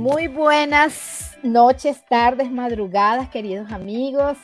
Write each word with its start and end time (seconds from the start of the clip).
Muy 0.00 0.28
buenas 0.28 1.36
noches, 1.42 2.02
tardes, 2.08 2.50
madrugadas, 2.50 3.28
queridos 3.28 3.70
amigos. 3.70 4.38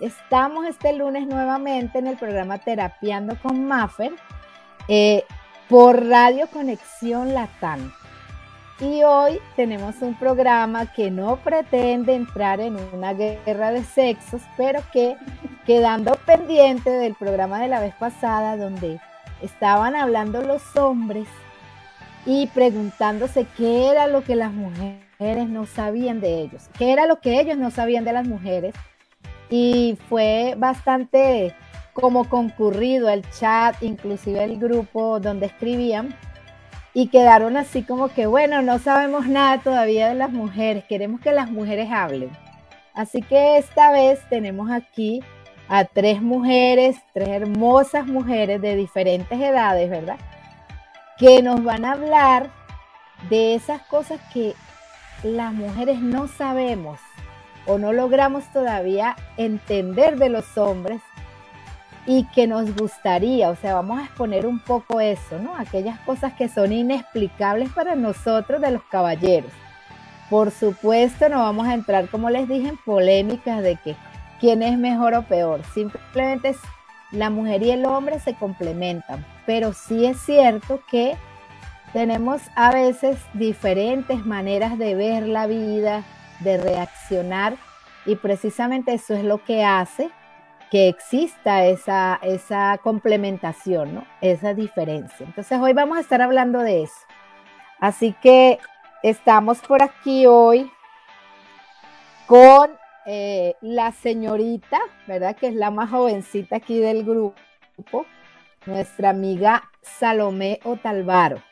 Estamos 0.00 0.64
este 0.66 0.94
lunes 0.94 1.26
nuevamente 1.26 1.98
en 1.98 2.06
el 2.06 2.16
programa 2.16 2.56
Terapiando 2.56 3.36
con 3.42 3.62
Maffer 3.66 4.12
eh, 4.88 5.22
por 5.68 6.06
Radio 6.06 6.46
Conexión 6.46 7.34
Latam. 7.34 7.92
Y 8.80 9.02
hoy 9.02 9.38
tenemos 9.54 9.96
un 10.00 10.14
programa 10.14 10.90
que 10.94 11.10
no 11.10 11.36
pretende 11.36 12.14
entrar 12.14 12.60
en 12.60 12.78
una 12.94 13.12
guerra 13.12 13.70
de 13.70 13.84
sexos, 13.84 14.40
pero 14.56 14.80
que 14.94 15.18
quedando 15.66 16.14
pendiente 16.24 16.88
del 16.88 17.14
programa 17.16 17.60
de 17.60 17.68
la 17.68 17.80
vez 17.80 17.94
pasada 17.96 18.56
donde 18.56 18.98
estaban 19.42 19.94
hablando 19.94 20.40
los 20.40 20.74
hombres 20.74 21.28
y 22.24 22.46
preguntándose 22.48 23.46
qué 23.56 23.88
era 23.88 24.06
lo 24.06 24.22
que 24.22 24.36
las 24.36 24.52
mujeres 24.52 25.48
no 25.48 25.66
sabían 25.66 26.20
de 26.20 26.40
ellos, 26.40 26.68
qué 26.78 26.92
era 26.92 27.06
lo 27.06 27.20
que 27.20 27.40
ellos 27.40 27.56
no 27.58 27.70
sabían 27.70 28.04
de 28.04 28.12
las 28.12 28.26
mujeres. 28.26 28.74
Y 29.50 29.98
fue 30.08 30.54
bastante 30.56 31.54
como 31.92 32.28
concurrido 32.28 33.08
el 33.10 33.28
chat, 33.30 33.80
inclusive 33.82 34.42
el 34.42 34.58
grupo 34.58 35.20
donde 35.20 35.46
escribían, 35.46 36.14
y 36.94 37.08
quedaron 37.08 37.56
así 37.56 37.82
como 37.82 38.08
que, 38.08 38.26
bueno, 38.26 38.62
no 38.62 38.78
sabemos 38.78 39.26
nada 39.26 39.58
todavía 39.58 40.08
de 40.08 40.14
las 40.14 40.30
mujeres, 40.30 40.84
queremos 40.84 41.20
que 41.20 41.32
las 41.32 41.50
mujeres 41.50 41.90
hablen. 41.90 42.30
Así 42.94 43.22
que 43.22 43.56
esta 43.56 43.90
vez 43.92 44.20
tenemos 44.28 44.70
aquí 44.70 45.22
a 45.68 45.84
tres 45.84 46.20
mujeres, 46.20 46.96
tres 47.14 47.28
hermosas 47.28 48.06
mujeres 48.06 48.60
de 48.60 48.76
diferentes 48.76 49.40
edades, 49.40 49.88
¿verdad? 49.88 50.18
Que 51.22 51.40
nos 51.40 51.62
van 51.62 51.84
a 51.84 51.92
hablar 51.92 52.50
de 53.30 53.54
esas 53.54 53.80
cosas 53.82 54.20
que 54.32 54.56
las 55.22 55.52
mujeres 55.52 56.00
no 56.00 56.26
sabemos 56.26 56.98
o 57.64 57.78
no 57.78 57.92
logramos 57.92 58.42
todavía 58.52 59.14
entender 59.36 60.16
de 60.16 60.30
los 60.30 60.58
hombres 60.58 61.00
y 62.06 62.24
que 62.34 62.48
nos 62.48 62.74
gustaría, 62.74 63.50
o 63.50 63.54
sea, 63.54 63.74
vamos 63.74 64.00
a 64.00 64.06
exponer 64.06 64.48
un 64.48 64.58
poco 64.58 65.00
eso, 65.00 65.38
¿no? 65.38 65.56
Aquellas 65.56 66.00
cosas 66.00 66.32
que 66.32 66.48
son 66.48 66.72
inexplicables 66.72 67.70
para 67.70 67.94
nosotros 67.94 68.60
de 68.60 68.72
los 68.72 68.82
caballeros. 68.82 69.52
Por 70.28 70.50
supuesto, 70.50 71.28
no 71.28 71.38
vamos 71.38 71.68
a 71.68 71.74
entrar, 71.74 72.08
como 72.08 72.30
les 72.30 72.48
dije, 72.48 72.66
en 72.66 72.78
polémicas 72.78 73.62
de 73.62 73.76
que 73.76 73.94
quién 74.40 74.60
es 74.60 74.76
mejor 74.76 75.14
o 75.14 75.22
peor. 75.22 75.60
Simplemente 75.72 76.56
la 77.12 77.30
mujer 77.30 77.62
y 77.62 77.70
el 77.70 77.84
hombre 77.84 78.18
se 78.18 78.34
complementan, 78.34 79.24
pero 79.46 79.72
sí 79.72 80.06
es 80.06 80.18
cierto 80.20 80.80
que 80.90 81.16
tenemos 81.92 82.40
a 82.56 82.72
veces 82.72 83.18
diferentes 83.34 84.24
maneras 84.24 84.78
de 84.78 84.94
ver 84.94 85.28
la 85.28 85.46
vida, 85.46 86.02
de 86.40 86.56
reaccionar, 86.56 87.56
y 88.06 88.16
precisamente 88.16 88.94
eso 88.94 89.14
es 89.14 89.24
lo 89.24 89.44
que 89.44 89.64
hace 89.64 90.10
que 90.70 90.88
exista 90.88 91.66
esa, 91.66 92.18
esa 92.22 92.78
complementación, 92.82 93.94
¿no? 93.94 94.06
esa 94.22 94.54
diferencia. 94.54 95.26
Entonces 95.26 95.58
hoy 95.60 95.74
vamos 95.74 95.98
a 95.98 96.00
estar 96.00 96.22
hablando 96.22 96.60
de 96.60 96.84
eso. 96.84 96.96
Así 97.78 98.14
que 98.22 98.58
estamos 99.02 99.58
por 99.58 99.82
aquí 99.82 100.24
hoy 100.26 100.70
con 102.26 102.70
eh, 103.06 103.54
la 103.60 103.92
señorita, 103.92 104.78
¿verdad? 105.06 105.36
Que 105.36 105.48
es 105.48 105.54
la 105.54 105.70
más 105.70 105.90
jovencita 105.90 106.56
aquí 106.56 106.80
del 106.80 107.04
grupo, 107.04 108.06
nuestra 108.66 109.10
amiga 109.10 109.70
Salomé 109.82 110.60
Otalvaro. 110.64 111.42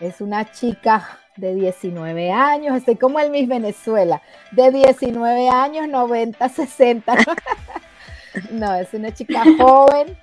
Es 0.00 0.20
una 0.20 0.50
chica 0.50 1.18
de 1.36 1.54
19 1.54 2.32
años, 2.32 2.76
estoy 2.76 2.96
como 2.96 3.18
el 3.20 3.30
Miss 3.30 3.48
Venezuela, 3.48 4.22
de 4.52 4.70
19 4.70 5.48
años, 5.48 5.88
90, 5.88 6.48
60. 6.48 7.14
no, 8.50 8.74
es 8.74 8.92
una 8.94 9.12
chica 9.12 9.42
joven, 9.58 10.16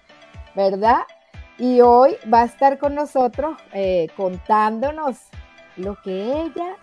¿verdad? 0.56 1.02
Y 1.58 1.82
hoy 1.82 2.16
va 2.32 2.42
a 2.42 2.46
estar 2.46 2.78
con 2.78 2.96
nosotros 2.96 3.58
eh, 3.74 4.08
contándonos 4.16 5.18
lo 5.78 6.00
que 6.02 6.42
ella 6.42 6.78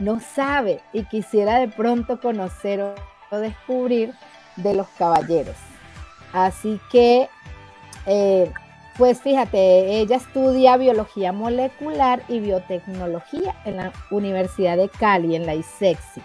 no 0.00 0.20
sabe 0.20 0.80
y 0.92 1.04
quisiera 1.04 1.58
de 1.58 1.68
pronto 1.68 2.20
conocer 2.20 2.80
o 3.30 3.36
descubrir 3.36 4.14
de 4.56 4.74
los 4.74 4.88
caballeros. 4.98 5.56
Así 6.32 6.80
que, 6.90 7.28
eh, 8.06 8.50
pues 8.96 9.20
fíjate, 9.20 10.00
ella 10.00 10.16
estudia 10.16 10.76
biología 10.76 11.32
molecular 11.32 12.22
y 12.28 12.40
biotecnología 12.40 13.54
en 13.64 13.76
la 13.76 13.92
Universidad 14.10 14.76
de 14.76 14.88
Cali, 14.88 15.36
en 15.36 15.46
la 15.46 15.54
ISEXI. 15.54 16.20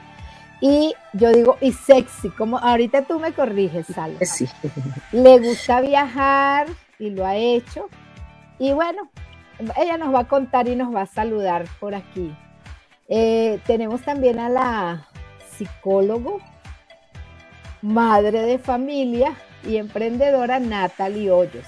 Y 0.61 0.93
yo 1.13 1.31
digo 1.31 1.57
ISEXI, 1.61 2.29
como 2.29 2.57
ahorita 2.57 3.03
tú 3.03 3.19
me 3.19 3.33
corriges, 3.33 3.87
Salva. 3.87 4.25
Sí. 4.25 4.47
Le 5.11 5.39
gusta 5.39 5.81
viajar 5.81 6.67
y 6.99 7.09
lo 7.09 7.25
ha 7.25 7.35
hecho. 7.35 7.89
Y 8.59 8.71
bueno, 8.71 9.09
ella 9.77 9.97
nos 9.97 10.13
va 10.13 10.19
a 10.19 10.27
contar 10.27 10.67
y 10.67 10.75
nos 10.75 10.93
va 10.93 11.01
a 11.01 11.05
saludar 11.05 11.65
por 11.79 11.95
aquí. 11.95 12.33
Eh, 13.09 13.59
tenemos 13.65 14.01
también 14.01 14.39
a 14.39 14.49
la 14.49 15.07
psicólogo, 15.57 16.39
madre 17.81 18.41
de 18.43 18.57
familia 18.57 19.35
y 19.67 19.77
emprendedora 19.77 20.59
Natalie 20.59 21.31
Hoyos. 21.31 21.67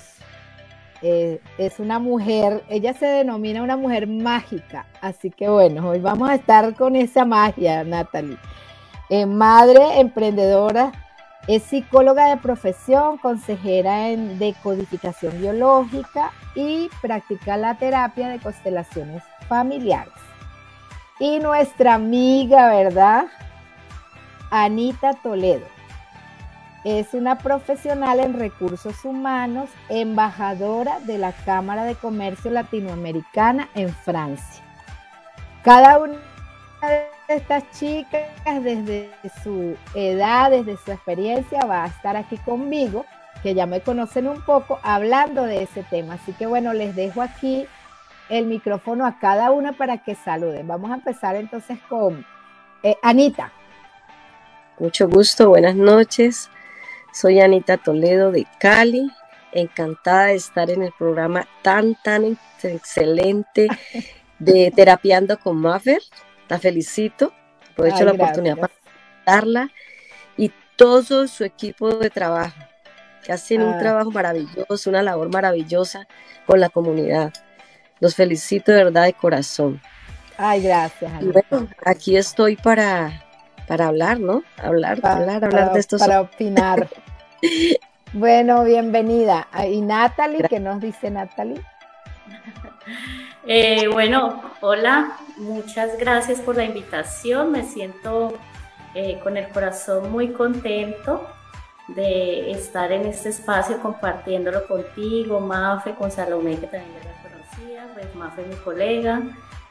Eh, 1.02 1.42
es 1.58 1.80
una 1.80 2.00
mujer, 2.00 2.64
ella 2.70 2.94
se 2.94 3.06
denomina 3.06 3.62
una 3.62 3.78
mujer 3.78 4.08
mágica, 4.08 4.88
así 5.02 5.30
que 5.30 5.50
bueno, 5.50 5.90
hoy 5.90 6.00
vamos 6.00 6.30
a 6.30 6.36
estar 6.36 6.74
con 6.74 6.96
esa 6.96 7.26
magia, 7.26 7.84
Natalie. 7.84 8.38
Eh, 9.10 9.26
madre, 9.26 10.00
emprendedora, 10.00 10.94
es 11.48 11.64
psicóloga 11.64 12.30
de 12.30 12.38
profesión, 12.38 13.18
consejera 13.20 14.10
en 14.10 14.40
decodificación 14.40 15.40
biológica 15.40 16.32
y 16.56 16.90
practica 17.02 17.56
la 17.56 17.78
terapia 17.78 18.30
de 18.30 18.40
constelaciones 18.40 19.22
familiares. 19.48 20.25
Y 21.18 21.40
nuestra 21.40 21.94
amiga, 21.94 22.70
¿verdad? 22.70 23.28
Anita 24.52 25.14
Toledo. 25.14 25.66
Es 26.84 27.14
una 27.14 27.38
profesional 27.38 28.20
en 28.20 28.38
recursos 28.38 29.06
humanos, 29.06 29.70
embajadora 29.88 31.00
de 31.00 31.18
la 31.18 31.32
Cámara 31.32 31.86
de 31.86 31.96
Comercio 31.96 32.52
Latinoamericana 32.52 33.70
en 33.76 33.90
Francia. 33.90 34.62
Cada 35.64 36.00
una 36.00 36.18
de 36.82 37.08
estas 37.30 37.64
chicas, 37.72 38.30
desde 38.62 39.10
su 39.42 39.78
edad, 39.96 40.52
desde 40.52 40.78
su 40.78 40.92
experiencia, 40.92 41.66
va 41.66 41.86
a 41.86 41.88
estar 41.88 42.18
aquí 42.18 42.38
conmigo, 42.40 43.06
que 43.42 43.56
ya 43.56 43.66
me 43.66 43.80
conocen 43.80 44.28
un 44.28 44.42
poco, 44.42 44.80
hablando 44.84 45.44
de 45.44 45.64
ese 45.64 45.84
tema. 45.84 46.16
Así 46.16 46.34
que 46.34 46.46
bueno, 46.46 46.74
les 46.74 46.94
dejo 46.94 47.22
aquí 47.22 47.66
el 48.30 48.46
micrófono 48.46 49.06
a 49.06 49.20
cada 49.20 49.52
una 49.52 49.74
para 49.74 50.00
que 50.00 50.16
saluden. 50.16 50.68
Vamos 50.68 50.92
a 50.92 50.96
empezar 50.96 51.36
entonces 51.36 51.78
con 51.90 52.26
eh, 52.84 52.96
Anita. 53.02 53.52
Mucho 54.80 55.08
gusto, 55.08 55.50
buenas 55.50 55.76
noches. 55.76 56.50
Soy 57.14 57.40
Anita 57.40 57.78
Toledo 57.78 58.32
de 58.32 58.46
Cali. 58.60 59.10
Encantada 59.52 60.26
de 60.26 60.36
estar 60.36 60.70
en 60.70 60.84
el 60.84 60.92
programa 60.92 61.48
tan, 61.62 61.96
tan 61.96 62.38
excelente 62.62 63.70
de 64.40 64.72
Terapiando 64.76 65.40
con 65.40 65.58
Maffer. 65.58 66.02
La 66.50 66.60
felicito. 66.60 67.32
Aprovecho 67.72 68.06
la 68.06 68.12
oportunidad 68.14 68.58
para 68.58 68.74
darla 69.26 69.72
y 70.38 70.52
todo 70.76 71.28
su 71.28 71.44
equipo 71.44 71.96
de 71.96 72.10
trabajo, 72.10 72.56
que 73.24 73.34
hacen 73.34 73.62
un 73.62 73.74
ah. 73.74 73.80
trabajo 73.80 74.12
maravilloso, 74.12 74.90
una 74.90 75.02
labor 75.02 75.32
maravillosa 75.32 76.08
con 76.46 76.60
la 76.60 76.70
comunidad. 76.70 77.34
Los 78.00 78.16
felicito 78.16 78.72
de 78.72 78.84
verdad 78.84 79.06
de 79.06 79.14
corazón. 79.14 79.82
Ay, 80.38 80.64
gracias. 80.64 81.12
bueno, 81.22 81.70
aquí 81.86 82.18
estoy 82.18 82.58
para, 82.58 83.24
para 83.68 83.88
hablar, 83.88 84.20
¿no? 84.20 84.44
Hablar, 84.58 85.00
hablar, 85.04 85.46
hablar 85.46 85.74
de 85.74 85.80
estos. 85.80 86.02
Para 86.02 86.22
opinar. 86.22 86.90
bueno, 88.14 88.64
bienvenida. 88.64 89.48
Y 89.70 89.82
Natalie, 89.82 90.46
¿qué 90.50 90.60
nos 90.60 90.82
dice 90.82 91.10
Natalie? 91.10 91.62
Eh, 93.48 93.88
bueno, 93.88 94.42
hola, 94.62 95.18
muchas 95.38 96.00
gracias 96.00 96.40
por 96.40 96.56
la 96.56 96.64
invitación. 96.64 97.52
Me 97.52 97.64
siento 97.64 98.34
eh, 98.96 99.20
con 99.22 99.38
el 99.38 99.48
corazón 99.50 100.12
muy 100.12 100.30
contento 100.30 101.28
de 101.90 102.50
estar 102.52 102.92
en 102.92 103.06
este 103.06 103.30
espacio 103.30 103.80
compartiéndolo 103.80 104.68
contigo, 104.68 105.40
Mafe, 105.40 105.94
con 105.94 106.10
Salomé, 106.10 106.58
que 106.58 106.66
también 106.66 107.15
pues 107.96 108.14
Mafe 108.14 108.44
mi 108.44 108.56
colega, 108.56 109.22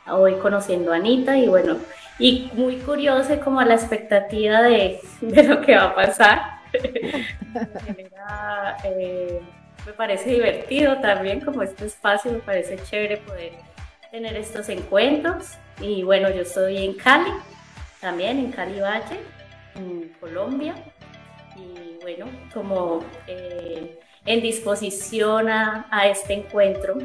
hoy 0.07 0.37
conociendo 0.37 0.93
a 0.93 0.97
Anita 0.97 1.37
y 1.37 1.47
bueno, 1.47 1.77
y 2.19 2.51
muy 2.55 2.79
curiosa 2.79 3.39
como 3.41 3.61
la 3.61 3.75
expectativa 3.75 4.63
de, 4.63 4.99
lo 5.21 5.61
que 5.61 5.77
va 5.77 5.85
a 5.85 5.95
pasar. 5.95 6.41
Eh, 8.85 9.41
me 9.87 9.93
parece 9.93 10.31
divertido 10.31 10.99
también 11.01 11.41
como 11.41 11.63
este 11.63 11.85
espacio, 11.85 12.33
me 12.33 12.39
parece 12.39 12.79
chévere 12.83 13.19
poder 13.19 13.53
tener 14.11 14.35
estos 14.35 14.71
encuentros 14.71 15.59
Y 15.79 16.03
bueno, 16.03 16.31
yo 16.31 16.41
estoy 16.41 16.79
en 16.79 16.95
Cali, 16.95 17.31
también 18.01 18.39
en 18.39 18.51
Cali 18.51 18.81
Valle, 18.81 19.21
en 19.75 20.09
Colombia. 20.19 20.75
Y 21.55 21.99
bueno, 22.03 22.27
como 22.55 23.05
eh, 23.27 23.99
en 24.25 24.41
disposición 24.41 25.51
a, 25.51 26.07
este 26.09 26.33
encuentro 26.33 26.97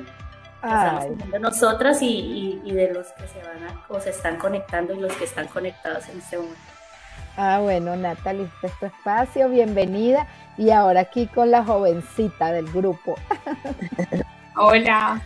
estamos 0.62 1.40
nosotras 1.40 2.00
y, 2.02 2.60
de 2.66 2.94
los 2.94 3.08
que 3.08 3.28
se 3.28 3.40
van 3.40 3.64
a, 3.64 3.86
o 3.88 4.00
se 4.00 4.10
están 4.10 4.38
conectando 4.38 4.94
y 4.94 5.00
los 5.00 5.14
que 5.14 5.26
están 5.26 5.48
conectados 5.48 6.08
en 6.10 6.20
este 6.20 6.38
momento. 6.38 6.60
Ah, 7.38 7.60
bueno, 7.62 7.96
Natalie, 7.96 8.44
este 8.44 8.68
es 8.68 8.80
tu 8.80 8.86
espacio, 8.88 9.50
bienvenida. 9.50 10.28
Y 10.58 10.72
ahora 10.72 11.02
aquí 11.02 11.28
con 11.28 11.52
la 11.52 11.64
jovencita 11.64 12.52
del 12.52 12.70
grupo. 12.70 13.16
Hola. 14.58 15.22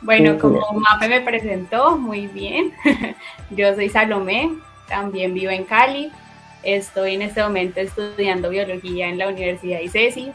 Bueno, 0.00 0.36
como 0.38 0.60
Mape 0.72 1.08
me 1.08 1.20
presentó, 1.20 1.96
muy 1.96 2.26
bien. 2.26 2.72
Yo 3.50 3.72
soy 3.76 3.88
Salomé, 3.88 4.50
también 4.88 5.32
vivo 5.34 5.52
en 5.52 5.62
Cali. 5.64 6.10
Estoy 6.64 7.14
en 7.14 7.22
este 7.22 7.42
momento 7.42 7.78
estudiando 7.78 8.50
biología 8.50 9.08
en 9.08 9.18
la 9.18 9.28
Universidad 9.28 9.78
ICESI 9.78 10.32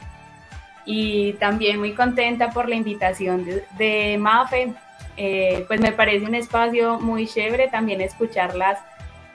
y 0.87 1.33
también 1.33 1.79
muy 1.79 1.93
contenta 1.93 2.49
por 2.49 2.69
la 2.69 2.75
invitación 2.75 3.45
de, 3.77 4.17
Mafe. 4.17 4.73
Eh, 5.17 5.65
pues 5.67 5.81
me 5.81 5.91
parece 5.91 6.25
un 6.25 6.35
espacio 6.35 6.99
muy 6.99 7.27
chévere 7.27 7.67
también 7.67 8.01
escucharlas, 8.01 8.79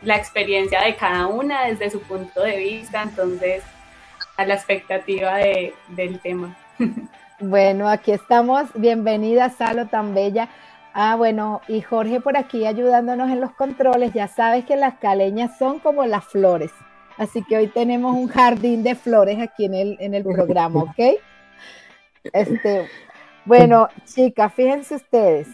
la 0.00 0.16
experiencia 0.16 0.81
de 0.81 0.96
cada 0.96 1.26
una 1.26 1.66
desde 1.66 1.90
su 1.90 2.00
punto 2.00 2.43
de 2.43 2.56
vista, 2.56 3.02
entonces 3.02 3.62
a 4.37 4.46
la 4.46 4.54
expectativa 4.54 5.37
de, 5.37 5.75
del 5.88 6.19
tema. 6.19 6.56
Bueno, 7.44 7.88
aquí 7.88 8.12
estamos. 8.12 8.69
Bienvenida, 8.72 9.50
Salo, 9.50 9.88
tan 9.88 10.14
bella. 10.14 10.49
Ah, 10.94 11.16
bueno, 11.16 11.60
y 11.66 11.81
Jorge 11.81 12.20
por 12.20 12.37
aquí 12.37 12.66
ayudándonos 12.66 13.32
en 13.32 13.40
los 13.40 13.50
controles. 13.50 14.12
Ya 14.12 14.28
sabes 14.28 14.64
que 14.64 14.76
las 14.76 14.94
caleñas 14.99 15.58
son 15.58 15.81
como 15.81 16.06
las 16.06 16.25
flores. 16.25 16.70
Así 17.19 17.43
que 17.43 17.56
hoy 17.56 17.66
tenemos 17.66 18.14
un 18.14 18.28
jardín 18.28 18.84
de 18.84 18.94
flores 18.94 19.40
aquí 19.40 19.64
en 19.64 19.75
el, 19.75 19.96
en 19.99 20.14
el 20.14 20.22
programa, 20.22 20.84
¿ok? 20.84 21.19
Este, 22.24 22.88
bueno, 23.44 23.88
chicas, 24.04 24.54
fíjense 24.54 24.96
ustedes, 24.96 25.48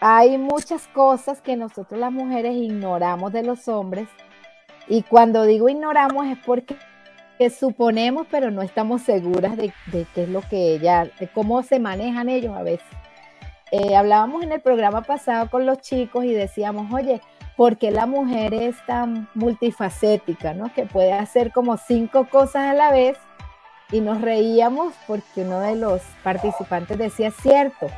hay 0.00 0.38
muchas 0.38 0.88
cosas 0.88 1.40
que 1.40 1.56
nosotros 1.56 1.98
las 2.00 2.12
mujeres 2.12 2.54
ignoramos 2.56 3.32
de 3.32 3.42
los 3.42 3.68
hombres 3.68 4.08
y 4.88 5.02
cuando 5.02 5.44
digo 5.44 5.68
ignoramos 5.68 6.26
es 6.26 6.38
porque 6.44 6.76
suponemos, 7.48 8.26
pero 8.30 8.50
no 8.50 8.62
estamos 8.62 9.02
seguras 9.02 9.56
de, 9.56 9.72
qué 9.92 10.24
es 10.24 10.28
lo 10.28 10.42
que 10.42 10.74
ella, 10.74 11.08
de 11.20 11.28
cómo 11.28 11.62
se 11.62 11.78
manejan 11.78 12.28
ellos 12.28 12.56
a 12.56 12.62
veces. 12.62 12.86
Eh, 13.70 13.94
hablábamos 13.94 14.42
en 14.42 14.52
el 14.52 14.60
programa 14.60 15.02
pasado 15.02 15.48
con 15.50 15.66
los 15.66 15.78
chicos 15.78 16.24
y 16.24 16.32
decíamos, 16.32 16.92
oye, 16.92 17.20
¿por 17.56 17.76
qué 17.76 17.90
la 17.90 18.06
mujer 18.06 18.54
es 18.54 18.74
tan 18.86 19.28
multifacética, 19.34 20.54
¿no? 20.54 20.72
Que 20.74 20.86
puede 20.86 21.12
hacer 21.12 21.52
como 21.52 21.76
cinco 21.76 22.26
cosas 22.28 22.70
a 22.70 22.74
la 22.74 22.90
vez 22.90 23.18
y 23.90 24.00
nos 24.00 24.20
reíamos 24.20 24.94
porque 25.06 25.42
uno 25.42 25.60
de 25.60 25.76
los 25.76 26.02
participantes 26.22 26.98
decía, 26.98 27.30
cierto, 27.30 27.88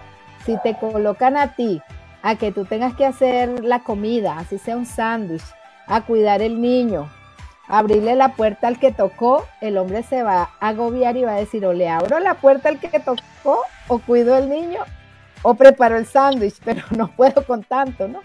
si 0.45 0.57
te 0.63 0.77
colocan 0.77 1.37
a 1.37 1.55
ti 1.55 1.83
a 2.23 2.37
que 2.37 2.53
tú 2.53 2.65
tengas 2.65 2.95
que 2.95 3.07
hacer 3.07 3.65
la 3.65 3.83
comida, 3.83 4.39
así 4.39 4.59
sea 4.59 4.77
un 4.77 4.87
sándwich, 4.87 5.45
a 5.87 6.03
cuidar 6.03 6.43
el 6.43 6.61
niño, 6.61 7.09
abrirle 7.67 8.15
la 8.15 8.35
puerta 8.35 8.69
al 8.69 8.79
que 8.79 8.93
tocó, 8.93 9.47
el 9.61 9.79
hombre 9.79 10.03
se 10.03 10.23
va 10.23 10.51
a 10.61 10.69
agobiar 10.69 11.17
y 11.17 11.25
va 11.25 11.33
a 11.33 11.39
decir, 11.39 11.65
o 11.67 11.73
le 11.73 11.89
abro 11.89 12.19
la 12.21 12.35
puerta 12.35 12.69
al 12.69 12.79
que 12.79 13.01
tocó, 13.01 13.63
o 13.89 13.99
cuido 13.99 14.37
el 14.37 14.49
niño, 14.49 14.81
o 15.43 15.55
preparo 15.55 15.97
el 15.97 16.07
sándwich, 16.07 16.57
pero 16.65 16.83
no 16.91 17.09
puedo 17.09 17.45
con 17.45 17.63
tanto, 17.63 18.09
¿no? 18.09 18.21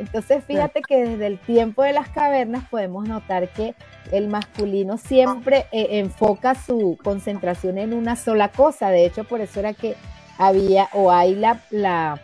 Entonces, 0.00 0.42
fíjate 0.44 0.80
que 0.80 1.04
desde 1.04 1.26
el 1.26 1.38
tiempo 1.38 1.82
de 1.82 1.92
las 1.92 2.08
cavernas 2.08 2.64
podemos 2.70 3.06
notar 3.06 3.48
que 3.50 3.74
el 4.10 4.28
masculino 4.28 4.96
siempre 4.96 5.66
eh, 5.72 5.98
enfoca 5.98 6.54
su 6.54 6.98
concentración 7.04 7.76
en 7.76 7.92
una 7.92 8.16
sola 8.16 8.48
cosa. 8.48 8.90
De 8.90 9.04
hecho, 9.04 9.24
por 9.24 9.42
eso 9.42 9.60
era 9.60 9.74
que 9.74 9.96
había 10.38 10.88
o 10.94 11.12
hay 11.12 11.34
la, 11.34 11.60
la 11.70 12.18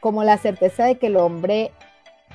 como 0.00 0.24
la 0.24 0.38
certeza 0.38 0.86
de 0.86 0.96
que 0.96 1.08
el 1.08 1.18
hombre 1.18 1.70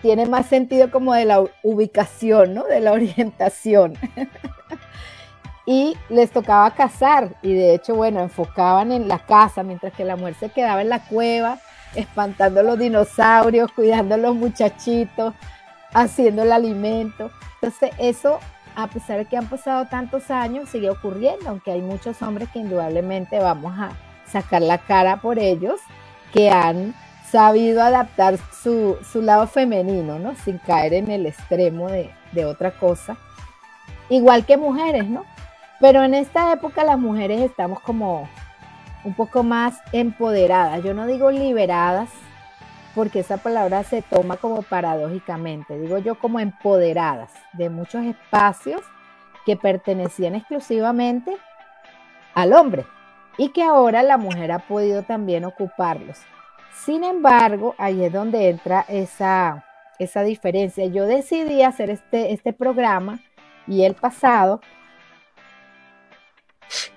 tiene 0.03 0.27
más 0.27 0.45
sentido 0.45 0.91
como 0.91 1.13
de 1.15 1.25
la 1.25 1.43
ubicación, 1.63 2.53
¿no? 2.53 2.65
De 2.65 2.79
la 2.79 2.91
orientación. 2.91 3.97
y 5.65 5.97
les 6.09 6.29
tocaba 6.29 6.69
cazar 6.71 7.35
y 7.41 7.53
de 7.53 7.73
hecho, 7.73 7.95
bueno, 7.95 8.21
enfocaban 8.21 8.91
en 8.91 9.07
la 9.07 9.17
casa 9.19 9.63
mientras 9.63 9.91
que 9.93 10.05
la 10.05 10.17
mujer 10.17 10.35
se 10.35 10.49
quedaba 10.49 10.81
en 10.83 10.89
la 10.89 11.05
cueva 11.07 11.57
espantando 11.95 12.63
los 12.63 12.79
dinosaurios, 12.79 13.71
cuidando 13.71 14.15
a 14.15 14.17
los 14.17 14.35
muchachitos, 14.35 15.33
haciendo 15.93 16.43
el 16.43 16.51
alimento. 16.51 17.31
Entonces 17.55 17.91
eso, 17.97 18.39
a 18.75 18.87
pesar 18.87 19.19
de 19.19 19.25
que 19.25 19.37
han 19.37 19.47
pasado 19.47 19.85
tantos 19.85 20.31
años, 20.31 20.69
sigue 20.69 20.89
ocurriendo, 20.89 21.49
aunque 21.49 21.71
hay 21.71 21.81
muchos 21.81 22.21
hombres 22.21 22.49
que 22.49 22.59
indudablemente 22.59 23.39
vamos 23.39 23.73
a 23.77 23.91
sacar 24.25 24.61
la 24.61 24.79
cara 24.79 25.17
por 25.17 25.39
ellos, 25.39 25.79
que 26.33 26.49
han 26.49 26.93
sabido 27.29 27.81
adaptar 27.81 28.37
su, 28.61 28.97
lado 29.15 29.47
femenino, 29.47 30.19
¿no? 30.19 30.35
Sin 30.35 30.57
caer 30.59 30.93
en 30.93 31.09
el 31.09 31.25
extremo 31.25 31.89
de, 31.89 32.11
de 32.31 32.45
otra 32.45 32.71
cosa. 32.71 33.17
Igual 34.09 34.45
que 34.45 34.57
mujeres, 34.57 35.07
¿no? 35.07 35.25
Pero 35.79 36.03
en 36.03 36.13
esta 36.13 36.53
época 36.53 36.83
las 36.83 36.99
mujeres 36.99 37.41
estamos 37.41 37.79
como 37.79 38.29
un 39.03 39.13
poco 39.13 39.43
más 39.43 39.81
empoderadas. 39.91 40.83
Yo 40.83 40.93
no 40.93 41.05
digo 41.07 41.31
liberadas, 41.31 42.09
porque 42.95 43.19
esa 43.19 43.37
palabra 43.37 43.83
se 43.83 44.01
toma 44.01 44.37
como 44.37 44.61
paradójicamente, 44.61 45.79
digo 45.79 45.97
yo 45.97 46.15
como 46.15 46.39
empoderadas 46.39 47.31
de 47.53 47.69
muchos 47.69 48.03
espacios 48.03 48.81
que 49.45 49.57
pertenecían 49.57 50.35
exclusivamente 50.35 51.35
al 52.33 52.53
hombre 52.53 52.85
y 53.37 53.49
que 53.49 53.63
ahora 53.63 54.03
la 54.03 54.17
mujer 54.17 54.51
ha 54.51 54.59
podido 54.59 55.03
también 55.03 55.43
ocuparlos. 55.43 56.19
Sin 56.73 57.03
embargo, 57.03 57.75
ahí 57.77 58.03
es 58.03 58.13
donde 58.13 58.49
entra 58.49 58.85
esa, 58.87 59.65
esa 59.99 60.23
diferencia. 60.23 60.85
Yo 60.85 61.05
decidí 61.05 61.63
hacer 61.63 61.89
este, 61.89 62.31
este 62.31 62.53
programa 62.53 63.19
y 63.67 63.83
el 63.83 63.95
pasado 63.95 64.61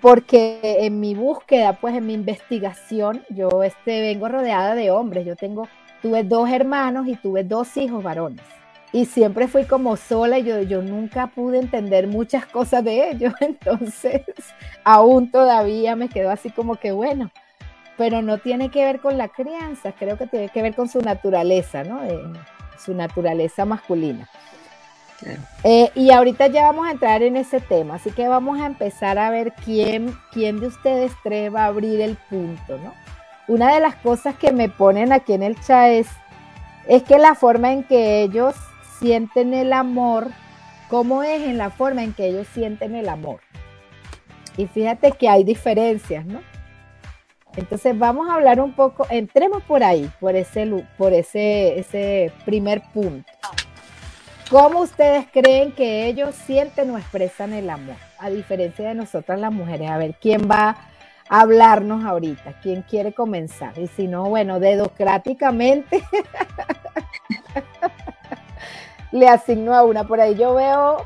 porque 0.00 0.78
en 0.80 1.00
mi 1.00 1.14
búsqueda, 1.14 1.74
pues 1.74 1.94
en 1.94 2.06
mi 2.06 2.14
investigación, 2.14 3.24
yo 3.30 3.62
este, 3.62 4.00
vengo 4.00 4.28
rodeada 4.28 4.74
de 4.74 4.90
hombres. 4.90 5.26
Yo 5.26 5.36
tengo, 5.36 5.68
tuve 6.02 6.24
dos 6.24 6.50
hermanos 6.50 7.06
y 7.06 7.16
tuve 7.16 7.44
dos 7.44 7.76
hijos 7.76 8.02
varones. 8.02 8.44
Y 8.92 9.04
siempre 9.04 9.48
fui 9.48 9.64
como 9.64 9.96
sola 9.96 10.38
y 10.38 10.44
yo, 10.44 10.62
yo 10.62 10.80
nunca 10.80 11.26
pude 11.26 11.58
entender 11.58 12.06
muchas 12.06 12.46
cosas 12.46 12.84
de 12.84 13.10
ellos. 13.10 13.34
Entonces, 13.40 14.22
aún 14.84 15.30
todavía 15.30 15.96
me 15.96 16.08
quedo 16.08 16.30
así 16.30 16.50
como 16.50 16.76
que 16.76 16.92
bueno, 16.92 17.30
pero 17.96 18.22
no 18.22 18.38
tiene 18.38 18.70
que 18.70 18.84
ver 18.84 19.00
con 19.00 19.18
la 19.18 19.28
crianza, 19.28 19.92
creo 19.92 20.16
que 20.16 20.26
tiene 20.26 20.48
que 20.50 20.62
ver 20.62 20.74
con 20.74 20.88
su 20.88 21.00
naturaleza, 21.00 21.82
¿no? 21.82 22.00
su 22.78 22.94
naturaleza 22.94 23.64
masculina. 23.64 24.28
Eh, 25.64 25.90
y 25.94 26.10
ahorita 26.10 26.48
ya 26.48 26.64
vamos 26.64 26.86
a 26.86 26.92
entrar 26.92 27.22
en 27.22 27.36
ese 27.36 27.60
tema, 27.60 27.94
así 27.94 28.10
que 28.10 28.28
vamos 28.28 28.60
a 28.60 28.66
empezar 28.66 29.18
a 29.18 29.30
ver 29.30 29.52
quién, 29.64 30.16
quién 30.32 30.60
de 30.60 30.66
ustedes 30.68 31.12
tres 31.22 31.54
va 31.54 31.64
a 31.64 31.66
abrir 31.66 32.00
el 32.00 32.16
punto, 32.28 32.78
¿no? 32.78 32.92
Una 33.48 33.72
de 33.74 33.80
las 33.80 33.94
cosas 33.96 34.34
que 34.36 34.52
me 34.52 34.68
ponen 34.68 35.12
aquí 35.12 35.32
en 35.32 35.42
el 35.42 35.58
chat 35.60 35.90
es, 35.90 36.08
es 36.88 37.02
que 37.02 37.18
la 37.18 37.34
forma 37.34 37.72
en 37.72 37.84
que 37.84 38.22
ellos 38.22 38.54
sienten 38.98 39.54
el 39.54 39.72
amor, 39.72 40.30
¿cómo 40.88 41.22
es 41.22 41.42
en 41.42 41.58
la 41.58 41.70
forma 41.70 42.02
en 42.02 42.12
que 42.12 42.26
ellos 42.26 42.46
sienten 42.52 42.94
el 42.94 43.08
amor? 43.08 43.40
Y 44.56 44.66
fíjate 44.66 45.12
que 45.12 45.28
hay 45.28 45.44
diferencias, 45.44 46.26
¿no? 46.26 46.40
Entonces 47.56 47.98
vamos 47.98 48.28
a 48.28 48.34
hablar 48.34 48.60
un 48.60 48.72
poco, 48.72 49.06
entremos 49.08 49.62
por 49.62 49.82
ahí, 49.82 50.10
por 50.20 50.36
ese, 50.36 50.84
por 50.98 51.12
ese, 51.12 51.78
ese 51.78 52.32
primer 52.44 52.82
punto. 52.92 53.32
¿Cómo 54.50 54.82
ustedes 54.82 55.26
creen 55.32 55.72
que 55.72 56.06
ellos 56.06 56.36
sienten 56.36 56.90
o 56.90 56.98
expresan 56.98 57.52
el 57.52 57.68
amor? 57.68 57.96
A 58.18 58.30
diferencia 58.30 58.88
de 58.88 58.94
nosotras 58.94 59.40
las 59.40 59.52
mujeres. 59.52 59.90
A 59.90 59.98
ver, 59.98 60.14
¿quién 60.20 60.48
va 60.48 60.76
a 61.28 61.40
hablarnos 61.40 62.04
ahorita? 62.04 62.52
¿Quién 62.62 62.82
quiere 62.82 63.12
comenzar? 63.12 63.76
Y 63.76 63.88
si 63.88 64.06
no, 64.06 64.28
bueno, 64.28 64.60
dedocráticamente 64.60 66.00
le 69.10 69.28
asigno 69.28 69.74
a 69.74 69.82
una. 69.82 70.04
Por 70.04 70.20
ahí 70.20 70.36
yo 70.36 70.54
veo 70.54 70.98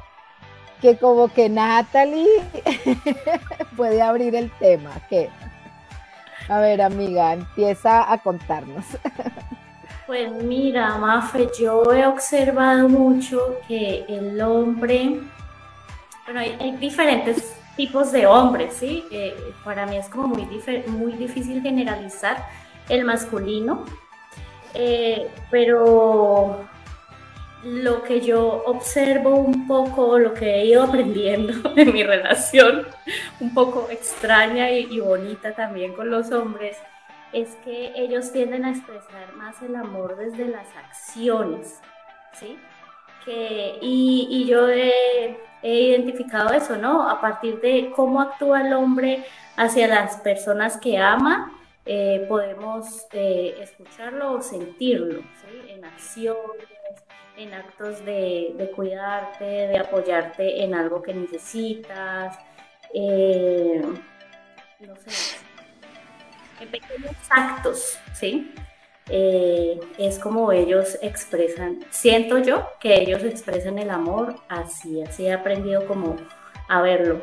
que 0.83 0.99
como 0.99 1.29
que 1.29 1.49
Natalie 1.49 2.29
puede 3.77 4.03
abrir 4.03 4.35
el 4.35 4.51
tema. 4.59 4.91
¿Qué? 5.09 5.31
A 6.51 6.59
ver, 6.59 6.83
amiga, 6.83 7.33
empieza 7.33 8.13
a 8.13 8.19
contarnos. 8.19 8.85
Pues 10.11 10.29
mira, 10.33 10.99
Mafe, 10.99 11.49
yo 11.57 11.85
he 11.93 12.05
observado 12.05 12.89
mucho 12.89 13.61
que 13.69 14.05
el 14.09 14.41
hombre, 14.41 15.21
bueno, 16.25 16.41
hay, 16.41 16.77
diferentes 16.81 17.55
tipos 17.77 18.11
de 18.11 18.27
hombres, 18.27 18.75
¿sí? 18.75 19.05
Eh, 19.13 19.37
para 19.65 19.87
mí 19.87 19.99
es 19.99 20.09
como 20.09 20.27
muy, 20.27 20.49
muy 20.89 21.13
difícil 21.13 21.63
generalizar 21.63 22.45
el 22.89 23.05
masculino, 23.05 23.85
eh, 24.75 25.31
pero 25.49 26.65
lo 27.63 28.03
que 28.03 28.21
yo 28.21 28.65
observo 28.67 29.37
un 29.37 29.69
poco, 29.69 30.19
lo 30.19 30.35
que 30.35 30.57
he 30.57 30.65
ido 30.65 30.83
aprendiendo 30.83 31.73
en 31.77 31.93
mi 31.93 32.03
relación, 32.03 32.85
un 33.39 33.55
poco 33.55 33.87
extraña 33.89 34.73
y, 34.73 34.99
bonita 34.99 35.55
también 35.55 35.93
con 35.93 36.11
los 36.11 36.33
hombres, 36.33 36.77
es 37.33 37.55
que 37.65 37.93
ellos 37.97 38.33
tienden 38.33 38.65
a 38.65 38.71
expresar 38.71 39.35
más 39.37 39.61
el 39.63 39.77
amor 39.77 40.17
desde 40.17 40.47
las 40.47 40.67
acciones, 40.77 41.81
¿sí? 42.35 42.59
Que, 43.25 43.79
y, 43.81 44.47
yo 44.47 44.69
he, 44.69 45.39
identificado 45.63 46.55
eso, 46.55 46.77
¿no? 46.77 47.09
A 47.09 47.21
partir 47.21 47.61
de 47.61 47.93
cómo 47.95 48.21
actúa 48.21 48.63
el 48.67 48.73
hombre 48.73 49.25
hacia 49.57 49.87
las 49.89 50.17
personas 50.17 50.79
que 50.79 50.99
ama, 50.99 51.53
eh, 51.85 52.25
podemos 52.29 53.07
eh, 53.13 53.57
escucharlo 53.61 54.33
o 54.33 54.43
sentirlo, 54.43 55.21
¿sí? 55.21 55.71
En 55.71 55.85
acciones, 55.85 56.67
en 57.37 57.55
actos 57.55 58.05
de, 58.05 58.73
cuidarte, 58.75 59.45
de 59.45 59.79
apoyarte 59.79 60.63
en 60.63 60.75
algo 60.75 61.03
que 61.03 61.15
necesitas, 61.15 62.39
eh, 62.95 63.83
no 64.81 64.97
sé, 64.97 65.37
en 66.61 66.69
pequeños 66.69 67.17
actos, 67.31 67.99
¿sí? 68.13 68.53
Eh, 69.09 69.81
es 69.99 70.19
como 70.21 70.53
ellos 70.53 70.97
expresan, 71.03 71.81
siento 71.91 72.39
yo 72.39 72.65
que 72.79 73.01
ellos 73.03 73.25
expresan 73.25 73.79
el 73.79 73.91
amor 73.91 74.37
así, 74.49 75.03
así 75.03 75.27
he 75.27 75.33
aprendido 75.33 75.85
como 75.87 76.17
a 76.69 76.81
verlo. 76.81 77.21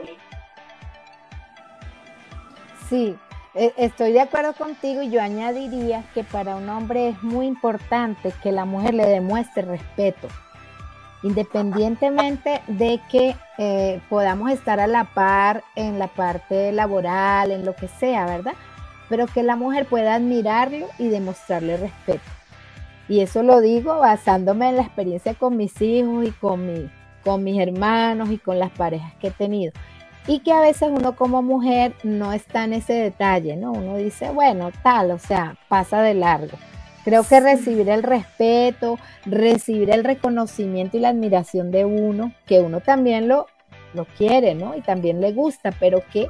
Sí, 2.89 3.15
e, 3.55 3.73
estoy 3.77 4.11
de 4.11 4.19
acuerdo 4.19 4.53
contigo 4.53 5.01
y 5.01 5.11
yo 5.11 5.21
añadiría 5.21 6.03
que 6.13 6.25
para 6.25 6.57
un 6.57 6.67
hombre 6.69 7.09
es 7.09 7.23
muy 7.23 7.45
importante 7.45 8.33
que 8.43 8.51
la 8.51 8.65
mujer 8.65 8.93
le 8.93 9.05
demuestre 9.05 9.61
respeto, 9.61 10.27
independientemente 11.23 12.61
de 12.67 12.99
que 13.09 13.33
eh, 13.57 14.01
podamos 14.09 14.51
estar 14.51 14.81
a 14.81 14.87
la 14.87 15.05
par 15.05 15.63
en 15.75 15.99
la 15.99 16.07
parte 16.07 16.73
laboral, 16.73 17.51
en 17.51 17.65
lo 17.65 17.75
que 17.75 17.87
sea, 17.87 18.25
¿verdad? 18.25 18.55
Pero 19.09 19.27
que 19.27 19.43
la 19.43 19.55
mujer 19.55 19.85
pueda 19.85 20.15
admirarlo 20.15 20.87
y 20.97 21.07
demostrarle 21.07 21.77
respeto. 21.77 22.21
Y 23.09 23.21
eso 23.21 23.41
lo 23.43 23.61
digo 23.61 23.99
basándome 23.99 24.69
en 24.69 24.75
la 24.75 24.81
experiencia 24.81 25.33
con 25.33 25.55
mis 25.55 25.81
hijos 25.81 26.27
y 26.27 26.31
con, 26.31 26.91
con 27.23 27.43
mis 27.43 27.59
hermanos 27.59 28.29
y 28.31 28.37
con 28.37 28.59
las 28.59 28.71
parejas 28.71 29.13
que 29.21 29.27
he 29.27 29.31
tenido 29.31 29.71
y 30.27 30.39
que 30.39 30.51
a 30.51 30.59
veces 30.59 30.89
uno 30.91 31.15
como 31.15 31.41
mujer 31.41 31.93
no 32.03 32.33
está 32.33 32.65
en 32.65 32.73
ese 32.73 32.93
detalle, 32.93 33.55
¿no? 33.55 33.71
Uno 33.71 33.95
dice, 33.95 34.29
bueno, 34.29 34.71
tal, 34.83 35.11
o 35.11 35.17
sea, 35.17 35.55
pasa 35.69 36.01
de 36.01 36.13
largo. 36.13 36.57
Creo 37.05 37.23
que 37.23 37.39
recibir 37.39 37.89
el 37.89 38.03
respeto, 38.03 38.99
recibir 39.25 39.89
el 39.89 40.03
reconocimiento 40.03 40.97
y 40.97 40.99
la 40.99 41.09
admiración 41.09 41.71
de 41.71 41.85
uno, 41.85 42.33
que 42.45 42.59
uno 42.59 42.81
también 42.81 43.29
lo, 43.29 43.47
lo 43.93 44.03
quiere, 44.03 44.53
¿no? 44.53 44.75
Y 44.75 44.81
también 44.81 45.21
le 45.21 45.31
gusta, 45.31 45.71
pero 45.79 46.03
que 46.11 46.27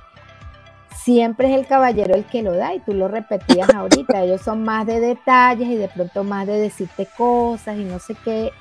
siempre 0.96 1.50
es 1.50 1.58
el 1.58 1.68
caballero 1.68 2.16
el 2.16 2.26
que 2.26 2.42
lo 2.42 2.54
da 2.54 2.74
y 2.74 2.80
tú 2.80 2.94
lo 2.94 3.08
repetías 3.08 3.70
ahorita, 3.74 4.24
ellos 4.24 4.42
son 4.42 4.64
más 4.64 4.86
de 4.86 5.00
detalles 5.00 5.68
y 5.68 5.76
de 5.76 5.88
pronto 5.88 6.24
más 6.24 6.48
de 6.48 6.60
decirte 6.60 7.08
cosas 7.18 7.78
y 7.78 7.84
no 7.84 8.00
sé 8.00 8.16
qué. 8.24 8.52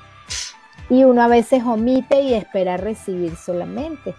Y 0.89 1.05
uno 1.05 1.23
a 1.23 1.29
veces 1.29 1.65
omite 1.65 2.21
y 2.21 2.35
espera 2.35 2.77
recibir 2.77 3.35
solamente. 3.37 4.15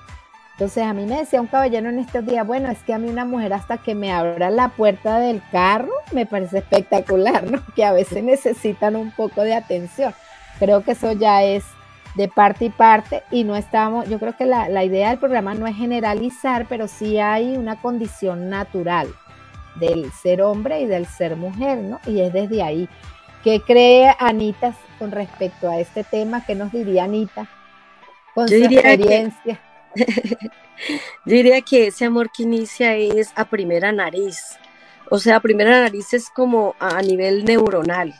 Entonces 0.58 0.84
a 0.84 0.94
mí 0.94 1.06
me 1.06 1.20
decía 1.20 1.40
un 1.40 1.46
caballero 1.46 1.90
en 1.90 2.00
estos 2.00 2.26
días, 2.26 2.46
bueno, 2.46 2.70
es 2.72 2.80
que 2.80 2.92
a 2.92 2.98
mí 2.98 3.08
una 3.08 3.26
mujer 3.26 3.54
hasta 3.54 3.78
que 3.78 3.94
me 3.94 4.12
abra 4.12 4.50
la 4.50 4.70
puerta 4.70 5.20
del 5.20 5.42
carro 5.52 5.92
me 6.12 6.26
parece 6.26 6.58
espectacular, 6.58 7.50
¿no? 7.50 7.62
Que 7.76 7.86
a 7.86 7.94
veces 7.94 8.24
necesitan 8.24 8.96
un 8.96 9.12
poco 9.12 9.44
de 9.44 9.54
atención. 9.54 10.16
Creo 10.58 10.84
que 10.84 10.94
eso 10.94 11.12
ya 11.12 11.44
es 11.44 11.64
de 12.18 12.28
parte 12.28 12.66
y 12.66 12.70
parte 12.70 13.24
y 13.32 13.44
no 13.44 13.56
estamos, 13.56 14.10
yo 14.10 14.20
creo 14.20 14.36
que 14.36 14.46
la, 14.46 14.68
la 14.70 14.84
idea 14.84 15.10
del 15.10 15.20
programa 15.20 15.54
no 15.54 15.68
es 15.68 15.76
generalizar, 15.76 16.66
pero 16.68 16.88
sí 16.88 17.20
hay 17.20 17.56
una 17.56 17.80
condición 17.80 18.50
natural 18.50 19.08
del 19.76 20.12
ser 20.12 20.42
hombre 20.42 20.82
y 20.82 20.88
del 20.88 21.06
ser 21.06 21.36
mujer, 21.36 21.78
¿no? 21.78 22.00
Y 22.08 22.22
es 22.22 22.34
desde 22.34 22.64
ahí. 22.64 22.90
¿Qué 23.44 23.62
cree 23.62 24.14
Anita 24.18 24.74
con 24.98 25.12
respecto 25.12 25.70
a 25.70 25.80
este 25.80 26.04
tema? 26.04 26.44
¿Qué 26.44 26.56
nos 26.56 26.72
diría 26.72 27.04
Anita 27.04 27.48
con 28.34 28.50
su 28.50 28.56
experiencia? 28.56 29.62
Yo 31.26 31.36
diría 31.36 31.62
que 31.62 31.88
ese 31.88 32.06
amor 32.06 32.32
que 32.36 32.44
inicia 32.44 32.96
es 32.96 33.32
a 33.36 33.46
primera 33.46 33.92
nariz. 33.92 34.58
O 35.10 35.20
sea, 35.20 35.38
a 35.38 35.40
primera 35.40 35.82
nariz 35.82 36.14
es 36.14 36.30
como 36.30 36.76
a 36.80 37.00
nivel 37.02 37.46
neuronal. 37.46 38.14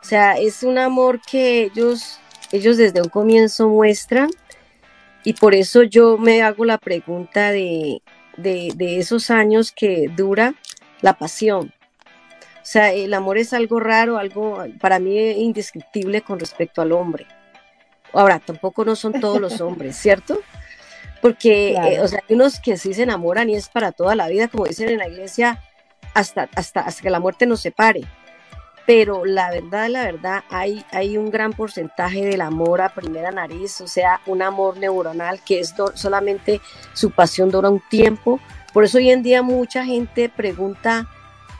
O 0.00 0.06
sea, 0.06 0.34
es 0.34 0.62
un 0.62 0.78
amor 0.78 1.20
que 1.20 1.64
ellos, 1.64 2.20
ellos 2.56 2.76
desde 2.76 3.02
un 3.02 3.08
comienzo 3.08 3.68
muestran 3.68 4.30
y 5.24 5.32
por 5.34 5.54
eso 5.54 5.82
yo 5.82 6.18
me 6.18 6.42
hago 6.42 6.64
la 6.64 6.78
pregunta 6.78 7.50
de, 7.50 8.02
de 8.36 8.98
esos 8.98 9.30
años 9.30 9.72
que 9.72 10.08
dura 10.14 10.54
la 11.00 11.14
pasión. 11.14 11.72
O 12.64 12.66
sea, 12.66 12.92
el 12.92 13.12
amor 13.12 13.36
es 13.36 13.52
algo 13.52 13.78
raro, 13.78 14.16
algo 14.16 14.64
para 14.80 14.98
mí 14.98 15.18
indescriptible 15.32 16.22
con 16.22 16.40
respecto 16.40 16.80
al 16.80 16.92
hombre. 16.92 17.26
Ahora, 18.14 18.38
tampoco 18.38 18.86
no 18.86 18.96
son 18.96 19.20
todos 19.20 19.38
los 19.38 19.60
hombres, 19.60 19.96
¿cierto? 19.96 20.40
Porque, 21.20 21.72
eh, 21.72 22.00
o 22.00 22.08
sea, 22.08 22.20
hay 22.26 22.34
unos 22.34 22.60
que 22.60 22.78
sí 22.78 22.94
se 22.94 23.02
enamoran 23.02 23.50
y 23.50 23.56
es 23.56 23.68
para 23.68 23.92
toda 23.92 24.14
la 24.14 24.28
vida, 24.28 24.48
como 24.48 24.64
dicen 24.64 24.88
en 24.88 24.98
la 24.98 25.08
iglesia, 25.08 25.60
hasta, 26.14 26.48
hasta, 26.54 26.80
hasta 26.80 27.02
que 27.02 27.10
la 27.10 27.20
muerte 27.20 27.44
nos 27.44 27.60
separe. 27.60 28.02
Pero 28.86 29.24
la 29.24 29.50
verdad, 29.50 29.88
la 29.88 30.04
verdad, 30.04 30.44
hay, 30.50 30.84
hay 30.92 31.16
un 31.16 31.30
gran 31.30 31.52
porcentaje 31.52 32.24
del 32.24 32.42
amor 32.42 32.82
a 32.82 32.90
primera 32.90 33.30
nariz, 33.30 33.80
o 33.80 33.88
sea, 33.88 34.20
un 34.26 34.42
amor 34.42 34.76
neuronal 34.76 35.40
que 35.42 35.60
es 35.60 35.74
solamente 35.94 36.60
su 36.92 37.10
pasión 37.10 37.50
dura 37.50 37.70
un 37.70 37.80
tiempo. 37.88 38.40
Por 38.72 38.84
eso 38.84 38.98
hoy 38.98 39.10
en 39.10 39.22
día 39.22 39.42
mucha 39.42 39.84
gente 39.84 40.28
pregunta 40.28 41.08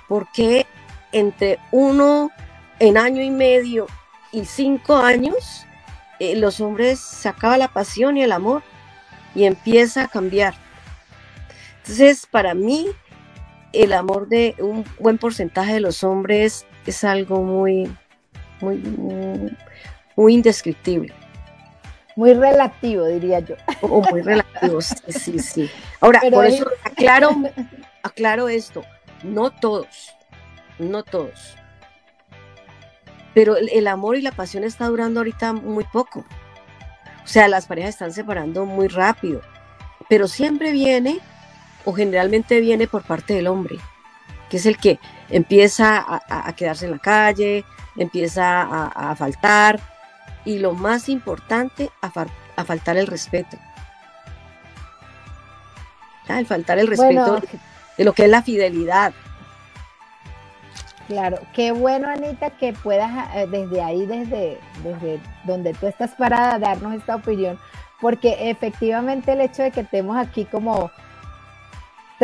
por 0.07 0.31
qué 0.33 0.67
entre 1.13 1.59
uno 1.71 2.31
en 2.79 2.99
año 2.99 3.23
y 3.23 3.31
medio 3.31 3.87
y 4.33 4.45
cinco 4.45 4.97
años 4.97 5.65
eh, 6.19 6.37
los 6.37 6.61
hombres 6.61 7.01
se 7.01 7.29
acaba 7.29 7.57
la 7.59 7.69
pasión 7.69 8.17
y 8.17 8.23
el 8.23 8.33
amor 8.33 8.63
y 9.35 9.45
empieza 9.45 10.05
a 10.05 10.09
cambiar. 10.09 10.55
Entonces, 11.79 12.27
para 12.27 12.55
mí, 12.55 12.87
el 13.73 13.93
amor 13.93 14.29
de 14.29 14.55
un 14.59 14.85
buen 14.99 15.19
porcentaje 15.19 15.75
de 15.75 15.81
los 15.81 16.05
hombres 16.05 16.67
es 16.91 17.05
algo 17.05 17.43
muy, 17.43 17.95
muy, 18.61 18.77
muy, 20.17 20.35
indescriptible. 20.35 21.13
Muy 22.17 22.35
relativo, 22.35 23.07
diría 23.07 23.41
yo. 23.41 23.57
O 23.83 24.01
muy 24.03 24.23
relativo, 24.23 24.81
sí, 24.81 24.95
sí, 25.09 25.39
sí. 25.39 25.71
Ahora, 26.01 26.21
por 26.31 26.47
eso 26.47 26.67
aclaro, 26.85 27.31
aclaro 28.03 28.49
esto, 28.49 28.85
no 29.23 29.51
todos, 29.51 30.15
no 30.79 31.03
todos. 31.03 31.57
Pero 33.35 33.57
el 33.57 33.89
amor 33.89 34.17
y 34.17 34.23
la 34.23 34.31
pasión 34.31 34.63
está 34.63 34.87
durando 34.87 35.21
ahorita 35.21 35.53
muy 35.53 35.85
poco. 35.85 36.25
O 37.25 37.27
sea, 37.27 37.49
las 37.49 37.67
parejas 37.67 37.91
están 37.91 38.13
separando 38.13 38.67
muy 38.67 38.87
rápido, 38.87 39.41
pero 40.09 40.29
siempre 40.29 40.73
viene 40.73 41.21
o 41.85 41.93
generalmente 41.93 42.61
viene 42.61 42.87
por 42.87 43.03
parte 43.03 43.35
del 43.35 43.47
hombre, 43.47 43.77
que 44.51 44.59
es 44.59 44.67
el 44.67 44.77
que 44.77 44.99
empieza 45.31 46.05
a, 46.29 46.53
quedarse 46.55 46.87
en 46.87 46.93
la 46.93 46.99
calle, 46.99 47.65
empieza 47.97 48.63
a, 48.63 49.15
faltar 49.17 49.81
y 50.45 50.59
lo 50.59 50.73
más 50.73 51.09
importante, 51.09 51.91
a, 52.01 52.65
faltar 52.65 52.97
el 52.97 53.07
respeto. 53.07 53.57
El 56.29 56.47
faltar 56.47 56.79
el 56.79 56.87
respeto 56.87 57.41
de 57.99 58.05
lo 58.05 58.13
que 58.13 58.25
es 58.25 58.31
la 58.31 58.43
fidelidad. 58.43 59.13
Claro, 61.07 61.39
qué 61.53 61.73
bueno 61.73 62.09
Anita 62.09 62.51
que 62.51 62.73
puedas 62.73 63.37
eh, 63.37 63.47
desde 63.47 63.83
ahí, 63.83 64.07
desde, 64.07 64.59
desde 64.83 65.21
donde 65.45 65.75
tú 65.75 65.87
estás 65.87 66.13
parada, 66.13 66.59
darnos 66.59 66.95
esta 66.95 67.17
opinión, 67.17 67.59
porque 68.01 68.51
efectivamente 68.51 69.33
el 69.33 69.43
hecho 69.43 69.63
de 69.63 69.71
que 69.71 69.81
estemos 69.81 70.17
aquí 70.17 70.47
como 70.47 70.91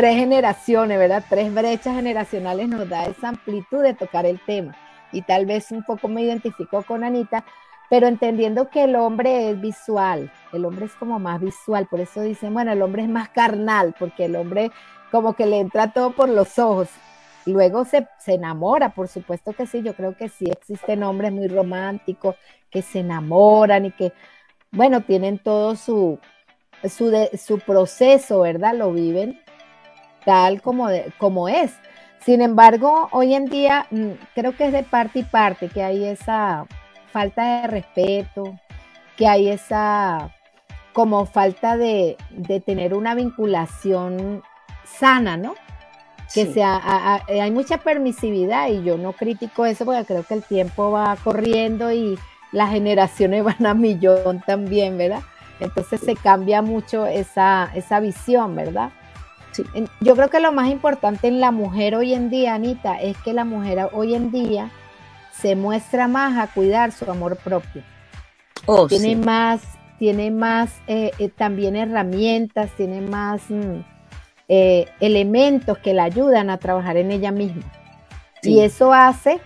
tres 0.01 0.17
generaciones, 0.17 0.99
¿verdad? 0.99 1.23
Tres 1.29 1.53
brechas 1.53 1.95
generacionales 1.95 2.71
nos 2.71 2.89
da 2.89 3.05
esa 3.05 3.29
amplitud 3.29 3.83
de 3.83 3.93
tocar 3.93 4.25
el 4.25 4.41
tema. 4.47 4.75
Y 5.13 5.21
tal 5.21 5.45
vez 5.45 5.71
un 5.73 5.83
poco 5.83 6.09
me 6.09 6.23
identifico 6.23 6.83
con 6.85 7.05
Anita, 7.05 7.45
pero 7.91 8.07
entendiendo 8.07 8.71
que 8.71 8.85
el 8.85 8.97
hombre 8.97 9.51
es 9.51 9.61
visual, 9.61 10.33
el 10.55 10.65
hombre 10.65 10.87
es 10.87 10.95
como 10.95 11.19
más 11.19 11.39
visual, 11.43 11.87
por 11.87 12.01
eso 12.01 12.23
dicen, 12.23 12.55
bueno, 12.55 12.73
el 12.73 12.81
hombre 12.81 13.03
es 13.03 13.11
más 13.11 13.29
carnal, 13.29 13.95
porque 13.99 14.25
el 14.25 14.37
hombre 14.37 14.73
como 15.11 15.35
que 15.35 15.45
le 15.45 15.61
entra 15.61 15.93
todo 15.93 16.13
por 16.13 16.31
los 16.31 16.59
ojos 16.59 16.89
Luego 17.45 17.85
se, 17.85 18.07
enamora, 18.27 18.91
por 18.95 19.09
supuesto 19.09 19.53
que 19.53 19.67
sí, 19.67 19.83
yo 19.83 19.95
creo 19.95 20.17
que 20.17 20.29
sí 20.31 20.47
existen 20.51 21.03
hombres 21.03 21.33
muy 21.33 21.49
románticos 21.49 22.37
que 22.71 22.81
se 22.81 23.01
enamoran 23.01 23.87
y 23.87 23.93
que, 23.93 24.13
bueno, 24.71 25.01
tienen 25.03 25.39
todo 25.39 25.75
su, 25.75 26.19
su, 26.85 27.29
su 27.39 27.59
proceso, 27.61 28.41
¿verdad? 28.41 28.75
Lo 28.75 28.93
viven 28.93 29.41
tal 30.25 30.63
como, 30.63 30.89
como 31.19 31.49
es. 31.49 31.73
Sin 32.25 32.43
embargo, 32.43 33.09
hoy 33.13 33.35
en 33.35 33.47
día 33.47 33.87
mm, 33.91 34.11
creo 34.35 34.57
que 34.57 34.67
es 34.67 34.73
de 34.73 34.83
parte 34.83 35.21
y 35.21 35.23
parte 35.23 35.69
que 35.69 35.83
hay 35.83 36.05
esa 36.05 36.67
falta 37.13 37.63
de 37.63 37.67
respeto, 37.67 38.59
que 39.17 39.27
hay 39.27 39.49
esa 39.49 40.31
como 40.93 41.25
falta 41.27 41.77
de, 41.77 42.17
tener 42.67 42.95
una 42.95 43.15
vinculación 43.15 44.43
sana, 44.85 45.37
¿no? 45.37 45.55
Que 46.35 46.47
sea, 46.47 47.21
hay 47.27 47.51
mucha 47.51 47.79
permisividad 47.79 48.69
y 48.69 48.85
yo 48.85 48.97
no 48.97 49.13
critico 49.13 49.67
eso 49.67 49.85
porque 49.85 50.05
creo 50.05 50.23
que 50.23 50.35
el 50.35 50.45
tiempo 50.45 50.91
va 50.93 51.17
corriendo 51.25 51.91
y 51.91 52.19
las 52.53 52.71
generaciones 52.71 53.43
van 53.59 53.67
a 53.67 53.75
millón 53.75 54.41
también, 54.47 54.97
¿verdad? 54.97 55.23
Entonces 55.59 56.01
se 56.01 56.15
cambia 56.15 56.63
mucho 56.63 57.07
esa, 57.07 57.71
esa 57.75 58.01
visión, 58.01 58.55
¿verdad? 58.55 58.91
Yo 60.01 60.15
creo 60.15 60.31
que 60.31 60.41
lo 60.41 60.53
más 60.53 60.71
importante 60.71 61.29
en 61.29 61.41
la 61.41 61.51
mujer 61.51 61.95
hoy 61.95 62.15
en 62.15 62.31
día, 62.31 62.55
Anita, 62.55 63.01
es 63.01 63.17
que 63.19 63.33
la 63.33 63.45
mujer 63.45 63.89
hoy 63.93 64.15
en 64.15 64.31
día 64.31 64.71
se 65.33 65.57
muestra 65.57 66.09
más 66.09 66.39
a 66.39 66.53
cuidar 66.53 66.93
su 66.93 67.11
amor 67.11 67.37
propio. 67.37 67.83
Oh, 68.67 68.87
tiene 68.87 69.17
más, 69.17 69.63
tiene 69.99 70.31
más 70.31 70.71
eh, 70.87 71.13
eh, 71.19 71.29
también 71.29 71.77
herramientas, 71.77 72.71
tiene 72.77 73.01
más 73.01 73.43
mm, 73.49 73.81
eh, 74.49 74.87
elementos 75.01 75.79
que 75.79 75.95
la 75.95 76.05
ayudan 76.05 76.51
a 76.51 76.59
trabajar 76.59 76.97
en 76.97 77.11
ella 77.11 77.31
misma. 77.31 77.63
Y 78.43 78.61
eso 78.61 78.93
hace 78.93 79.41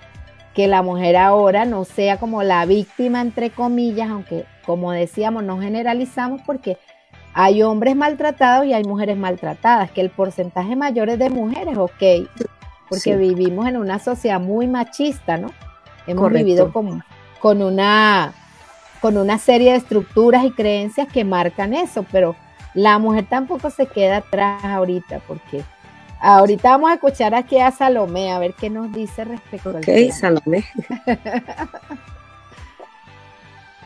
que 0.55 0.69
la 0.69 0.83
mujer 0.83 1.17
ahora 1.17 1.65
no 1.65 1.85
sea 1.85 2.19
como 2.19 2.43
la 2.43 2.65
víctima, 2.65 3.21
entre 3.21 3.51
comillas, 3.51 4.09
aunque 4.09 4.47
como 4.65 4.93
decíamos, 4.93 5.45
no 5.45 5.61
generalizamos 5.61 6.41
porque 6.43 6.79
hay 7.35 7.63
hombres 7.63 7.97
maltratados 7.97 8.65
y 8.65 8.73
hay 8.73 8.85
mujeres 8.85 9.17
maltratadas, 9.17 9.91
que 9.91 10.01
el 10.01 10.11
porcentaje 10.11 10.77
mayor 10.77 11.11
es 11.11 11.19
de 11.19 11.31
mujeres, 11.31 11.77
ok, 11.77 12.29
porque 12.89 13.17
vivimos 13.17 13.67
en 13.67 13.77
una 13.77 13.99
sociedad 13.99 14.41
muy 14.41 14.69
machista, 14.69 15.37
¿no? 15.37 15.51
Hemos 16.07 16.31
vivido 16.31 16.73
con, 16.73 17.03
con, 17.41 17.61
una, 17.61 18.33
con 19.01 19.17
una 19.17 19.39
serie 19.39 19.73
de 19.73 19.79
estructuras 19.79 20.45
y 20.45 20.53
creencias 20.53 21.09
que 21.09 21.25
marcan 21.25 21.75
eso, 21.75 22.07
pero 22.13 22.37
la 22.73 22.99
mujer 22.99 23.27
tampoco 23.29 23.69
se 23.71 23.87
queda 23.87 24.19
atrás 24.19 24.63
ahorita, 24.65 25.19
porque 25.27 25.65
ahorita 26.21 26.71
vamos 26.71 26.91
a 26.91 26.95
escuchar 26.95 27.35
aquí 27.35 27.59
a 27.59 27.73
Salomé, 27.73 28.31
a 28.31 28.39
ver 28.39 28.55
qué 28.55 28.71
nos 28.71 28.93
dice 28.93 29.25
respecto 29.25 29.71
al 29.71 29.81
tema. 29.81 30.15
Salomé. 30.15 30.65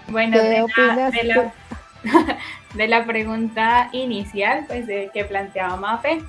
bueno, 0.09 0.37
de 0.37 0.67
la, 0.77 1.11
de 1.11 1.25
la 1.25 1.53
pregunta 3.07 3.89
inicial 3.93 4.65
pues, 4.67 4.87
de, 4.87 5.11
que 5.13 5.25
planteaba 5.25 5.77
Mafe, 5.77 6.23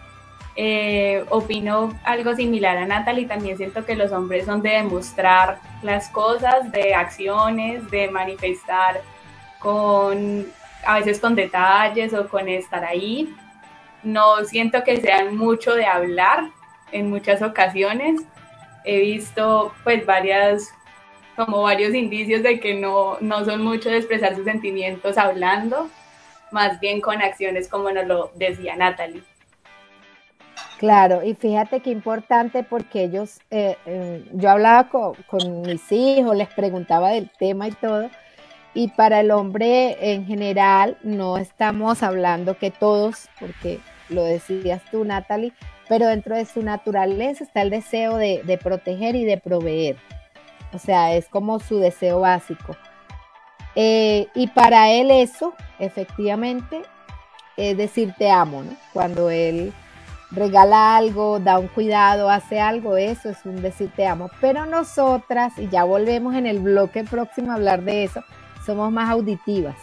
eh, 0.56 1.24
opino 1.30 1.98
algo 2.04 2.36
similar 2.36 2.78
a 2.78 2.86
Natalie, 2.86 3.28
también 3.28 3.56
siento 3.56 3.86
que 3.86 3.96
los 3.96 4.12
hombres 4.12 4.46
son 4.46 4.62
de 4.62 4.72
demostrar 4.72 5.60
las 5.84 6.10
cosas, 6.10 6.72
de 6.72 6.94
acciones, 6.94 7.90
de 7.92 8.10
manifestar 8.10 9.02
con, 9.60 10.48
a 10.86 11.00
veces 11.00 11.20
con 11.20 11.36
detalles 11.36 12.14
o 12.14 12.28
con 12.28 12.50
estar 12.50 12.84
ahí. 12.84 13.34
No 14.04 14.44
siento 14.46 14.84
que 14.84 15.00
sean 15.00 15.38
mucho 15.38 15.76
de 15.76 15.86
hablar 15.86 16.50
en 16.92 17.10
muchas 17.10 17.42
ocasiones. 17.42 18.22
He 18.84 19.00
visto 19.00 19.74
pues 19.84 20.06
varias, 20.06 20.74
como 21.46 21.62
varios 21.62 21.96
indicios 21.96 22.44
de 22.44 22.60
que 22.60 22.74
no, 22.74 23.18
no 23.22 23.46
son 23.46 23.64
mucho 23.64 23.90
de 23.90 23.98
expresar 23.98 24.36
sus 24.36 24.44
sentimientos 24.44 25.18
hablando 25.18 25.90
más 26.52 26.82
bien 26.82 27.00
con 27.00 27.22
acciones 27.22 27.70
como 27.70 27.92
nos 27.92 28.06
lo 28.08 28.32
decía 28.36 28.76
Natalie. 28.76 29.24
Claro, 30.80 31.24
y 31.24 31.36
fíjate 31.36 31.80
qué 31.80 31.92
importante 31.92 32.64
porque 32.64 33.04
ellos, 33.04 33.40
eh, 33.52 33.78
eh, 33.86 34.26
yo 34.34 34.50
hablaba 34.50 34.90
con, 34.90 35.62
mis 35.62 35.90
hijos, 35.94 36.36
les 36.36 36.50
preguntaba 36.50 37.12
del 37.12 37.30
tema 37.40 37.70
y 37.70 37.72
todo, 37.72 38.10
y 38.74 38.90
para 38.90 39.22
el 39.22 39.32
hombre 39.32 40.14
en 40.14 40.26
general 40.26 40.98
no 41.04 41.38
estamos 41.38 42.04
hablando 42.04 42.58
que 42.58 42.70
todos, 42.70 43.30
porque 43.40 43.80
lo 44.10 44.24
decías 44.24 44.82
tú, 44.92 45.06
Natalie, 45.06 45.54
pero 45.88 46.08
dentro 46.08 46.36
de 46.36 46.46
su 46.46 46.64
naturaleza 46.64 47.46
está 47.46 47.62
el 47.62 47.70
deseo 47.70 48.18
de, 48.18 48.42
de 48.44 48.58
proteger 48.58 49.16
y 49.16 49.24
de 49.24 49.38
proveer. 49.38 49.96
O 50.74 50.80
sea, 50.80 51.16
es 51.16 51.28
como 51.28 51.60
su 51.60 51.80
deseo 51.80 52.22
básico. 52.22 52.76
Eh, 53.76 54.28
y 54.36 54.48
para 54.48 54.90
él 54.90 55.12
eso, 55.12 55.54
efectivamente, 55.80 56.82
es 57.58 57.78
decir 57.78 58.14
te 58.18 58.30
amo, 58.30 58.64
¿no? 58.64 58.72
Cuando 58.94 59.30
él 59.30 59.74
regala 60.32 60.98
algo, 60.98 61.40
da 61.40 61.60
un 61.60 61.68
cuidado, 61.68 62.30
hace 62.30 62.60
algo, 62.60 62.98
eso 62.98 63.30
es 63.30 63.46
un 63.46 63.62
decir 63.62 63.92
te 63.96 64.06
amo. 64.06 64.30
Pero 64.42 64.66
nosotras, 64.66 65.54
y 65.58 65.68
ya 65.70 65.84
volvemos 65.84 66.36
en 66.36 66.46
el 66.46 66.60
bloque 66.60 67.04
próximo 67.04 67.52
a 67.52 67.56
hablar 67.56 67.84
de 67.84 68.04
eso, 68.04 68.24
somos 68.66 68.92
más 68.92 69.10
auditivas. 69.10 69.76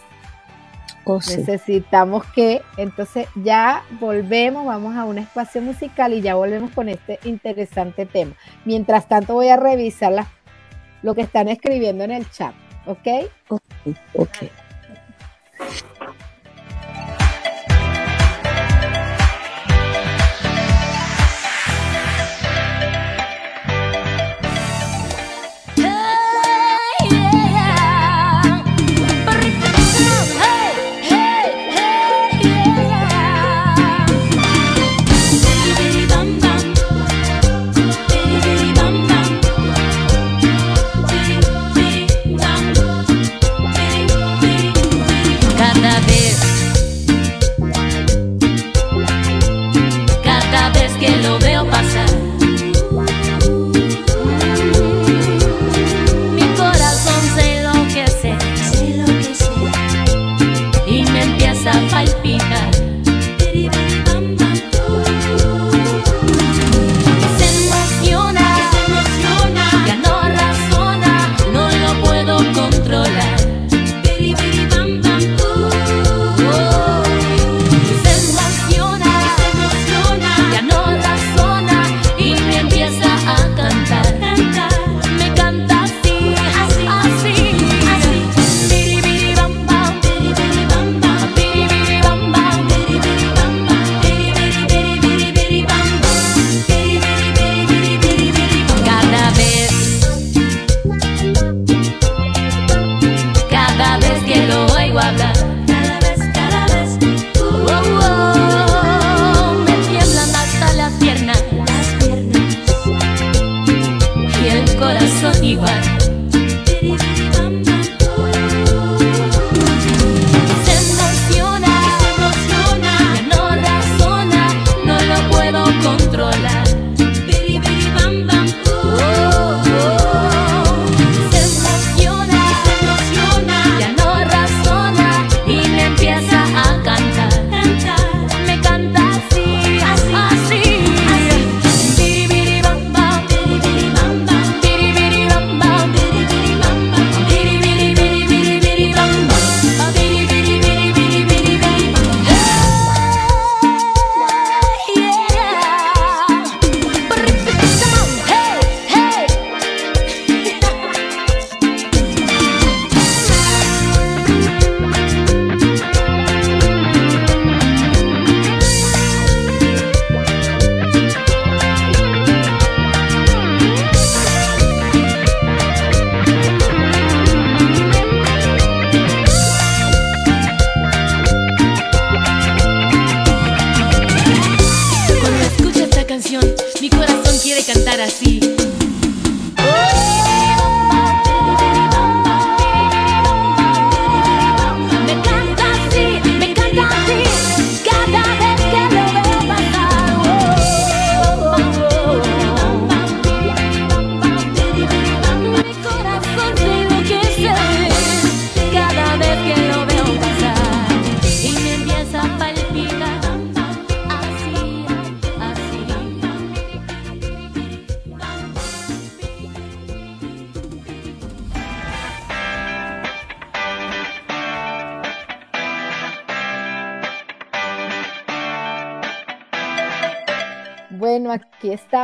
Oh, 1.09 1.19
Necesitamos 1.19 2.25
que, 2.35 2.61
entonces 2.75 3.29
ya 3.35 3.83
volvemos, 4.01 4.65
vamos 4.65 4.97
a 4.97 5.05
un 5.05 5.17
espacio 5.17 5.61
musical 5.61 6.11
y 6.11 6.19
ya 6.19 6.35
volvemos 6.35 6.71
con 6.71 6.89
este 6.89 7.17
interesante 7.23 8.05
tema. 8.05 8.33
Mientras 8.65 9.07
tanto 9.07 9.33
voy 9.33 9.47
a 9.47 9.55
revisar 9.55 10.11
lo 11.01 11.15
que 11.15 11.21
están 11.21 11.47
escribiendo 11.47 12.03
en 12.03 12.11
el 12.11 12.29
chat. 12.31 12.53
¿Ok? 12.85 13.07
Ok. 13.49 13.61
okay. 14.13 14.51
que 50.99 51.09
no 51.21 51.36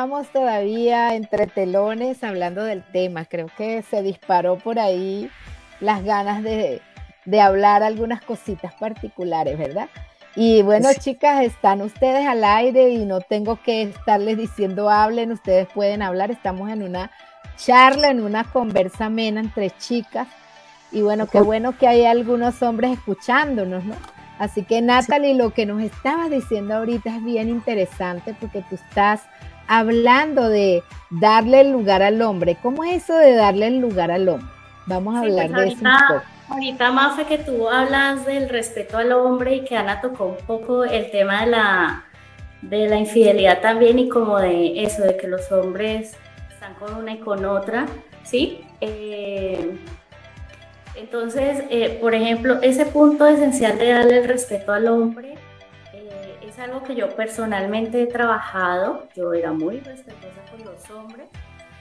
estamos 0.04 0.28
todavía 0.34 1.16
entre 1.16 1.48
telones 1.48 2.26
hablando 2.26 2.62
del 2.66 2.84
tema. 2.84 3.24
Creo 3.24 3.48
que 3.58 3.84
se 3.84 4.04
disparó 4.04 4.58
por 4.58 4.78
ahí 4.78 5.30
las 5.80 6.04
ganas 6.04 6.44
de, 6.44 6.82
de 7.24 7.40
hablar 7.40 7.84
algunas 7.84 8.22
cositas 8.22 8.74
particulares, 8.74 9.58
¿verdad? 9.58 9.88
Y 10.36 10.62
bueno, 10.62 10.90
chicas, 11.00 11.46
están 11.46 11.82
ustedes 11.82 12.28
al 12.28 12.44
aire 12.44 12.90
y 12.90 13.06
no 13.06 13.22
tengo 13.22 13.62
que 13.64 13.84
estarles 13.84 14.38
diciendo 14.38 14.90
hablen, 14.90 15.32
ustedes 15.32 15.70
pueden 15.74 16.02
hablar. 16.02 16.32
Estamos 16.32 16.70
en 16.70 16.84
una 16.84 17.10
charla, 17.56 18.10
en 18.10 18.22
una 18.22 18.44
conversa 18.44 19.06
amena 19.06 19.40
entre 19.40 19.70
chicas. 19.70 20.28
Y 20.92 21.02
bueno, 21.02 21.28
qué 21.28 21.40
bueno 21.40 21.78
que 21.78 21.88
hay 21.88 22.04
algunos 22.04 22.62
hombres 22.62 22.92
escuchándonos, 22.92 23.86
¿no? 23.86 23.96
Así 24.38 24.64
que 24.64 24.82
Natalie, 24.82 25.34
lo 25.34 25.52
que 25.52 25.66
nos 25.66 25.82
estabas 25.82 26.30
diciendo 26.30 26.76
ahorita 26.76 27.16
es 27.16 27.24
bien 27.24 27.48
interesante 27.48 28.36
porque 28.38 28.66
tú 28.68 28.76
estás 28.76 29.22
hablando 29.78 30.50
de 30.50 30.84
darle 31.10 31.62
el 31.62 31.72
lugar 31.72 32.02
al 32.02 32.22
hombre. 32.22 32.58
¿Cómo 32.62 32.84
es 32.84 33.04
eso 33.04 33.16
de 33.16 33.36
darle 33.36 33.68
el 33.68 33.80
lugar 33.80 34.12
al 34.12 34.28
hombre? 34.30 34.48
Vamos 34.86 35.16
a 35.16 35.20
hablar 35.20 35.50
pues 35.50 35.62
de 35.62 35.68
eso 35.68 35.78
un 35.86 36.08
poco. 36.08 36.24
Ahorita, 36.50 36.92
Mafe, 36.92 37.26
que 37.26 37.38
tú 37.38 37.70
hablas 37.70 38.26
del 38.26 38.50
respeto 38.50 38.98
al 38.98 39.12
hombre 39.14 39.56
y 39.56 39.64
que 39.64 39.76
Ana 39.76 40.02
tocó 40.02 40.26
un 40.26 40.46
poco 40.46 40.84
el 40.84 41.10
tema 41.10 41.46
de 41.46 41.52
la, 41.52 42.06
de 42.62 42.88
la 42.90 42.98
infidelidad 42.98 43.62
también 43.62 43.98
y 43.98 44.10
como 44.10 44.40
de 44.40 44.84
eso, 44.84 45.04
de 45.04 45.18
que 45.18 45.28
los 45.28 45.52
hombres 45.52 46.16
están 46.52 46.76
con 46.76 46.96
una 46.96 47.14
y 47.14 47.18
con 47.20 47.46
otra, 47.46 47.86
¿sí? 48.24 48.62
Eh, 48.82 49.78
entonces, 50.96 51.64
eh, 51.70 51.98
por 52.00 52.14
ejemplo, 52.14 52.60
ese 52.62 52.86
punto 52.86 53.26
esencial 53.26 53.78
de 53.80 53.92
darle 53.92 54.18
el 54.20 54.28
respeto 54.28 54.74
al 54.74 54.88
hombre 54.88 55.36
es 56.54 56.60
algo 56.60 56.84
que 56.84 56.96
yo 56.96 57.10
personalmente 57.16 58.04
he 58.04 58.08
trabajado. 58.08 59.08
Yo 59.16 59.34
era 59.34 59.52
muy 59.52 59.80
respetuosa 59.80 60.42
con 60.52 60.64
los 60.64 60.90
hombres, 60.92 61.28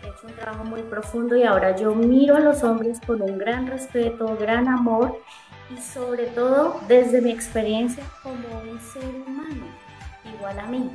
he 0.03 0.07
hecho 0.07 0.27
un 0.27 0.35
trabajo 0.35 0.65
muy 0.65 0.83
profundo 0.83 1.37
y 1.37 1.43
ahora 1.43 1.77
yo 1.77 1.95
miro 1.95 2.37
a 2.37 2.41
los 2.41 2.63
hombres 2.63 2.99
con 3.07 3.21
un 3.21 3.39
gran 3.39 3.67
respeto, 3.67 4.37
gran 4.39 4.69
amor 4.69 5.21
y 5.71 5.81
sobre 5.81 6.27
todo 6.27 6.81
desde 6.89 7.21
mi 7.21 7.31
experiencia 7.31 8.03
como 8.23 8.49
un 8.71 8.81
ser 8.81 9.05
humano, 9.05 9.67
igual 10.25 10.59
a 10.59 10.67
mí. 10.67 10.91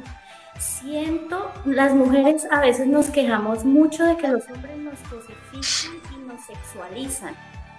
Siento, 0.58 1.52
las 1.66 1.94
mujeres 1.94 2.48
a 2.50 2.62
veces 2.62 2.88
nos 2.88 3.12
quejamos 3.12 3.64
mucho 3.64 4.04
de 4.06 4.18
que 4.18 4.28
los 4.28 4.50
hombres 4.50 4.76
nos 4.78 5.00
cosifican 5.02 6.16
y 6.16 6.26
nos 6.26 6.42
sexualizan 6.42 7.36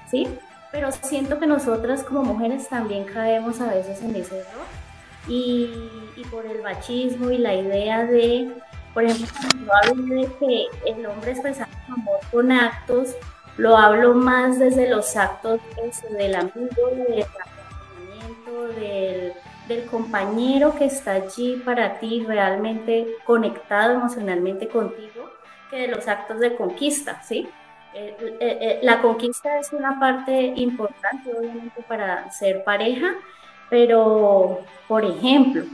¿sí? 0.09 0.29
Pero 0.71 0.93
siento 0.93 1.41
que 1.41 1.47
nosotras 1.49 2.05
como 2.05 2.23
mujeres 2.23 2.69
también 2.69 3.05
caemos 3.05 3.61
a 3.61 3.67
veces 3.67 4.01
en 4.03 4.15
ese 4.15 4.39
error. 4.39 4.88
Y, 5.29 5.71
por 6.31 6.45
el 6.45 6.63
machismo 6.63 7.31
y 7.31 7.39
la 7.39 7.55
idea 7.55 8.05
de, 8.05 8.53
por 8.93 9.05
ejemplo, 9.05 9.29
cuando 9.41 9.73
hablo 9.75 10.15
de 10.15 10.29
que 10.39 10.67
el 10.85 11.07
hombre 11.07 11.31
expresa 11.31 11.69
amor 11.89 12.19
con 12.31 12.53
actos, 12.53 13.15
lo 13.57 13.77
hablo 13.77 14.15
más 14.15 14.59
desde 14.59 14.91
los 14.91 15.17
actos 15.17 15.61
del 16.11 16.35
amigo, 16.35 16.91
del 17.09 17.23
acompañamiento, 17.23 18.69
del, 18.81 19.33
del 19.69 19.87
compañero 19.87 20.75
que 20.75 20.87
está 20.87 21.13
allí 21.13 21.63
para 21.65 21.99
ti, 21.99 22.25
realmente 22.27 23.07
conectado 23.25 23.93
emocionalmente 23.95 24.69
contigo, 24.69 25.31
que 25.71 25.83
de 25.83 25.89
los 25.89 26.09
actos 26.09 26.41
de 26.41 26.57
conquista, 26.57 27.23
¿sí? 27.23 27.49
La 28.83 29.01
conquista 29.01 29.59
es 29.59 29.73
una 29.73 29.99
parte 29.99 30.53
importante, 30.57 31.33
obviamente, 31.33 31.83
para 31.83 32.31
ser 32.31 32.63
pareja, 32.65 33.15
pero, 33.71 34.61
por 34.87 35.05
ejemplo, 35.05 35.65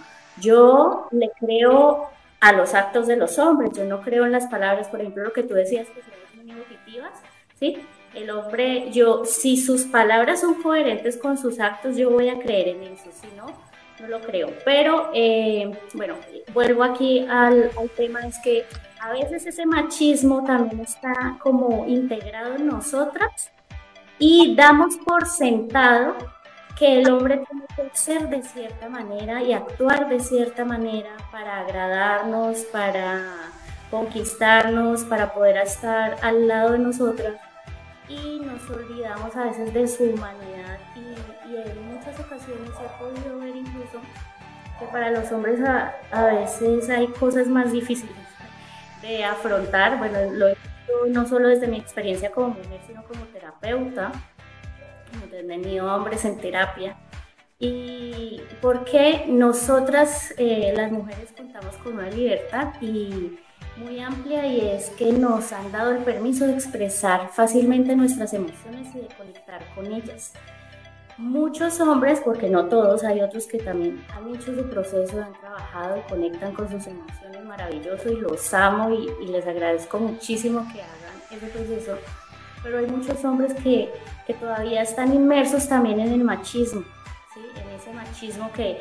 yo 0.41 1.09
le 1.11 1.31
creo 1.39 2.09
a 2.41 2.53
los 2.53 2.75
actos 2.75 3.07
de 3.07 3.17
los 3.17 3.39
hombres, 3.39 3.71
yo 3.75 3.85
no 3.85 4.03
creo 4.03 4.27
en 4.27 4.33
las 4.33 4.47
palabras, 4.47 4.89
por 4.89 5.01
ejemplo, 5.01 5.25
lo 5.25 5.33
que 5.33 5.43
tú 5.43 5.55
decías, 5.55 5.89
que 5.89 6.03
son 6.03 6.45
muy 6.45 6.51
auditivas, 6.53 7.13
¿sí? 7.59 7.79
El 8.15 8.31
hombre, 8.31 8.91
yo, 8.93 9.25
si 9.25 9.57
sus 9.57 9.85
palabras 9.85 10.41
son 10.41 10.63
coherentes 10.63 11.17
con 11.17 11.39
sus 11.39 11.59
actos, 11.59 11.97
yo 11.97 12.11
voy 12.11 12.29
a 12.29 12.39
creer 12.39 12.69
en 12.69 12.83
eso, 12.83 13.11
si 13.13 13.29
no, 13.37 13.47
no 14.01 14.09
lo 14.09 14.21
creo. 14.21 14.51
Pero, 14.65 15.11
bueno, 15.95 16.17
vuelvo 16.53 16.85
aquí 16.85 17.27
al, 17.29 17.71
al 17.79 17.91
tema, 17.91 18.21
es 18.21 18.39
que 18.41 18.67
a 19.01 19.13
veces 19.13 19.47
ese 19.47 19.67
machismo 19.67 20.45
también 20.45 20.81
está 20.81 21.37
como 21.41 21.87
integrado 21.87 22.55
en 22.55 22.67
nosotras 22.67 23.51
y 24.19 24.55
damos 24.55 24.97
por 24.99 25.27
sentado 25.27 26.15
que 26.79 27.01
el 27.01 27.11
hombre 27.11 27.45
tiene 27.49 27.67
que 27.77 27.97
ser 27.97 28.29
de 28.29 28.43
cierta 28.43 28.89
manera 28.89 29.43
y 29.43 29.53
actuar 29.53 30.09
de 30.09 30.21
cierta 30.21 30.65
manera 30.65 31.11
para 31.31 31.61
agradarnos, 31.61 32.59
para 32.73 33.23
conquistarnos, 33.91 35.05
para 35.05 35.33
poder 35.33 35.59
estar 35.59 36.17
al 36.23 36.49
lado 36.49 36.73
de 36.73 36.79
nosotras. 36.79 37.35
Y 38.09 38.41
nos 38.41 38.69
olvidamos 38.71 39.35
a 39.37 39.45
veces 39.45 39.73
de 39.73 39.87
su 39.89 40.05
humanidad. 40.05 40.79
Y, 40.97 41.15
en 41.57 41.87
muchas 41.87 42.19
ocasiones 42.19 42.71
ha 42.71 42.99
podido 42.99 43.39
ver 43.39 43.55
incluso 43.55 44.01
que 44.81 44.87
para 44.87 45.11
los 45.13 45.31
hombres 45.31 45.61
a, 45.61 45.95
a 46.11 46.25
veces 46.25 46.91
hay 46.91 47.07
cosas 47.07 47.47
más 47.47 47.71
difíciles 47.71 48.17
de 49.01 49.25
afrontar, 49.25 49.99
bueno, 49.99 50.19
lo 50.33 50.49
he 50.49 50.57
no 51.09 51.27
solo 51.27 51.49
desde 51.49 51.67
mi 51.67 51.79
experiencia 51.79 52.31
como 52.31 52.49
mujer, 52.49 52.81
sino 52.87 53.05
como 53.05 53.25
terapeuta, 53.27 54.13
donde 55.13 55.41
he 55.41 55.45
tenido 55.45 55.95
hombres 55.95 56.25
en 56.25 56.39
terapia, 56.39 56.97
y 57.59 58.41
porque 58.61 59.25
nosotras, 59.29 60.35
eh, 60.39 60.73
las 60.77 60.91
mujeres, 60.91 61.33
contamos 61.37 61.77
con 61.77 61.95
una 61.95 62.11
libertad 62.11 62.75
y 62.81 63.39
muy 63.77 64.01
amplia 64.01 64.47
y 64.47 64.61
es 64.61 64.91
que 64.91 65.13
nos 65.13 65.53
han 65.53 65.73
dado 65.73 65.93
el 65.93 66.05
permiso 66.05 66.47
de 66.47 66.55
expresar 66.55 67.31
fácilmente 67.33 67.97
nuestras 67.97 68.33
emociones 68.35 68.95
y 68.95 69.01
de 69.01 69.09
conectar 69.17 69.65
con 69.75 69.93
ellas 69.93 70.33
muchos 71.17 71.81
hombres, 71.81 72.21
porque 72.25 72.49
no 72.49 72.67
todos, 72.67 73.05
hay 73.05 73.21
otros 73.21 73.47
que 73.47 73.59
también 73.59 74.05
han 74.15 74.35
hecho 74.35 74.55
su 74.55 74.69
proceso, 74.69 75.23
han 75.23 75.33
trabajado 75.35 75.99
y 75.99 76.11
conectan 76.11 76.55
con 76.55 76.69
sus 76.69 76.87
emociones 76.87 77.45
maravilloso 77.45 78.11
y 78.11 78.17
los 78.17 78.53
amo 78.55 78.91
y, 78.91 79.27
les 79.27 79.47
agradezco 79.47 79.99
muchísimo 79.99 80.67
que 80.73 80.83
hagan 80.83 81.23
ese 81.31 81.47
proceso. 81.47 81.99
Pero 82.65 82.79
hay 82.79 82.87
muchos 82.87 83.25
hombres 83.25 83.55
que, 83.55 83.93
que 84.27 84.35
todavía 84.35 84.83
están 84.83 85.15
inmersos 85.15 85.69
también 85.69 86.01
en 86.01 86.13
el 86.13 86.25
machismo, 86.25 86.83
en 87.37 87.71
ese 87.71 87.93
machismo 87.93 88.51
que 88.53 88.79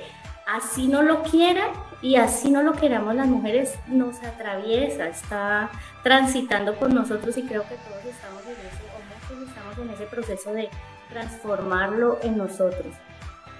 así 0.48 0.88
no 0.88 1.02
lo 1.02 1.22
quieran 1.24 1.70
y 2.02 2.16
así 2.16 2.50
no 2.50 2.64
lo 2.64 2.74
queramos 2.74 3.16
las 3.16 3.28
mujeres, 3.28 3.76
nos 3.88 4.22
atraviesa, 4.24 5.08
está 5.08 5.70
transitando 6.04 6.76
con 6.76 6.94
nosotros 6.94 7.38
y 7.38 7.44
creo 7.44 7.64
que 7.64 7.76
todos 7.76 8.06
estamos 8.06 8.42
en 8.46 8.52
ese, 8.52 9.40
o 9.40 9.48
estamos 9.48 9.78
en 9.78 9.90
ese 9.90 10.06
proceso 10.06 10.54
de 10.54 10.70
transformarlo 11.10 12.20
en 12.24 12.38
nosotros. 12.38 12.94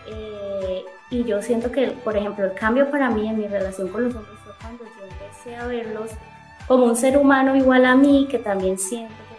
Eh, 0.08 0.84
y 1.10 1.24
yo 1.24 1.42
siento 1.42 1.72
que, 1.72 1.92
por 1.92 2.18
ejemplo, 2.18 2.46
el 2.46 2.54
cambio 2.54 2.90
para 2.90 3.10
mí 3.10 3.30
en 3.30 3.38
mi 3.38 3.48
relación 3.48 3.88
con 3.90 4.06
los 4.06 4.16
hombres 4.16 4.38
fue 4.44 4.54
cuando 4.60 4.84
yo 4.84 5.06
empecé 5.10 5.56
a 5.56 5.68
verlos 5.68 6.12
como 6.68 6.86
un 6.86 6.96
ser 6.96 7.18
humano 7.18 7.56
igual 7.56 7.86
a 7.86 7.96
mí, 7.96 8.28
que 8.30 8.40
también 8.40 8.76
me 8.76 9.33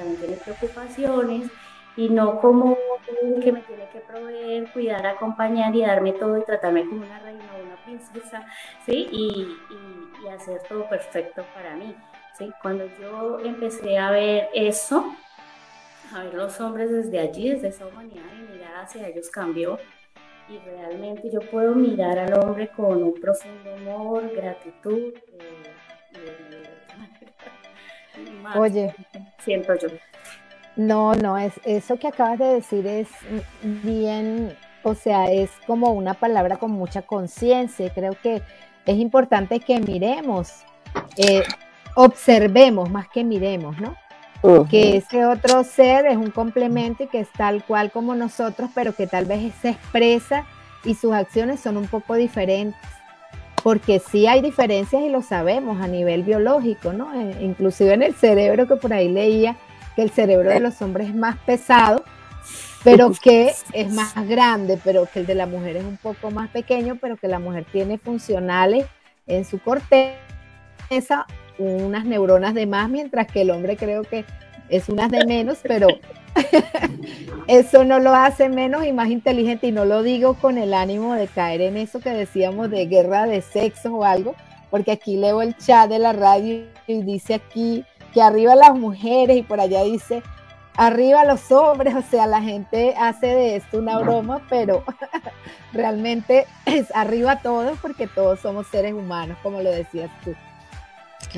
también 0.00 0.20
tiene 0.20 0.36
preocupaciones, 0.36 1.50
y 1.96 2.08
no 2.08 2.40
como 2.40 2.78
que 3.04 3.52
me 3.52 3.60
tiene 3.62 3.88
que 3.92 4.00
proveer, 4.00 4.72
cuidar, 4.72 5.06
acompañar 5.06 5.74
y 5.74 5.82
darme 5.82 6.12
todo 6.12 6.38
y 6.38 6.44
tratarme 6.44 6.86
como 6.86 7.02
una 7.02 7.18
reina 7.18 7.44
o 7.58 7.62
una 7.66 7.76
princesa, 7.84 8.46
¿sí? 8.86 9.08
Y, 9.10 9.56
y, 9.70 10.24
y 10.24 10.28
hacer 10.28 10.62
todo 10.68 10.88
perfecto 10.88 11.44
para 11.54 11.74
mí, 11.76 11.94
¿sí? 12.38 12.50
Cuando 12.62 12.86
yo 13.00 13.40
empecé 13.40 13.98
a 13.98 14.10
ver 14.10 14.48
eso, 14.54 15.14
a 16.14 16.24
ver 16.24 16.34
los 16.34 16.60
hombres 16.60 16.90
desde 16.90 17.18
allí, 17.18 17.50
desde 17.50 17.68
esa 17.68 17.86
humanidad 17.86 18.24
y 18.38 18.52
mirar 18.52 18.84
hacia 18.84 19.08
ellos 19.08 19.28
cambió. 19.28 19.78
Y 20.48 20.58
realmente 20.58 21.30
yo 21.30 21.40
puedo 21.40 21.74
mirar 21.76 22.18
al 22.18 22.32
hombre 22.34 22.68
con 22.68 23.02
un 23.02 23.14
profundo 23.14 23.72
amor, 23.74 24.32
gratitud. 24.34 25.12
Eh, 25.38 25.69
Oye, 28.56 28.94
siento 29.44 29.74
yo. 29.76 29.88
No, 30.76 31.14
no, 31.14 31.36
es 31.36 31.52
eso 31.64 31.98
que 31.98 32.08
acabas 32.08 32.38
de 32.38 32.46
decir 32.46 32.86
es 32.86 33.08
bien, 33.62 34.56
o 34.82 34.94
sea, 34.94 35.30
es 35.30 35.50
como 35.66 35.92
una 35.92 36.14
palabra 36.14 36.56
con 36.56 36.70
mucha 36.70 37.02
conciencia. 37.02 37.92
Creo 37.92 38.16
que 38.22 38.42
es 38.86 38.96
importante 38.96 39.60
que 39.60 39.78
miremos, 39.80 40.64
eh, 41.16 41.42
observemos 41.94 42.90
más 42.90 43.08
que 43.08 43.24
miremos, 43.24 43.78
¿no? 43.80 43.96
que 44.70 44.96
ese 44.96 45.26
otro 45.26 45.64
ser 45.64 46.06
es 46.06 46.16
un 46.16 46.30
complemento 46.30 47.02
y 47.02 47.08
que 47.08 47.20
es 47.20 47.28
tal 47.30 47.62
cual 47.62 47.90
como 47.90 48.14
nosotros, 48.14 48.70
pero 48.74 48.94
que 48.94 49.06
tal 49.06 49.26
vez 49.26 49.52
se 49.60 49.70
expresa 49.70 50.46
y 50.84 50.94
sus 50.94 51.12
acciones 51.12 51.60
son 51.60 51.76
un 51.76 51.86
poco 51.86 52.14
diferentes. 52.14 52.80
Porque 53.62 53.98
sí 53.98 54.26
hay 54.26 54.40
diferencias 54.40 55.02
y 55.02 55.08
lo 55.08 55.22
sabemos 55.22 55.80
a 55.80 55.88
nivel 55.88 56.22
biológico, 56.22 56.92
¿no? 56.92 57.12
Eh, 57.14 57.36
inclusive 57.40 57.94
en 57.94 58.02
el 58.02 58.14
cerebro, 58.14 58.66
que 58.66 58.76
por 58.76 58.92
ahí 58.92 59.08
leía 59.08 59.56
que 59.96 60.02
el 60.02 60.10
cerebro 60.10 60.50
de 60.50 60.60
los 60.60 60.80
hombres 60.82 61.08
es 61.08 61.14
más 61.14 61.36
pesado, 61.38 62.04
pero 62.84 63.12
que 63.12 63.52
es 63.72 63.92
más 63.92 64.14
grande, 64.26 64.78
pero 64.82 65.06
que 65.06 65.20
el 65.20 65.26
de 65.26 65.34
la 65.34 65.46
mujer 65.46 65.76
es 65.76 65.84
un 65.84 65.96
poco 65.96 66.30
más 66.30 66.48
pequeño, 66.50 66.96
pero 67.00 67.16
que 67.16 67.28
la 67.28 67.38
mujer 67.38 67.66
tiene 67.70 67.98
funcionales 67.98 68.86
en 69.26 69.44
su 69.44 69.58
corteza 69.58 71.26
unas 71.58 72.04
neuronas 72.04 72.54
de 72.54 72.66
más, 72.66 72.88
mientras 72.88 73.26
que 73.26 73.42
el 73.42 73.50
hombre 73.50 73.76
creo 73.76 74.02
que 74.02 74.24
es 74.68 74.88
unas 74.88 75.10
de 75.10 75.24
menos, 75.26 75.58
pero 75.62 75.88
eso 77.46 77.84
no 77.84 77.98
lo 77.98 78.14
hace 78.14 78.48
menos 78.48 78.84
y 78.86 78.92
más 78.92 79.08
inteligente 79.08 79.66
y 79.66 79.72
no 79.72 79.84
lo 79.84 80.02
digo 80.02 80.34
con 80.34 80.58
el 80.58 80.74
ánimo 80.74 81.14
de 81.14 81.26
caer 81.26 81.60
en 81.60 81.76
eso 81.76 82.00
que 82.00 82.10
decíamos 82.10 82.70
de 82.70 82.86
guerra 82.86 83.26
de 83.26 83.42
sexos 83.42 83.92
o 83.92 84.04
algo, 84.04 84.34
porque 84.70 84.92
aquí 84.92 85.16
leo 85.16 85.42
el 85.42 85.56
chat 85.56 85.88
de 85.88 85.98
la 85.98 86.12
radio 86.12 86.64
y 86.86 87.02
dice 87.02 87.34
aquí 87.34 87.84
que 88.12 88.22
arriba 88.22 88.54
las 88.54 88.76
mujeres 88.76 89.36
y 89.36 89.42
por 89.42 89.60
allá 89.60 89.82
dice 89.84 90.22
arriba 90.76 91.24
los 91.24 91.50
hombres, 91.52 91.94
o 91.94 92.02
sea, 92.02 92.26
la 92.26 92.40
gente 92.40 92.94
hace 92.96 93.26
de 93.26 93.56
esto 93.56 93.78
una 93.78 93.98
broma, 93.98 94.40
pero 94.48 94.84
realmente 95.72 96.46
es 96.64 96.94
arriba 96.94 97.42
todos 97.42 97.78
porque 97.80 98.06
todos 98.06 98.40
somos 98.40 98.66
seres 98.68 98.94
humanos, 98.94 99.36
como 99.42 99.60
lo 99.60 99.70
decías 99.70 100.10
tú. 100.24 100.34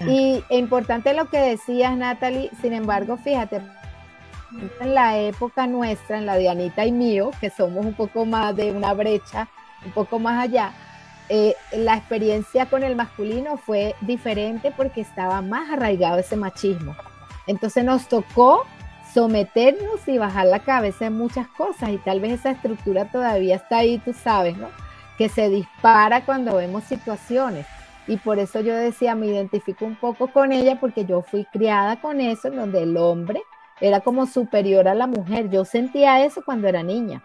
Y 0.06 0.42
importante 0.48 1.12
lo 1.12 1.28
que 1.28 1.38
decías, 1.38 1.96
Natalie, 1.96 2.50
sin 2.62 2.72
embargo, 2.72 3.16
fíjate, 3.16 3.60
en 4.80 4.94
la 4.94 5.18
época 5.18 5.66
nuestra, 5.66 6.18
en 6.18 6.26
la 6.26 6.36
de 6.36 6.48
Anita 6.48 6.84
y 6.84 6.92
mío, 6.92 7.30
que 7.40 7.50
somos 7.50 7.84
un 7.84 7.94
poco 7.94 8.24
más 8.24 8.54
de 8.54 8.72
una 8.72 8.92
brecha, 8.94 9.48
un 9.84 9.92
poco 9.92 10.18
más 10.18 10.42
allá, 10.42 10.72
eh, 11.28 11.54
la 11.72 11.96
experiencia 11.96 12.66
con 12.66 12.82
el 12.82 12.96
masculino 12.96 13.56
fue 13.56 13.94
diferente 14.00 14.72
porque 14.76 15.00
estaba 15.00 15.40
más 15.40 15.70
arraigado 15.70 16.18
ese 16.18 16.36
machismo. 16.36 16.94
Entonces 17.46 17.84
nos 17.84 18.08
tocó 18.08 18.66
someternos 19.12 20.06
y 20.06 20.18
bajar 20.18 20.46
la 20.46 20.60
cabeza 20.60 21.06
en 21.06 21.14
muchas 21.16 21.46
cosas 21.48 21.90
y 21.90 21.98
tal 21.98 22.20
vez 22.20 22.32
esa 22.32 22.50
estructura 22.50 23.10
todavía 23.10 23.56
está 23.56 23.78
ahí, 23.78 23.98
tú 23.98 24.12
sabes, 24.12 24.56
¿no? 24.56 24.68
Que 25.18 25.28
se 25.28 25.48
dispara 25.48 26.24
cuando 26.24 26.56
vemos 26.56 26.84
situaciones. 26.84 27.66
Y 28.06 28.16
por 28.16 28.38
eso 28.38 28.60
yo 28.60 28.74
decía, 28.74 29.14
me 29.14 29.26
identifico 29.26 29.84
un 29.84 29.96
poco 29.96 30.28
con 30.28 30.50
ella 30.50 30.80
porque 30.80 31.04
yo 31.04 31.22
fui 31.22 31.44
criada 31.46 32.00
con 32.00 32.20
eso, 32.20 32.48
en 32.48 32.56
donde 32.56 32.82
el 32.82 32.96
hombre 32.96 33.42
era 33.82 34.00
como 34.00 34.26
superior 34.26 34.86
a 34.88 34.94
la 34.94 35.06
mujer. 35.06 35.50
Yo 35.50 35.64
sentía 35.64 36.24
eso 36.24 36.42
cuando 36.44 36.68
era 36.68 36.82
niña, 36.82 37.22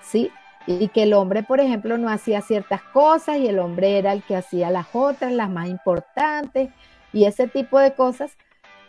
¿sí? 0.00 0.30
Y 0.66 0.88
que 0.88 1.02
el 1.02 1.12
hombre, 1.12 1.42
por 1.42 1.60
ejemplo, 1.60 1.98
no 1.98 2.08
hacía 2.08 2.40
ciertas 2.40 2.82
cosas 2.82 3.36
y 3.38 3.46
el 3.46 3.58
hombre 3.58 3.98
era 3.98 4.12
el 4.12 4.22
que 4.22 4.34
hacía 4.34 4.70
las 4.70 4.86
otras, 4.94 5.32
las 5.32 5.50
más 5.50 5.68
importantes 5.68 6.70
y 7.12 7.26
ese 7.26 7.46
tipo 7.46 7.78
de 7.78 7.92
cosas 7.94 8.36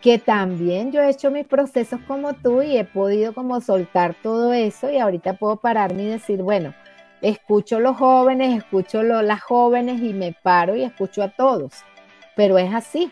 que 0.01 0.17
también 0.17 0.91
yo 0.91 1.01
he 1.01 1.09
hecho 1.09 1.29
mis 1.31 1.45
procesos 1.45 1.99
como 2.07 2.33
tú 2.33 2.61
y 2.61 2.77
he 2.77 2.85
podido 2.85 3.33
como 3.33 3.59
soltar 3.59 4.15
todo 4.21 4.53
eso 4.53 4.89
y 4.89 4.97
ahorita 4.97 5.33
puedo 5.33 5.57
pararme 5.57 6.03
y 6.03 6.07
decir, 6.07 6.41
bueno, 6.41 6.73
escucho 7.21 7.79
los 7.79 7.97
jóvenes, 7.97 8.57
escucho 8.57 9.03
las 9.03 9.41
jóvenes 9.41 10.01
y 10.01 10.13
me 10.13 10.33
paro 10.33 10.75
y 10.75 10.83
escucho 10.83 11.23
a 11.23 11.29
todos, 11.29 11.73
pero 12.35 12.57
es 12.57 12.73
así. 12.73 13.11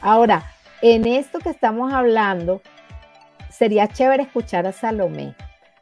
Ahora, 0.00 0.44
en 0.80 1.06
esto 1.06 1.38
que 1.38 1.50
estamos 1.50 1.92
hablando, 1.92 2.62
sería 3.52 3.88
chévere 3.88 4.24
escuchar 4.24 4.66
a 4.66 4.72
Salomé 4.72 5.34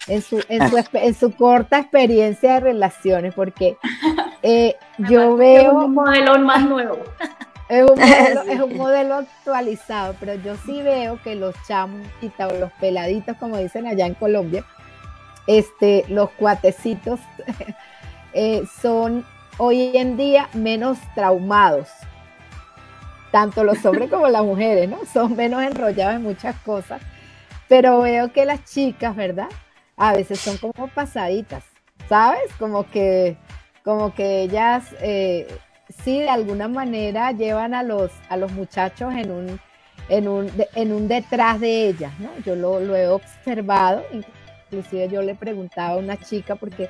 en 0.07 0.23
su, 0.23 0.43
en 0.49 1.15
su, 1.15 1.35
corta 1.37 1.79
experiencia 1.79 2.55
de 2.55 2.61
relaciones, 2.61 3.35
porque 3.35 3.77
eh, 4.43 4.77
yo 4.99 5.37
veo... 5.37 5.73
Un 5.73 5.95
modelo 5.95 6.39
más 6.39 6.69
nuevo. 6.69 6.99
Es 7.71 7.89
un, 7.89 7.97
modelo, 7.97 8.43
es 8.49 8.61
un, 8.61 8.77
modelo, 8.77 9.15
actualizado, 9.15 10.17
pero 10.19 10.35
yo 10.35 10.57
sí 10.67 10.83
veo 10.83 11.23
que 11.23 11.37
los 11.37 11.55
chamos 11.69 12.01
o 12.21 12.53
los 12.59 12.73
peladitos, 12.81 13.37
como 13.37 13.59
dicen 13.59 13.87
allá 13.87 14.07
en 14.07 14.15
Colombia, 14.15 14.65
este, 15.47 16.05
los 16.09 16.31
cuatecitos 16.31 17.21
eh, 18.33 18.65
son 18.83 19.25
hoy 19.59 19.97
en 19.97 20.17
día 20.17 20.49
menos 20.53 20.99
traumados. 21.15 21.89
Tanto 23.31 23.63
los 23.63 23.87
hombres 23.87 24.11
como 24.11 24.27
las 24.27 24.43
mujeres, 24.43 24.89
¿no? 24.89 24.99
Son 25.13 25.37
menos 25.37 25.63
enrollados 25.63 26.17
en 26.17 26.23
muchas 26.25 26.57
cosas. 26.63 27.01
Pero 27.71 28.01
veo 28.01 28.33
que 28.33 28.45
las 28.45 28.65
chicas, 28.65 29.15
¿verdad? 29.15 29.49
A 29.97 30.13
veces 30.13 30.41
son 30.41 30.57
como 30.57 30.89
pasaditas, 30.89 31.63
¿sabes? 32.09 32.53
Como 32.59 32.91
que, 32.91 33.37
como 33.85 34.13
que 34.13 34.43
ellas 34.43 34.93
eh, 35.01 35.47
sí 36.03 36.19
de 36.19 36.29
alguna 36.29 36.67
manera 36.67 37.31
llevan 37.31 37.73
a 37.75 37.85
los, 37.85 38.11
a 38.29 38.37
los 38.37 38.51
muchachos 38.51 39.15
en 39.15 39.31
un, 39.31 39.61
en 40.09 40.27
un, 40.27 40.51
en 40.75 40.93
un 40.93 41.07
detrás 41.07 41.61
de 41.61 41.87
ellas, 41.87 42.13
¿no? 42.19 42.31
Yo 42.45 42.57
lo, 42.57 42.81
lo 42.81 42.97
he 42.97 43.07
observado, 43.07 44.03
inclusive 44.11 45.09
yo 45.09 45.23
le 45.23 45.37
preguntaba 45.37 45.91
a 45.91 45.97
una 45.97 46.17
chica 46.17 46.57
porque, 46.57 46.89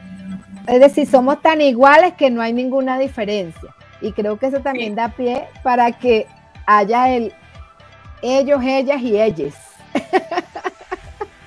es 0.66 0.80
decir, 0.80 1.06
somos 1.06 1.42
tan 1.42 1.60
iguales 1.60 2.14
que 2.14 2.30
no 2.30 2.40
hay 2.40 2.54
ninguna 2.54 2.98
diferencia. 2.98 3.74
Y 4.00 4.12
creo 4.12 4.38
que 4.38 4.46
eso 4.46 4.60
también 4.60 4.94
da 4.94 5.10
pie 5.10 5.46
para 5.62 5.92
que 5.92 6.26
haya 6.64 7.14
el 7.14 7.34
ellos, 8.22 8.62
ellas 8.64 9.02
y 9.02 9.20
ellas. 9.20 9.54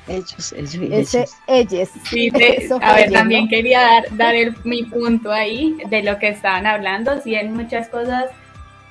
Ellos, 0.08 0.54
ellos 0.54 0.76
y 0.76 0.94
Ese, 0.94 1.26
ellos. 1.48 1.90
Sí, 2.10 2.30
a 2.82 2.94
ver, 2.96 3.12
también 3.12 3.48
quería 3.48 3.82
dar, 3.82 4.18
dar 4.18 4.36
el, 4.36 4.56
mi 4.64 4.84
punto 4.84 5.32
ahí 5.32 5.78
de 5.90 6.04
lo 6.04 6.20
que 6.20 6.30
estaban 6.30 6.66
hablando. 6.66 7.22
Sí, 7.22 7.36
en 7.36 7.54
muchas 7.54 7.88
cosas 7.88 8.26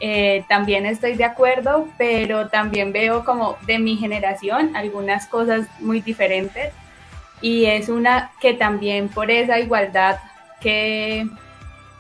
eh, 0.05 0.45
también 0.49 0.85
estoy 0.85 1.15
de 1.15 1.25
acuerdo, 1.25 1.87
pero 1.97 2.49
también 2.49 2.93
veo 2.93 3.25
como 3.25 3.57
de 3.67 3.79
mi 3.79 3.97
generación 3.97 4.75
algunas 4.75 5.27
cosas 5.29 5.69
muy 5.79 6.01
diferentes 6.01 6.73
y 7.41 7.67
es 7.67 7.89
una 7.89 8.33
que 8.41 8.55
también 8.55 9.09
por 9.09 9.31
esa 9.31 9.61
igualdad 9.61 10.19
que, 10.61 11.29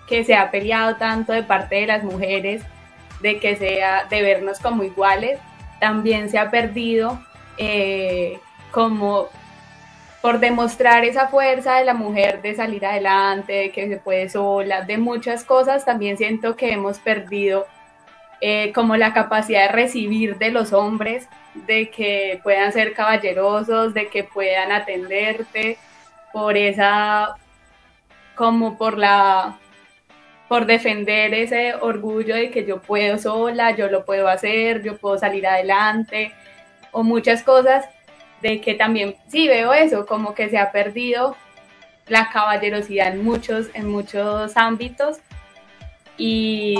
que 0.09 0.25
se 0.25 0.35
ha 0.35 0.51
peleado 0.51 0.97
tanto 0.97 1.33
de 1.33 1.45
parte 1.45 1.77
de 1.77 1.87
las 1.87 2.03
mujeres, 2.03 2.63
de 3.21 3.39
que 3.39 3.55
sea, 3.55 4.07
de 4.11 4.21
vernos 4.21 4.59
como 4.59 4.83
iguales, 4.83 5.39
también 5.79 6.29
se 6.29 6.39
ha 6.39 6.51
perdido 6.51 7.21
eh, 7.57 8.41
como 8.73 9.29
por 10.21 10.39
demostrar 10.39 11.05
esa 11.05 11.29
fuerza 11.29 11.77
de 11.77 11.85
la 11.85 11.95
mujer 11.95 12.43
de 12.43 12.55
salir 12.55 12.87
adelante, 12.87 13.53
de 13.53 13.71
que 13.71 13.89
se 13.89 13.97
puede 13.97 14.29
sola, 14.29 14.83
de 14.83 14.99
muchas 14.99 15.45
cosas, 15.45 15.85
también 15.85 16.17
siento 16.17 16.57
que 16.57 16.73
hemos 16.73 16.99
perdido 16.99 17.67
eh, 18.41 18.73
como 18.73 18.97
la 18.97 19.13
capacidad 19.13 19.63
de 19.69 19.73
recibir 19.73 20.39
de 20.39 20.51
los 20.51 20.73
hombres 20.73 21.29
de 21.55 21.91
que 21.91 22.41
puedan 22.43 22.73
ser 22.73 22.93
caballerosos, 22.93 23.95
de 23.95 24.09
que 24.09 24.25
puedan 24.25 24.73
atenderte, 24.73 25.79
por 26.33 26.57
esa, 26.57 27.37
como 28.35 28.79
por 28.79 28.97
la, 28.99 29.59
por 30.49 30.67
defender 30.67 31.35
ese 31.35 31.75
orgullo 31.75 32.35
de 32.35 32.51
que 32.51 32.65
yo 32.65 32.81
puedo 32.81 33.19
sola, 33.19 33.73
yo 33.73 33.89
lo 33.89 34.05
puedo 34.05 34.29
hacer, 34.29 34.83
yo 34.83 34.97
puedo 34.97 35.19
salir 35.19 35.47
adelante, 35.47 36.33
o 36.91 37.03
muchas 37.03 37.43
cosas 37.43 37.87
de 38.43 38.61
que 38.61 38.75
también, 38.75 39.17
sí 39.29 39.49
veo 39.49 39.73
eso, 39.73 40.05
como 40.05 40.35
que 40.35 40.49
se 40.51 40.59
ha 40.59 40.73
perdido 40.73 41.37
la 42.09 42.29
caballerosidad 42.31 43.15
en 43.15 43.25
muchos, 43.25 43.69
en 43.75 43.89
muchos 43.89 44.57
ámbitos. 44.57 45.19
Y 46.19 46.77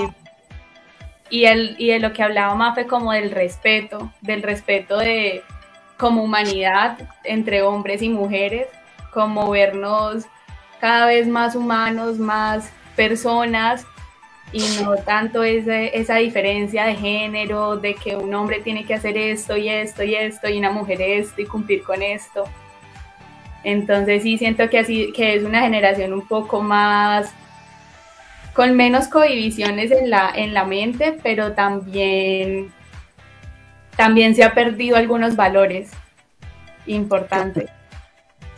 y, 1.33 1.47
el, 1.47 1.75
y 1.79 1.89
de 1.89 1.99
lo 1.99 2.13
que 2.13 2.23
hablaba 2.23 2.55
Mafe 2.55 2.87
como 2.87 3.11
del 3.13 3.31
respeto, 3.31 4.13
del 4.21 4.43
respeto 4.43 4.99
de 4.99 5.43
como 5.97 6.23
humanidad 6.23 6.99
entre 7.25 7.63
hombres 7.63 8.03
y 8.03 8.11
mujeres, 8.11 8.69
como 9.15 9.51
vernos 9.51 10.25
cada 10.79 11.07
vez 11.07 11.27
más 11.27 11.57
humanos, 11.57 12.19
más 12.19 12.71
personas 12.97 13.87
y 14.53 14.61
no 14.83 14.97
tanto 14.97 15.43
ese, 15.43 15.97
esa 15.99 16.17
diferencia 16.17 16.85
de 16.85 16.95
género, 16.95 17.77
de 17.77 17.95
que 17.95 18.17
un 18.17 18.35
hombre 18.35 18.61
tiene 18.61 18.85
que 18.85 18.95
hacer 18.95 19.17
esto 19.17 19.57
y 19.57 19.69
esto 19.69 20.03
y 20.03 20.15
esto 20.15 20.49
y 20.49 20.59
una 20.59 20.71
mujer 20.71 21.01
esto 21.01 21.41
y 21.41 21.47
cumplir 21.47 21.83
con 21.83 22.03
esto. 22.03 22.45
Entonces 23.65 24.23
sí 24.23 24.37
siento 24.39 24.69
que 24.69 24.79
así 24.79 25.13
que 25.13 25.37
es 25.37 25.45
una 25.45 25.63
generación 25.63 26.13
un 26.13 26.27
poco 26.27 26.61
más 26.61 27.33
con 28.53 28.77
menos 28.77 29.09
cohibiciones 29.09 29.91
en 29.91 30.11
la, 30.11 30.31
en 30.35 30.53
la 30.53 30.65
mente, 30.65 31.19
pero 31.23 31.53
también, 31.53 32.71
también 33.97 34.35
se 34.35 34.45
ha 34.45 34.53
perdido 34.53 34.97
algunos 34.97 35.37
valores 35.37 35.91
importantes. 36.87 37.71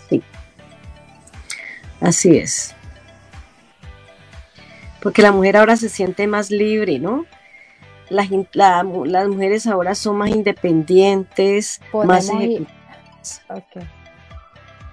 Sí, 0.08 0.20
así 2.00 2.38
es. 2.38 2.73
Porque 5.04 5.20
la 5.20 5.32
mujer 5.32 5.58
ahora 5.58 5.76
se 5.76 5.90
siente 5.90 6.26
más 6.26 6.50
libre, 6.50 6.98
¿no? 6.98 7.26
Las, 8.08 8.28
las 8.54 9.28
mujeres 9.28 9.66
ahora 9.66 9.94
son 9.94 10.16
más 10.16 10.30
independientes, 10.30 11.80
más 11.92 12.30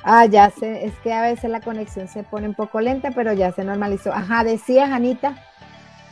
Ah, 0.03 0.25
ya 0.25 0.49
sé, 0.49 0.85
es 0.85 0.93
que 1.03 1.13
a 1.13 1.21
veces 1.21 1.49
la 1.49 1.61
conexión 1.61 2.09
se 2.09 2.23
pone 2.23 2.47
un 2.47 2.55
poco 2.55 2.81
lenta, 2.81 3.11
pero 3.11 3.31
ya 3.31 3.53
se 3.53 3.63
normalizó. 3.63 4.11
Ajá, 4.11 4.43
decías, 4.43 4.91
Anita. 4.91 5.35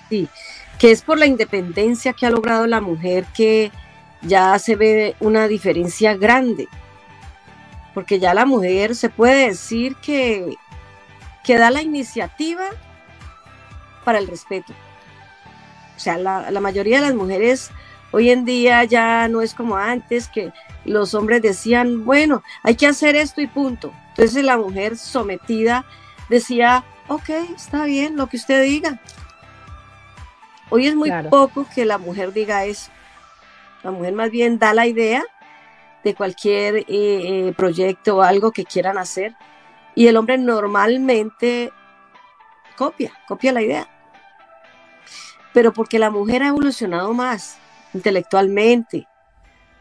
Sí, 0.07 0.29
que 0.77 0.91
es 0.91 1.01
por 1.01 1.17
la 1.17 1.25
independencia 1.25 2.13
que 2.13 2.25
ha 2.25 2.29
logrado 2.29 2.67
la 2.67 2.79
mujer 2.79 3.25
que 3.35 3.69
ya 4.21 4.57
se 4.59 4.77
ve 4.77 5.15
una 5.19 5.49
diferencia 5.49 6.15
grande. 6.15 6.69
Porque 7.93 8.19
ya 8.19 8.33
la 8.33 8.45
mujer 8.45 8.95
se 8.95 9.09
puede 9.09 9.47
decir 9.47 9.95
que, 9.97 10.55
que 11.43 11.57
da 11.57 11.69
la 11.69 11.81
iniciativa 11.81 12.63
para 14.09 14.17
el 14.17 14.27
respeto. 14.27 14.73
O 15.95 15.99
sea, 15.99 16.17
la, 16.17 16.49
la 16.49 16.59
mayoría 16.59 16.99
de 16.99 17.05
las 17.05 17.13
mujeres 17.13 17.69
hoy 18.09 18.31
en 18.31 18.43
día 18.43 18.83
ya 18.83 19.27
no 19.27 19.43
es 19.43 19.53
como 19.53 19.75
antes 19.75 20.27
que 20.27 20.51
los 20.83 21.13
hombres 21.13 21.43
decían, 21.43 22.05
bueno, 22.05 22.41
hay 22.63 22.73
que 22.73 22.87
hacer 22.87 23.15
esto 23.15 23.39
y 23.39 23.45
punto. 23.45 23.93
Entonces 24.09 24.43
la 24.43 24.57
mujer 24.57 24.97
sometida 24.97 25.85
decía, 26.27 26.83
ok, 27.07 27.29
está 27.55 27.83
bien, 27.83 28.17
lo 28.17 28.25
que 28.25 28.37
usted 28.37 28.63
diga. 28.63 28.99
Hoy 30.71 30.87
es 30.87 30.95
muy 30.95 31.11
poco 31.29 31.67
que 31.75 31.85
la 31.85 31.99
mujer 31.99 32.33
diga 32.33 32.65
eso. 32.65 32.89
La 33.83 33.91
mujer 33.91 34.13
más 34.13 34.31
bien 34.31 34.57
da 34.57 34.73
la 34.73 34.87
idea 34.87 35.23
de 36.03 36.15
cualquier 36.15 36.77
eh, 36.77 36.85
eh, 36.87 37.53
proyecto 37.55 38.17
o 38.17 38.21
algo 38.23 38.51
que 38.51 38.65
quieran 38.65 38.97
hacer 38.97 39.35
y 39.93 40.07
el 40.07 40.17
hombre 40.17 40.39
normalmente 40.39 41.71
copia, 42.75 43.11
copia 43.27 43.51
la 43.51 43.61
idea. 43.61 43.98
Pero 45.53 45.73
porque 45.73 45.99
la 45.99 46.09
mujer 46.09 46.43
ha 46.43 46.47
evolucionado 46.49 47.13
más 47.13 47.57
intelectualmente. 47.93 49.07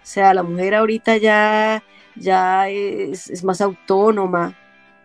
O 0.02 0.06
sea, 0.10 0.32
la 0.32 0.42
mujer 0.42 0.74
ahorita 0.74 1.16
ya, 1.18 1.82
ya 2.16 2.68
es, 2.68 3.44
más 3.44 3.60
autónoma 3.60 4.56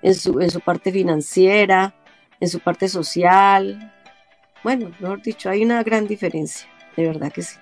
en 0.01 0.15
su, 0.15 0.39
en 0.39 0.49
su 0.49 0.61
parte 0.61 0.91
financiera, 0.91 1.93
en 2.39 2.47
su 2.47 2.59
parte 2.59 2.87
social, 2.87 3.93
bueno, 4.63 4.91
mejor 4.99 5.21
dicho, 5.21 5.49
hay 5.49 5.63
una 5.63 5.83
gran 5.83 6.07
diferencia, 6.07 6.67
de 6.95 7.07
verdad 7.07 7.31
que 7.31 7.41
sí. 7.41 7.57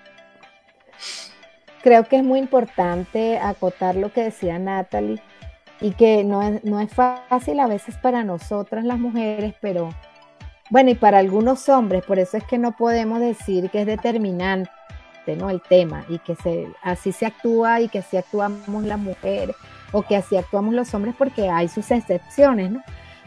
Creo 1.81 2.03
que 2.07 2.17
es 2.17 2.23
muy 2.23 2.39
importante 2.39 3.39
acotar 3.39 3.95
lo 3.95 4.13
que 4.13 4.23
decía 4.23 4.59
Natalie 4.59 5.19
y 5.79 5.91
que 5.93 6.23
no 6.23 6.43
es, 6.43 6.63
no 6.63 6.79
es 6.79 6.93
fácil 6.93 7.59
a 7.59 7.65
veces 7.65 7.97
para 7.97 8.23
nosotras 8.23 8.85
las 8.85 8.99
mujeres, 8.99 9.55
pero 9.61 9.89
bueno, 10.71 10.89
y 10.89 10.95
para 10.95 11.19
algunos 11.19 11.67
hombres, 11.67 12.03
por 12.05 12.17
eso 12.17 12.37
es 12.37 12.45
que 12.45 12.57
no 12.57 12.71
podemos 12.71 13.19
decir 13.19 13.69
que 13.69 13.81
es 13.81 13.85
determinante 13.85 14.71
¿no? 15.37 15.49
el 15.49 15.61
tema 15.61 16.05
y 16.07 16.17
que 16.19 16.35
se, 16.35 16.69
así 16.81 17.11
se 17.11 17.25
actúa 17.25 17.81
y 17.81 17.89
que 17.89 17.99
así 17.99 18.15
actuamos 18.15 18.85
las 18.85 18.97
mujeres 18.97 19.53
o 19.91 20.01
que 20.01 20.15
así 20.15 20.37
actuamos 20.37 20.73
los 20.73 20.93
hombres 20.93 21.13
porque 21.17 21.49
hay 21.49 21.67
sus 21.67 21.91
excepciones, 21.91 22.71
¿no? 22.71 22.81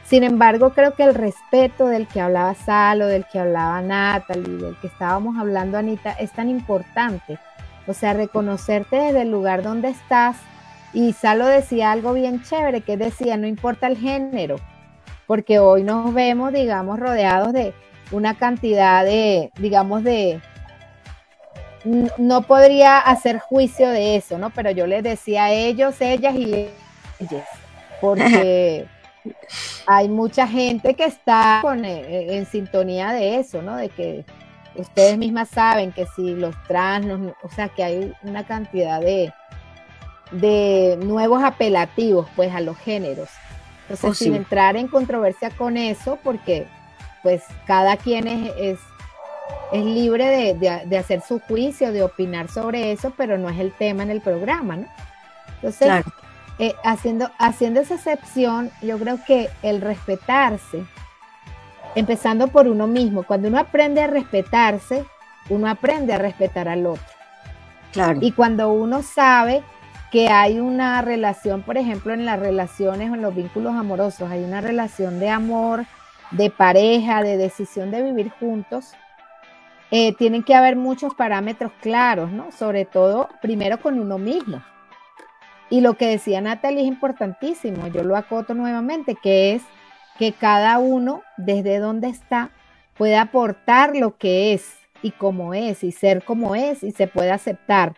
Sin 0.04 0.22
embargo, 0.22 0.70
creo 0.70 0.94
que 0.94 1.02
el 1.02 1.14
respeto 1.14 1.86
del 1.86 2.06
que 2.06 2.22
hablaba 2.22 2.54
Salo, 2.54 3.06
del 3.06 3.26
que 3.26 3.38
hablaba 3.38 3.82
Natalie, 3.82 4.56
del 4.56 4.76
que 4.76 4.86
estábamos 4.86 5.38
hablando 5.38 5.76
Anita, 5.76 6.12
es 6.12 6.32
tan 6.32 6.48
importante. 6.48 7.38
O 7.86 7.92
sea, 7.92 8.14
reconocerte 8.14 8.96
desde 8.96 9.22
el 9.22 9.30
lugar 9.30 9.62
donde 9.62 9.88
estás. 9.88 10.36
Y 10.94 11.12
Salo 11.12 11.46
decía 11.46 11.92
algo 11.92 12.14
bien 12.14 12.42
chévere, 12.42 12.82
que 12.82 12.98
decía, 12.98 13.36
no 13.36 13.46
importa 13.46 13.86
el 13.86 13.96
género, 13.96 14.56
porque 15.26 15.58
hoy 15.58 15.82
nos 15.82 16.12
vemos, 16.12 16.52
digamos, 16.52 16.98
rodeados 16.98 17.52
de 17.52 17.74
una 18.10 18.36
cantidad 18.36 19.04
de, 19.04 19.50
digamos, 19.58 20.04
de, 20.04 20.40
no 22.18 22.42
podría 22.42 22.98
hacer 22.98 23.38
juicio 23.38 23.88
de 23.88 24.16
eso, 24.16 24.38
¿no? 24.38 24.50
Pero 24.50 24.70
yo 24.70 24.86
les 24.86 25.02
decía 25.02 25.44
a 25.44 25.52
ellos, 25.52 26.00
ellas 26.00 26.34
y 26.34 26.68
ellas, 27.20 27.46
porque 28.00 28.86
hay 29.86 30.08
mucha 30.08 30.46
gente 30.46 30.94
que 30.94 31.04
está 31.04 31.62
eh, 31.82 32.26
en 32.30 32.46
sintonía 32.46 33.12
de 33.12 33.38
eso, 33.38 33.62
¿no? 33.62 33.76
De 33.76 33.88
que 33.88 34.24
ustedes 34.76 35.18
mismas 35.18 35.48
saben 35.48 35.92
que 35.92 36.06
si 36.14 36.34
los 36.34 36.54
trans, 36.64 37.32
o 37.42 37.48
sea, 37.48 37.68
que 37.68 37.84
hay 37.84 38.12
una 38.22 38.44
cantidad 38.44 39.00
de, 39.00 39.32
de 40.32 40.98
nuevos 41.02 41.42
apelativos, 41.42 42.26
pues, 42.34 42.54
a 42.54 42.60
los 42.60 42.76
géneros. 42.78 43.28
Entonces, 43.88 44.10
oh, 44.10 44.14
sin 44.14 44.34
entrar 44.34 44.76
en 44.76 44.88
controversia 44.88 45.50
con 45.50 45.76
eso, 45.76 46.18
porque, 46.22 46.66
pues, 47.22 47.42
cada 47.66 47.96
quien 47.96 48.26
es, 48.26 48.52
es, 49.72 49.84
libre 49.84 50.54
de, 50.54 50.98
hacer 50.98 51.20
su 51.20 51.40
juicio, 51.40 51.92
de 51.92 52.02
opinar 52.02 52.48
sobre 52.48 52.92
eso, 52.92 53.12
pero 53.16 53.36
no 53.36 53.50
es 53.50 53.58
el 53.58 53.72
tema 53.72 54.02
en 54.02 54.10
el 54.10 54.20
programa, 54.20 54.76
¿no? 54.76 54.86
Entonces, 55.56 56.04
eh, 56.58 56.74
haciendo, 56.84 57.30
haciendo 57.38 57.80
esa 57.80 57.94
excepción, 57.94 58.70
yo 58.80 58.98
creo 58.98 59.18
que 59.26 59.50
el 59.62 59.80
respetarse, 59.80 60.84
empezando 61.94 62.48
por 62.48 62.68
uno 62.68 62.86
mismo, 62.86 63.24
cuando 63.24 63.48
uno 63.48 63.58
aprende 63.58 64.00
a 64.00 64.06
respetarse, 64.06 65.04
uno 65.48 65.68
aprende 65.68 66.14
a 66.14 66.18
respetar 66.18 66.68
al 66.68 66.86
otro. 66.86 67.04
Claro. 67.92 68.18
Y 68.22 68.32
cuando 68.32 68.72
uno 68.72 69.02
sabe 69.02 69.62
que 70.14 70.28
hay 70.28 70.60
una 70.60 71.02
relación, 71.02 71.62
por 71.62 71.76
ejemplo, 71.76 72.14
en 72.14 72.24
las 72.24 72.38
relaciones 72.38 73.10
o 73.10 73.16
en 73.16 73.22
los 73.22 73.34
vínculos 73.34 73.74
amorosos, 73.74 74.30
hay 74.30 74.44
una 74.44 74.60
relación 74.60 75.18
de 75.18 75.28
amor, 75.28 75.86
de 76.30 76.50
pareja, 76.50 77.20
de 77.24 77.36
decisión 77.36 77.90
de 77.90 78.00
vivir 78.00 78.30
juntos, 78.30 78.92
eh, 79.90 80.14
tienen 80.14 80.44
que 80.44 80.54
haber 80.54 80.76
muchos 80.76 81.16
parámetros 81.16 81.72
claros, 81.80 82.30
¿no? 82.30 82.52
Sobre 82.52 82.84
todo, 82.84 83.28
primero 83.42 83.80
con 83.80 83.98
uno 83.98 84.18
mismo. 84.18 84.62
Y 85.68 85.80
lo 85.80 85.94
que 85.94 86.06
decía 86.06 86.40
Natalie 86.40 86.82
es 86.82 86.86
importantísimo, 86.86 87.88
yo 87.88 88.04
lo 88.04 88.16
acoto 88.16 88.54
nuevamente, 88.54 89.16
que 89.20 89.54
es 89.54 89.64
que 90.16 90.32
cada 90.32 90.78
uno 90.78 91.22
desde 91.38 91.80
donde 91.80 92.06
está 92.06 92.50
puede 92.96 93.16
aportar 93.16 93.96
lo 93.96 94.16
que 94.16 94.52
es 94.52 94.76
y 95.02 95.10
cómo 95.10 95.54
es 95.54 95.82
y 95.82 95.90
ser 95.90 96.22
como 96.22 96.54
es 96.54 96.84
y 96.84 96.92
se 96.92 97.08
puede 97.08 97.32
aceptar. 97.32 97.96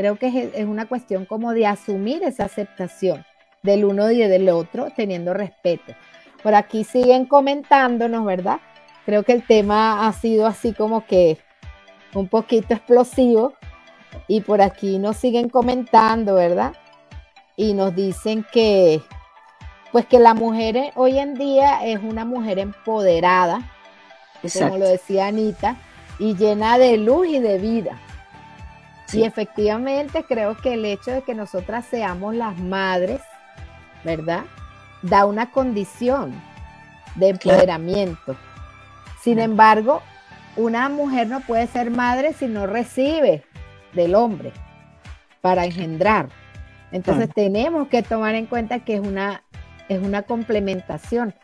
Creo 0.00 0.16
que 0.16 0.50
es, 0.54 0.64
una 0.64 0.86
cuestión 0.86 1.26
como 1.26 1.52
de 1.52 1.66
asumir 1.66 2.22
esa 2.22 2.44
aceptación 2.44 3.24
del 3.62 3.84
uno 3.84 4.10
y 4.10 4.18
del 4.18 4.48
otro 4.48 4.88
teniendo 4.96 5.34
respeto. 5.34 5.94
Por 6.42 6.54
aquí 6.54 6.84
siguen 6.84 7.26
comentándonos, 7.26 8.24
¿verdad? 8.24 8.60
Creo 9.04 9.24
que 9.24 9.32
el 9.32 9.46
tema 9.46 10.06
ha 10.06 10.12
sido 10.12 10.46
así 10.46 10.72
como 10.72 11.04
que 11.04 11.36
un 12.14 12.28
poquito 12.28 12.72
explosivo 12.72 13.52
y 14.26 14.40
por 14.40 14.62
aquí 14.62 14.98
nos 14.98 15.18
siguen 15.18 15.50
comentando, 15.50 16.34
¿verdad? 16.34 16.72
y 17.60 17.74
nos 17.74 17.94
dicen 17.94 18.46
que 18.50 19.02
pues 19.92 20.06
que 20.06 20.18
la 20.18 20.32
mujer 20.32 20.92
hoy 20.94 21.18
en 21.18 21.34
día 21.34 21.84
es 21.84 22.00
una 22.02 22.24
mujer 22.24 22.58
empoderada, 22.58 23.60
como 24.58 24.78
lo 24.78 24.88
decía 24.88 25.26
Anita, 25.26 25.76
y 26.18 26.36
llena 26.36 26.78
de 26.78 26.96
luz 26.96 27.26
y 27.26 27.38
de 27.38 27.58
vida. 27.58 28.00
Y 29.12 29.24
efectivamente 29.24 30.24
creo 30.24 30.56
que 30.56 30.74
el 30.74 30.84
hecho 30.84 31.10
de 31.10 31.22
que 31.22 31.34
nosotras 31.34 31.84
seamos 31.86 32.34
las 32.34 32.58
madres, 32.58 33.20
¿verdad? 34.04 34.44
Da 35.02 35.24
una 35.24 35.50
condición 35.50 36.40
de 37.16 37.30
empoderamiento. 37.30 38.36
Sin 39.22 39.38
embargo, 39.38 40.02
una 40.56 40.88
mujer 40.88 41.28
no 41.28 41.40
puede 41.40 41.66
ser 41.66 41.90
madre 41.90 42.32
si 42.32 42.46
no 42.46 42.66
recibe 42.66 43.44
del 43.92 44.14
hombre 44.14 44.52
para 45.40 45.64
engendrar. 45.64 46.28
Entonces 46.92 47.30
tenemos 47.34 47.88
que 47.88 48.02
tomar 48.02 48.34
en 48.34 48.46
cuenta 48.46 48.80
que 48.80 48.94
es 48.94 49.00
una, 49.00 49.42
es 49.88 50.00
una 50.00 50.22
complementación. 50.22 51.34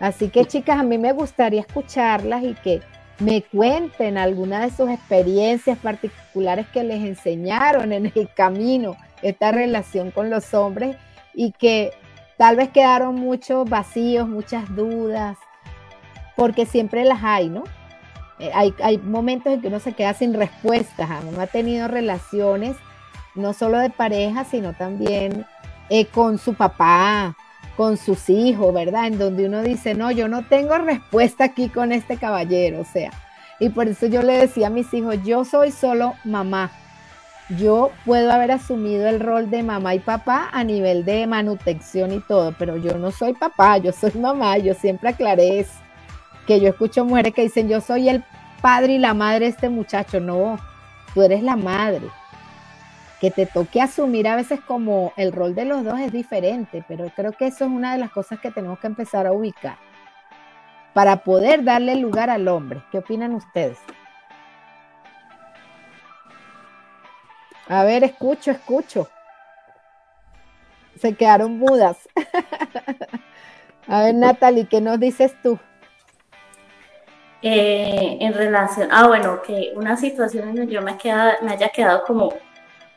Así 0.00 0.28
que 0.28 0.44
chicas, 0.44 0.78
a 0.78 0.82
mí 0.82 0.98
me 0.98 1.12
gustaría 1.12 1.60
escucharlas 1.60 2.42
y 2.42 2.54
que 2.54 2.82
me 3.18 3.42
cuenten 3.42 4.18
alguna 4.18 4.60
de 4.60 4.70
sus 4.70 4.90
experiencias 4.90 5.78
particulares 5.78 6.66
que 6.72 6.84
les 6.84 7.02
enseñaron 7.02 7.92
en 7.92 8.12
el 8.14 8.28
camino, 8.34 8.96
esta 9.22 9.52
relación 9.52 10.10
con 10.10 10.28
los 10.28 10.52
hombres 10.52 10.96
y 11.34 11.52
que 11.52 11.92
tal 12.36 12.56
vez 12.56 12.68
quedaron 12.68 13.14
muchos 13.14 13.68
vacíos, 13.68 14.28
muchas 14.28 14.74
dudas, 14.74 15.38
porque 16.36 16.66
siempre 16.66 17.04
las 17.04 17.24
hay, 17.24 17.48
¿no? 17.48 17.64
Eh, 18.38 18.50
hay, 18.54 18.74
hay 18.82 18.98
momentos 18.98 19.52
en 19.52 19.62
que 19.62 19.68
uno 19.68 19.80
se 19.80 19.94
queda 19.94 20.12
sin 20.12 20.34
respuestas, 20.34 21.08
uno 21.26 21.40
ha 21.40 21.46
tenido 21.46 21.88
relaciones 21.88 22.76
no 23.34 23.52
solo 23.52 23.78
de 23.78 23.90
pareja, 23.90 24.44
sino 24.44 24.74
también 24.74 25.46
eh, 25.88 26.06
con 26.06 26.38
su 26.38 26.54
papá, 26.54 27.36
con 27.76 27.96
sus 27.96 28.28
hijos, 28.30 28.72
¿verdad? 28.72 29.06
En 29.06 29.18
donde 29.18 29.46
uno 29.46 29.62
dice, 29.62 29.94
no, 29.94 30.10
yo 30.10 30.28
no 30.28 30.42
tengo 30.44 30.76
respuesta 30.78 31.44
aquí 31.44 31.68
con 31.68 31.92
este 31.92 32.16
caballero, 32.16 32.80
o 32.80 32.84
sea, 32.84 33.10
y 33.58 33.68
por 33.68 33.88
eso 33.88 34.06
yo 34.06 34.22
le 34.22 34.38
decía 34.38 34.68
a 34.68 34.70
mis 34.70 34.92
hijos, 34.92 35.16
yo 35.24 35.44
soy 35.44 35.70
solo 35.70 36.14
mamá. 36.24 36.70
Yo 37.58 37.92
puedo 38.04 38.32
haber 38.32 38.50
asumido 38.50 39.08
el 39.08 39.20
rol 39.20 39.50
de 39.50 39.62
mamá 39.62 39.94
y 39.94 40.00
papá 40.00 40.48
a 40.52 40.64
nivel 40.64 41.04
de 41.04 41.26
manutención 41.28 42.12
y 42.12 42.18
todo, 42.18 42.52
pero 42.58 42.76
yo 42.76 42.98
no 42.98 43.12
soy 43.12 43.34
papá, 43.34 43.78
yo 43.78 43.92
soy 43.92 44.12
mamá, 44.14 44.58
yo 44.58 44.74
siempre 44.74 45.10
aclaré. 45.10 45.64
Que 46.46 46.60
yo 46.60 46.68
escucho 46.68 47.04
mujeres 47.04 47.34
que 47.34 47.42
dicen, 47.42 47.68
yo 47.68 47.80
soy 47.80 48.08
el 48.08 48.24
padre 48.60 48.94
y 48.94 48.98
la 48.98 49.14
madre 49.14 49.46
de 49.46 49.50
este 49.52 49.68
muchacho. 49.68 50.18
No, 50.18 50.58
tú 51.14 51.22
eres 51.22 51.42
la 51.42 51.56
madre 51.56 52.08
que 53.20 53.30
te 53.30 53.46
toque 53.46 53.80
asumir 53.80 54.28
a 54.28 54.36
veces 54.36 54.60
como 54.60 55.12
el 55.16 55.32
rol 55.32 55.54
de 55.54 55.64
los 55.64 55.84
dos 55.84 55.98
es 56.00 56.12
diferente, 56.12 56.84
pero 56.86 57.10
creo 57.14 57.32
que 57.32 57.46
eso 57.46 57.64
es 57.64 57.70
una 57.70 57.92
de 57.92 57.98
las 57.98 58.10
cosas 58.10 58.40
que 58.40 58.50
tenemos 58.50 58.78
que 58.78 58.86
empezar 58.86 59.26
a 59.26 59.32
ubicar 59.32 59.78
para 60.92 61.16
poder 61.18 61.64
darle 61.64 61.96
lugar 61.96 62.30
al 62.30 62.48
hombre. 62.48 62.82
¿Qué 62.90 62.98
opinan 62.98 63.34
ustedes? 63.34 63.78
A 67.68 67.84
ver, 67.84 68.04
escucho, 68.04 68.50
escucho. 68.50 69.08
Se 70.96 71.14
quedaron 71.14 71.58
mudas. 71.58 72.08
a 73.88 74.02
ver, 74.02 74.14
Natalie, 74.14 74.66
¿qué 74.66 74.80
nos 74.80 74.98
dices 74.98 75.34
tú? 75.42 75.58
eh, 77.48 78.18
en 78.20 78.32
relación, 78.34 78.88
ah, 78.90 79.06
bueno, 79.06 79.40
que 79.42 79.72
una 79.76 79.96
situación 79.96 80.48
en 80.48 80.56
la 80.56 80.66
que 80.66 80.72
yo 80.72 80.82
me, 80.82 80.96
queda, 80.96 81.36
me 81.42 81.52
haya 81.52 81.68
quedado 81.68 82.02
como, 82.04 82.32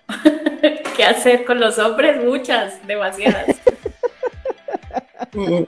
¿qué 0.95 1.03
hacer 1.03 1.45
con 1.45 1.59
los 1.59 1.77
hombres? 1.79 2.23
Muchas, 2.23 2.85
demasiadas. 2.85 3.47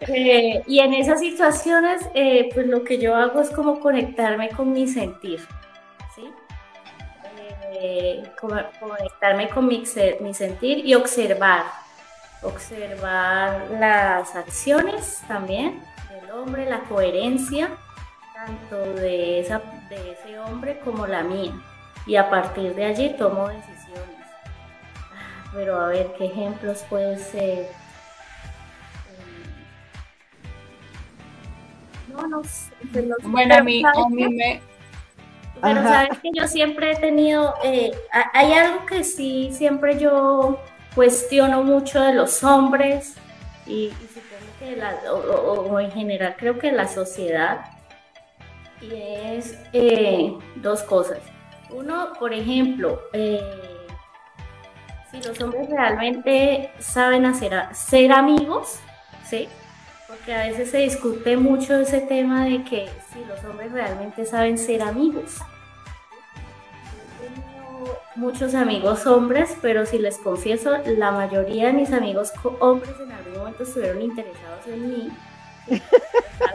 Eh, 0.00 0.62
y 0.68 0.78
en 0.78 0.94
esas 0.94 1.18
situaciones, 1.18 2.00
eh, 2.14 2.50
pues 2.54 2.68
lo 2.68 2.84
que 2.84 2.98
yo 2.98 3.16
hago 3.16 3.40
es 3.40 3.50
como 3.50 3.80
conectarme 3.80 4.48
con 4.50 4.72
mi 4.72 4.86
sentir, 4.86 5.40
¿sí? 6.14 6.32
conectarme 8.40 9.48
con 9.48 9.66
mi, 9.66 9.82
mi 10.20 10.34
sentir 10.34 10.86
y 10.86 10.94
observar, 10.94 11.64
observar 12.42 13.66
las 13.72 14.36
acciones 14.36 15.20
también 15.26 15.82
del 16.10 16.30
hombre, 16.30 16.64
la 16.64 16.80
coherencia 16.82 17.70
tanto 18.32 18.94
de, 19.00 19.40
esa, 19.40 19.60
de 19.88 20.12
ese 20.12 20.38
hombre 20.38 20.78
como 20.84 21.08
la 21.08 21.24
mía. 21.24 21.52
Y 22.08 22.16
a 22.16 22.28
partir 22.28 22.74
de 22.74 22.86
allí 22.86 23.10
tomo 23.10 23.48
decisiones. 23.48 24.26
Pero 25.52 25.78
a 25.78 25.88
ver, 25.88 26.14
¿qué 26.16 26.24
ejemplos 26.24 26.84
puede 26.88 27.18
ser? 27.18 27.68
No, 32.10 32.26
no 32.26 32.42
sé. 32.42 32.72
Bueno, 33.22 33.54
a 33.54 33.62
mí, 33.62 33.82
a 33.84 34.08
mí 34.08 34.28
me... 34.34 34.60
Pero 35.60 35.82
sabes 35.82 36.18
que 36.20 36.30
yo 36.34 36.46
siempre 36.46 36.92
he 36.92 36.96
tenido, 36.96 37.54
eh, 37.64 37.90
hay 38.32 38.52
algo 38.52 38.86
que 38.86 39.02
sí, 39.02 39.50
siempre 39.52 39.98
yo 39.98 40.60
cuestiono 40.94 41.64
mucho 41.64 42.00
de 42.00 42.14
los 42.14 42.44
hombres 42.44 43.16
y, 43.66 43.90
supongo 44.14 44.52
que 44.60 44.76
la, 44.76 45.12
o, 45.12 45.80
en 45.80 45.90
general 45.90 46.36
creo 46.38 46.60
que 46.60 46.70
la 46.70 46.86
sociedad 46.86 47.66
y 48.80 48.94
es 48.94 49.58
eh, 49.72 50.32
dos 50.56 50.84
cosas. 50.84 51.18
Uno, 51.70 52.12
por 52.18 52.32
ejemplo, 52.32 53.02
eh, 53.12 53.40
si 55.10 55.22
los 55.22 55.40
hombres 55.40 55.68
realmente 55.68 56.70
saben 56.78 57.26
hacer 57.26 57.52
ser 57.72 58.12
amigos, 58.12 58.80
¿sí? 59.24 59.48
Porque 60.06 60.34
a 60.34 60.46
veces 60.46 60.70
se 60.70 60.78
discute 60.78 61.36
mucho 61.36 61.76
ese 61.76 62.00
tema 62.00 62.44
de 62.44 62.64
que 62.64 62.88
si 63.12 63.24
los 63.24 63.44
hombres 63.44 63.72
realmente 63.72 64.24
saben 64.24 64.56
ser 64.56 64.82
amigos 64.82 65.40
muchos 68.18 68.54
amigos 68.54 69.06
hombres, 69.06 69.56
pero 69.62 69.86
si 69.86 69.98
les 69.98 70.18
confieso, 70.18 70.76
la 70.84 71.12
mayoría 71.12 71.66
de 71.66 71.72
mis 71.72 71.92
amigos 71.92 72.32
hombres 72.58 72.90
en 73.00 73.12
algún 73.12 73.38
momento 73.38 73.62
estuvieron 73.62 74.02
interesados 74.02 74.66
en 74.66 74.88
mí. 74.88 75.08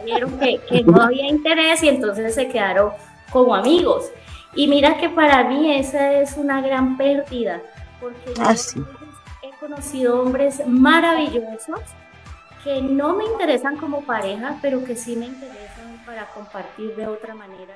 Vieron 0.05 0.37
que, 0.39 0.83
no 0.85 1.01
había 1.01 1.27
interés 1.27 1.81
y 1.83 1.89
entonces 1.89 2.35
se 2.35 2.49
quedaron 2.49 2.91
como 3.31 3.55
amigos. 3.55 4.11
Y 4.55 4.67
mira 4.67 4.97
que 4.97 5.09
para 5.09 5.43
mí 5.45 5.71
esa 5.73 6.13
es 6.13 6.37
una 6.37 6.61
gran 6.61 6.97
pérdida, 6.97 7.61
porque 7.99 8.33
ah, 8.39 8.55
he 9.41 9.51
conocido 9.59 10.21
hombres 10.21 10.65
maravillosos 10.67 11.81
que 12.63 12.81
no 12.81 13.15
me 13.15 13.25
interesan 13.25 13.77
como 13.77 14.01
pareja, 14.01 14.57
pero 14.61 14.83
que 14.83 14.95
sí 14.95 15.15
me 15.15 15.25
interesan 15.25 16.01
para 16.05 16.25
compartir 16.27 16.95
de 16.95 17.07
otra 17.07 17.33
manera 17.33 17.73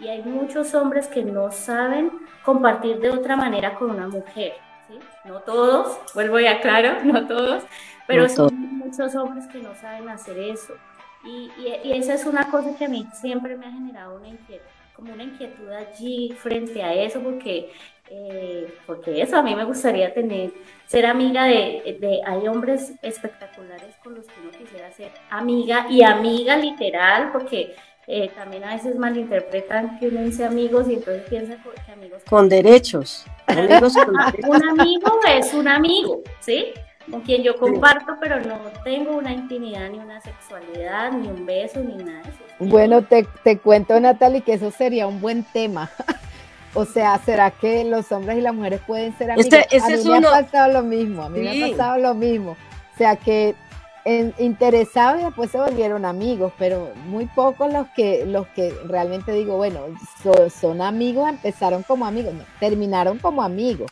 y 0.00 0.08
hay 0.08 0.22
muchos 0.22 0.74
hombres 0.74 1.06
que 1.08 1.22
no 1.22 1.52
saben 1.52 2.10
compartir 2.44 2.98
de 3.00 3.10
otra 3.10 3.36
manera 3.36 3.74
con 3.74 3.90
una 3.90 4.08
mujer. 4.08 4.54
¿sí? 4.88 4.98
No 5.26 5.40
todos, 5.40 5.98
vuelvo 6.14 6.40
ya 6.40 6.60
claro, 6.60 7.04
no 7.04 7.26
todos, 7.26 7.64
pero 8.06 8.28
son 8.28 8.54
muchos 8.78 9.14
hombres 9.14 9.46
que 9.48 9.58
no 9.58 9.74
saben 9.74 10.08
hacer 10.08 10.38
eso. 10.38 10.74
Y, 11.22 11.50
y, 11.58 11.92
esa 11.92 12.14
es 12.14 12.24
una 12.24 12.50
cosa 12.50 12.74
que 12.76 12.86
a 12.86 12.88
mí 12.88 13.06
siempre 13.12 13.54
me 13.56 13.66
ha 13.66 13.70
generado 13.70 14.16
una 14.16 14.28
inquietud, 14.28 14.64
como 15.00 15.14
una 15.14 15.24
inquietud 15.24 15.70
allí 15.70 16.34
frente 16.38 16.82
a 16.82 16.92
eso, 16.92 17.20
porque, 17.20 17.72
eh, 18.10 18.72
porque 18.86 19.22
eso 19.22 19.36
a 19.36 19.42
mí 19.42 19.54
me 19.54 19.64
gustaría 19.64 20.12
tener, 20.12 20.52
ser 20.86 21.06
amiga 21.06 21.44
de, 21.44 21.96
de, 22.00 22.20
hay 22.26 22.46
hombres 22.46 22.92
espectaculares 23.00 23.96
con 24.04 24.14
los 24.14 24.26
que 24.26 24.40
uno 24.42 24.50
quisiera 24.50 24.92
ser 24.92 25.10
amiga 25.30 25.86
y 25.88 26.02
amiga 26.02 26.56
literal, 26.56 27.32
porque 27.32 27.74
eh, 28.06 28.30
también 28.34 28.64
a 28.64 28.74
veces 28.74 28.96
malinterpretan 28.96 29.98
que 29.98 30.08
uno 30.08 30.20
dice 30.20 30.44
amigos 30.44 30.86
y 30.88 30.94
entonces 30.94 31.22
piensa 31.30 31.56
que 31.86 31.92
amigos... 31.92 32.22
Con 32.28 32.48
derechos. 32.48 33.24
Amigos 33.46 33.96
Un 34.46 34.68
amigo 34.68 35.18
es 35.28 35.54
un 35.54 35.66
amigo, 35.66 36.22
¿sí? 36.40 36.72
Con 37.10 37.20
quien 37.22 37.42
yo 37.42 37.56
comparto, 37.56 38.16
pero 38.20 38.40
no 38.40 38.58
tengo 38.84 39.16
una 39.16 39.32
intimidad, 39.32 39.88
ni 39.90 39.98
una 39.98 40.20
sexualidad, 40.20 41.12
ni 41.12 41.28
un 41.28 41.44
beso, 41.44 41.80
ni 41.80 41.96
nada 41.96 42.22
de 42.22 42.30
eso. 42.30 42.38
Bueno, 42.60 43.02
te, 43.02 43.26
te 43.42 43.58
cuento, 43.58 43.98
Natalie, 43.98 44.42
que 44.42 44.54
eso 44.54 44.70
sería 44.70 45.06
un 45.06 45.20
buen 45.20 45.44
tema. 45.44 45.90
O 46.72 46.84
sea, 46.84 47.18
¿será 47.18 47.50
que 47.50 47.84
los 47.84 48.12
hombres 48.12 48.38
y 48.38 48.40
las 48.40 48.54
mujeres 48.54 48.80
pueden 48.86 49.16
ser 49.18 49.32
amigos? 49.32 49.52
Este, 49.52 49.76
a 49.76 49.88
mí 49.88 50.20
me 50.20 50.28
ha 50.28 50.30
pasado 50.30 50.72
lo 50.72 50.82
mismo, 50.84 51.24
a 51.24 51.28
mí 51.28 51.40
me 51.40 51.64
ha 51.64 51.68
pasado 51.68 51.98
lo 51.98 52.14
mismo. 52.14 52.52
O 52.52 52.96
sea, 52.96 53.16
que 53.16 53.56
interesados 54.38 55.20
y 55.20 55.24
después 55.24 55.50
se 55.50 55.58
volvieron 55.58 56.04
amigos, 56.04 56.52
pero 56.58 56.90
muy 57.06 57.26
pocos 57.26 57.72
los 57.72 57.86
que, 57.88 58.24
los 58.24 58.46
que 58.48 58.72
realmente 58.86 59.32
digo, 59.32 59.56
bueno, 59.56 59.80
son 60.50 60.80
amigos, 60.80 61.28
empezaron 61.28 61.82
como 61.82 62.06
amigos, 62.06 62.34
terminaron 62.58 63.18
como 63.18 63.42
amigos. 63.42 63.90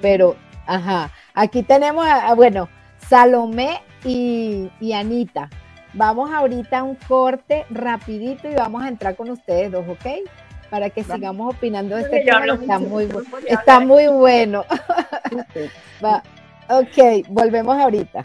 Pero, 0.00 0.36
ajá, 0.66 1.10
aquí 1.34 1.62
tenemos, 1.62 2.06
a, 2.06 2.34
bueno, 2.34 2.68
Salomé 3.08 3.82
y, 4.04 4.70
Anita. 4.92 5.48
Vamos 5.92 6.30
ahorita 6.32 6.80
a 6.80 6.82
un 6.82 6.96
corte 6.96 7.66
rapidito 7.70 8.48
y 8.48 8.54
vamos 8.54 8.82
a 8.82 8.88
entrar 8.88 9.14
con 9.14 9.30
ustedes 9.30 9.70
dos, 9.70 9.84
¿ok? 9.88 10.28
Para 10.68 10.90
que 10.90 11.04
sigamos 11.04 11.54
opinando 11.54 11.94
de 11.94 12.02
este 12.02 12.20
tema. 12.24 12.46
Está 12.46 12.78
muy, 12.80 13.08
está 13.46 13.80
muy 13.80 14.06
bueno. 14.08 14.64
ok, 16.68 17.28
volvemos 17.28 17.78
ahorita. 17.78 18.24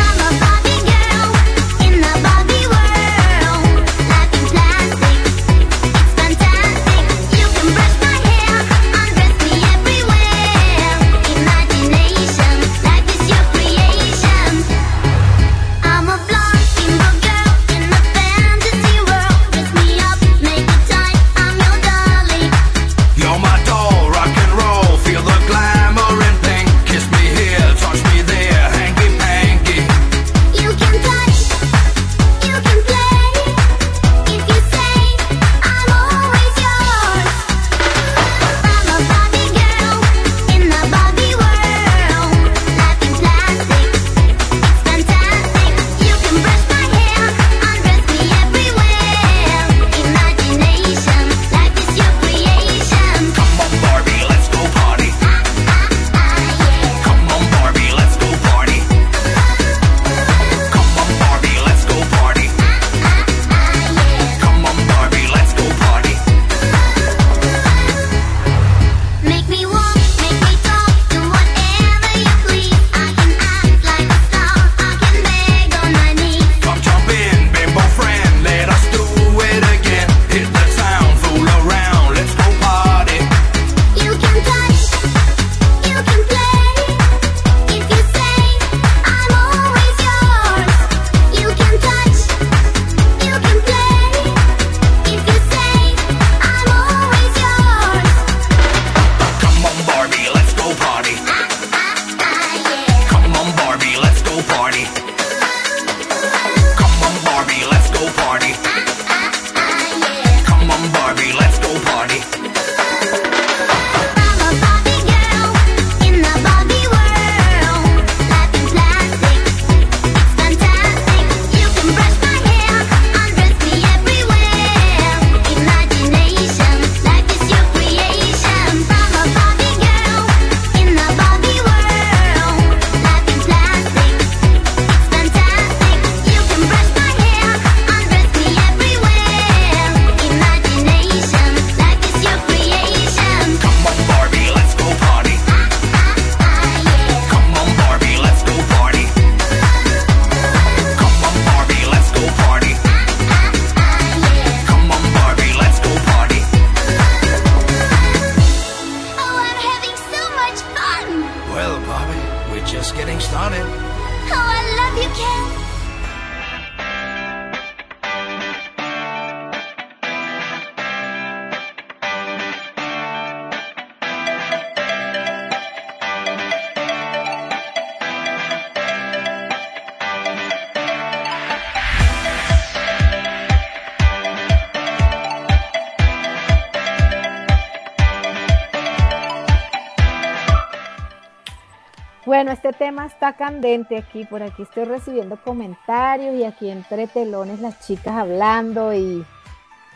Bueno, 192.41 192.53
este 192.53 192.73
tema 192.73 193.05
está 193.05 193.33
candente 193.33 193.95
aquí, 193.95 194.25
por 194.25 194.41
aquí 194.41 194.63
estoy 194.63 194.85
recibiendo 194.85 195.37
comentarios 195.37 196.33
y 196.33 196.43
aquí 196.43 196.71
entre 196.71 197.05
telones 197.05 197.59
las 197.59 197.79
chicas 197.85 198.15
hablando 198.15 198.95
y 198.95 199.23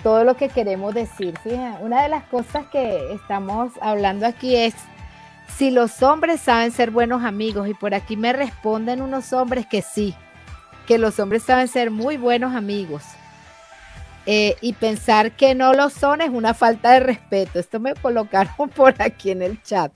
todo 0.03 0.23
lo 0.23 0.37
que 0.37 0.49
queremos 0.49 0.93
decir. 0.93 1.33
Fíjense, 1.39 1.83
una 1.83 2.03
de 2.03 2.09
las 2.09 2.23
cosas 2.25 2.67
que 2.67 3.13
estamos 3.13 3.71
hablando 3.81 4.27
aquí 4.27 4.55
es 4.55 4.75
si 5.57 5.71
los 5.71 6.03
hombres 6.03 6.39
saben 6.39 6.71
ser 6.71 6.91
buenos 6.91 7.23
amigos 7.23 7.67
y 7.67 7.73
por 7.73 7.95
aquí 7.95 8.15
me 8.15 8.31
responden 8.31 9.01
unos 9.01 9.33
hombres 9.33 9.65
que 9.65 9.81
sí, 9.81 10.13
que 10.85 10.99
los 10.99 11.19
hombres 11.19 11.41
saben 11.41 11.67
ser 11.67 11.89
muy 11.89 12.15
buenos 12.15 12.53
amigos. 12.53 13.01
Eh, 14.27 14.55
y 14.61 14.73
pensar 14.73 15.31
que 15.31 15.55
no 15.55 15.73
lo 15.73 15.89
son 15.89 16.21
es 16.21 16.29
una 16.29 16.53
falta 16.53 16.91
de 16.91 16.99
respeto. 16.99 17.57
Esto 17.57 17.79
me 17.79 17.95
colocaron 17.95 18.69
por 18.75 18.93
aquí 19.01 19.31
en 19.31 19.41
el 19.41 19.63
chat. 19.63 19.91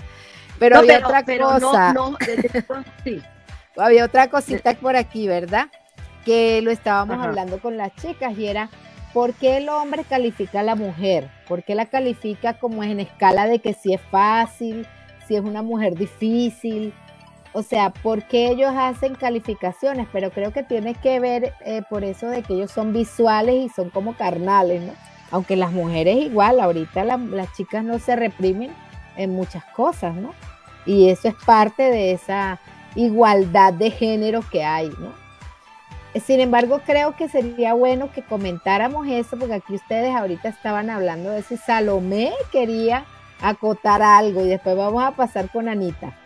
Pero 0.60 0.76
No, 0.76 0.82
había 0.82 0.96
pero- 0.96 1.08
otra 1.08 1.24
pero 1.26 1.60
no- 1.60 1.68
cosa. 1.68 1.94
no, 1.94 2.18
desde- 2.20 2.66
sí. 3.04 3.22
Había 3.78 4.04
otra 4.06 4.30
cosita 4.30 4.74
por 4.74 4.98
aquí, 4.98 5.28
¿verdad? 5.28 5.68
Que 6.26 6.62
lo 6.62 6.70
estábamos 6.70 7.16
Ajá. 7.18 7.26
hablando 7.30 7.60
con 7.60 7.78
las 7.78 7.96
chicas 7.96 8.38
y 8.38 8.46
era, 8.48 8.70
¿por 9.14 9.34
qué 9.34 9.58
el 9.58 9.70
hombre 9.70 10.04
califica 10.04 10.60
a 10.60 10.64
la 10.64 10.76
mujer? 10.76 11.30
¿Por 11.48 11.64
qué 11.64 11.76
la 11.76 11.86
califica 11.86 12.56
como 12.56 12.84
en 12.84 13.00
escala 13.00 13.48
de 13.48 13.60
que 13.60 13.74
si 13.74 13.94
es 13.94 14.02
fácil, 14.12 14.86
si 15.28 15.36
es 15.36 15.42
una 15.42 15.62
mujer 15.62 15.96
difícil? 15.96 16.94
O 17.54 17.64
sea, 17.64 17.90
¿por 17.92 18.24
qué 18.28 18.50
ellos 18.50 18.74
hacen 18.78 19.16
calificaciones? 19.16 20.08
Pero 20.12 20.30
creo 20.32 20.52
que 20.52 20.62
tiene 20.64 20.94
que 20.94 21.20
ver 21.22 21.54
eh, 21.66 21.82
por 21.90 22.04
eso 22.04 22.28
de 22.28 22.44
que 22.44 22.54
ellos 22.56 22.72
son 22.72 22.92
visuales 22.92 23.56
y 23.56 23.70
son 23.70 23.90
como 23.92 24.14
carnales, 24.16 24.82
¿no? 24.82 24.92
Aunque 25.32 25.56
las 25.56 25.72
mujeres 25.72 26.18
igual, 26.18 26.60
ahorita 26.60 27.06
la- 27.06 27.18
las 27.18 27.54
chicas 27.54 27.84
no 27.84 27.98
se 27.98 28.16
reprimen 28.18 28.72
en 29.16 29.32
muchas 29.32 29.64
cosas, 29.74 30.16
¿no? 30.16 30.34
Y 30.90 31.12
eso 31.12 31.28
es 31.28 31.36
parte 31.46 31.84
de 31.84 32.14
esa 32.14 32.60
igualdad 32.96 33.74
de 33.74 33.92
género 33.92 34.42
que 34.52 34.64
hay, 34.64 34.90
¿no? 34.90 35.14
Sin 36.20 36.40
embargo, 36.40 36.82
creo 36.84 37.16
que 37.16 37.30
sería 37.30 37.74
bueno 37.74 38.12
que 38.12 38.24
comentáramos 38.24 39.06
eso, 39.08 39.38
porque 39.38 39.54
aquí 39.54 39.76
ustedes 39.76 40.16
ahorita 40.16 40.50
estaban 40.50 40.90
hablando 40.90 41.30
de 41.30 41.44
si 41.44 41.58
Salomé 41.58 42.32
quería 42.52 43.06
acotar 43.40 44.02
algo 44.02 44.44
y 44.44 44.50
después 44.50 44.76
vamos 44.76 45.04
a 45.04 45.12
pasar 45.12 45.52
con 45.52 45.70
Anita. 45.70 46.18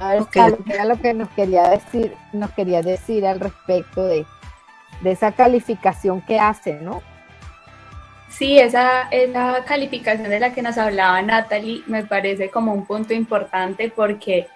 A 0.00 0.08
ver, 0.08 0.22
Ok. 0.22 0.32
Salo, 0.34 0.58
¿qué 0.64 0.72
era 0.72 0.86
lo 0.86 1.00
que 1.00 1.14
nos 1.14 1.28
quería 1.28 1.68
decir, 1.68 2.16
nos 2.32 2.50
quería 2.50 2.82
decir 2.82 3.24
al 3.24 3.38
respecto 3.38 4.04
de, 4.04 4.26
de 5.02 5.12
esa 5.12 5.30
calificación 5.30 6.20
que 6.20 6.40
hace, 6.40 6.80
¿no? 6.80 7.00
Sí, 8.36 8.58
esa, 8.58 9.02
esa 9.12 9.64
calificación 9.64 10.28
de 10.28 10.40
la 10.40 10.52
que 10.52 10.60
nos 10.60 10.76
hablaba 10.76 11.22
Natalie 11.22 11.84
me 11.86 12.04
parece 12.04 12.50
como 12.50 12.74
un 12.74 12.84
punto 12.84 13.14
importante 13.14 13.92
porque 13.94 14.48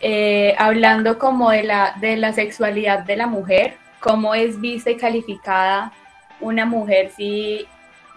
eh, 0.00 0.54
hablando 0.58 1.18
como 1.18 1.50
de 1.50 1.62
la, 1.62 1.94
de 1.98 2.18
la 2.18 2.34
sexualidad 2.34 2.98
de 3.00 3.16
la 3.16 3.26
mujer, 3.26 3.78
cómo 4.00 4.34
es 4.34 4.60
vista 4.60 4.90
y 4.90 4.96
calificada 4.96 5.92
una 6.40 6.66
mujer 6.66 7.10
si, 7.16 7.66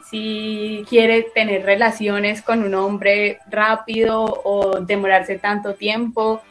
si 0.10 0.86
quiere 0.90 1.28
tener 1.34 1.66
relaciones 1.66 2.42
con 2.42 2.62
un 2.62 2.76
hombre 2.76 3.40
rápido 3.50 4.26
o 4.26 4.82
demorarse 4.82 5.40
tanto 5.40 5.76
tiempo, 5.76 6.42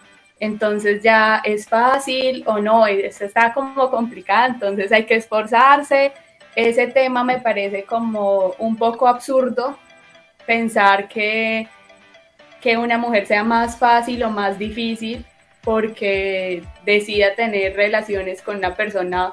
entonces 0.41 1.03
ya 1.03 1.43
es 1.45 1.69
fácil 1.69 2.45
o 2.47 2.59
no, 2.61 2.87
eso 2.87 3.27
está 3.27 3.53
como 3.53 3.91
complicada, 3.91 4.47
entonces 4.47 4.91
hay 4.91 5.05
que 5.05 5.17
esforzarse 5.17 6.13
ese 6.55 6.87
tema 6.89 7.25
me 7.25 7.39
parece 7.39 7.85
como 7.85 8.55
un 8.59 8.77
poco 8.77 9.09
absurdo 9.09 9.79
pensar 10.47 11.09
que, 11.09 11.69
que 12.61 12.77
una 12.77 12.99
mujer 12.99 13.27
sea 13.27 13.45
más 13.45 13.79
fácil 13.79 14.23
o 14.25 14.31
más 14.31 14.59
difícil 14.59 15.25
porque 15.63 16.63
decida 16.85 17.35
tener 17.35 17.77
relaciones 17.77 18.43
con 18.43 18.57
una 18.57 18.75
persona 18.75 19.33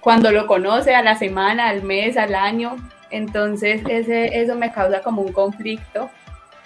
cuando 0.00 0.30
lo 0.30 0.46
conoce, 0.46 0.94
a 0.94 1.02
la 1.02 1.16
semana, 1.16 1.68
al 1.68 1.82
mes, 1.82 2.16
al 2.16 2.34
año. 2.34 2.76
Entonces 3.10 3.82
ese, 3.88 4.40
eso 4.40 4.54
me 4.54 4.72
causa 4.72 5.00
como 5.02 5.22
un 5.22 5.32
conflicto, 5.32 6.10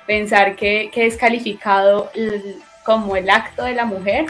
pensar 0.06 0.56
que, 0.56 0.90
que 0.92 1.06
es 1.06 1.16
calificado 1.16 2.10
el- 2.14 2.56
como 2.84 3.14
el 3.14 3.30
acto 3.30 3.62
de 3.64 3.74
la 3.74 3.84
mujer 3.84 4.26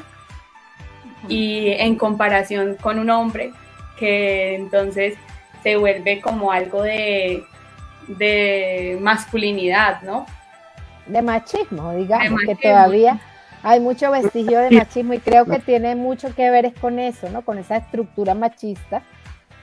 y 1.28 1.70
en 1.70 1.96
comparación 1.96 2.76
con 2.76 2.98
un 2.98 3.08
hombre, 3.08 3.52
que 3.98 4.54
entonces 4.56 5.14
se 5.62 5.76
vuelve 5.76 6.20
como 6.20 6.52
algo 6.52 6.82
de, 6.82 7.44
de 8.08 8.98
masculinidad, 9.00 10.02
¿no? 10.02 10.26
de 11.06 11.22
machismo, 11.22 11.92
digamos, 11.94 12.40
De 12.40 12.46
que 12.46 12.68
todavía 12.68 13.20
hay 13.62 13.80
mucho 13.80 14.10
vestigio 14.10 14.58
de 14.58 14.70
machismo 14.70 15.14
y 15.14 15.18
creo 15.18 15.44
que 15.44 15.58
tiene 15.58 15.94
mucho 15.94 16.34
que 16.34 16.50
ver 16.50 16.66
es 16.66 16.74
con 16.74 16.98
eso, 16.98 17.28
¿no? 17.30 17.42
Con 17.42 17.58
esa 17.58 17.76
estructura 17.76 18.34
machista 18.34 19.02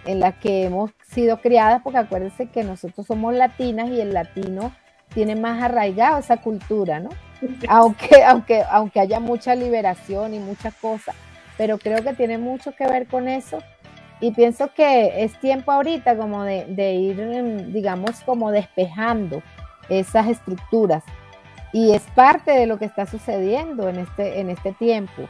en 0.05 0.19
la 0.19 0.31
que 0.33 0.63
hemos 0.63 0.91
sido 1.11 1.41
criadas, 1.41 1.81
porque 1.83 1.99
acuérdense 1.99 2.47
que 2.47 2.63
nosotros 2.63 3.05
somos 3.05 3.33
latinas 3.33 3.89
y 3.89 3.99
el 3.99 4.13
latino 4.13 4.73
tiene 5.13 5.35
más 5.35 5.61
arraigado 5.61 6.19
esa 6.19 6.37
cultura, 6.37 6.99
¿no? 6.99 7.09
Aunque, 7.69 8.23
aunque, 8.23 8.63
aunque 8.69 8.99
haya 8.99 9.19
mucha 9.21 9.55
liberación 9.55 10.33
y 10.33 10.39
muchas 10.39 10.73
cosas, 10.75 11.15
pero 11.57 11.77
creo 11.77 12.03
que 12.03 12.13
tiene 12.13 12.37
mucho 12.37 12.73
que 12.75 12.85
ver 12.85 13.07
con 13.07 13.29
eso. 13.29 13.59
Y 14.21 14.31
pienso 14.31 14.73
que 14.73 15.23
es 15.23 15.39
tiempo 15.39 15.71
ahorita 15.71 16.17
como 16.17 16.43
de, 16.43 16.93
ir, 16.93 17.19
em, 17.19 17.71
digamos, 17.71 18.21
como 18.25 18.51
despejando 18.51 19.41
esas 19.89 20.27
estructuras 20.27 21.03
y 21.71 21.93
es 21.93 22.01
parte 22.15 22.51
de 22.51 22.65
lo 22.65 22.77
que 22.77 22.85
está 22.85 23.05
sucediendo 23.05 23.89
en 23.89 23.99
este, 23.99 24.39
en 24.39 24.49
este 24.49 24.71
tiempo. 24.73 25.27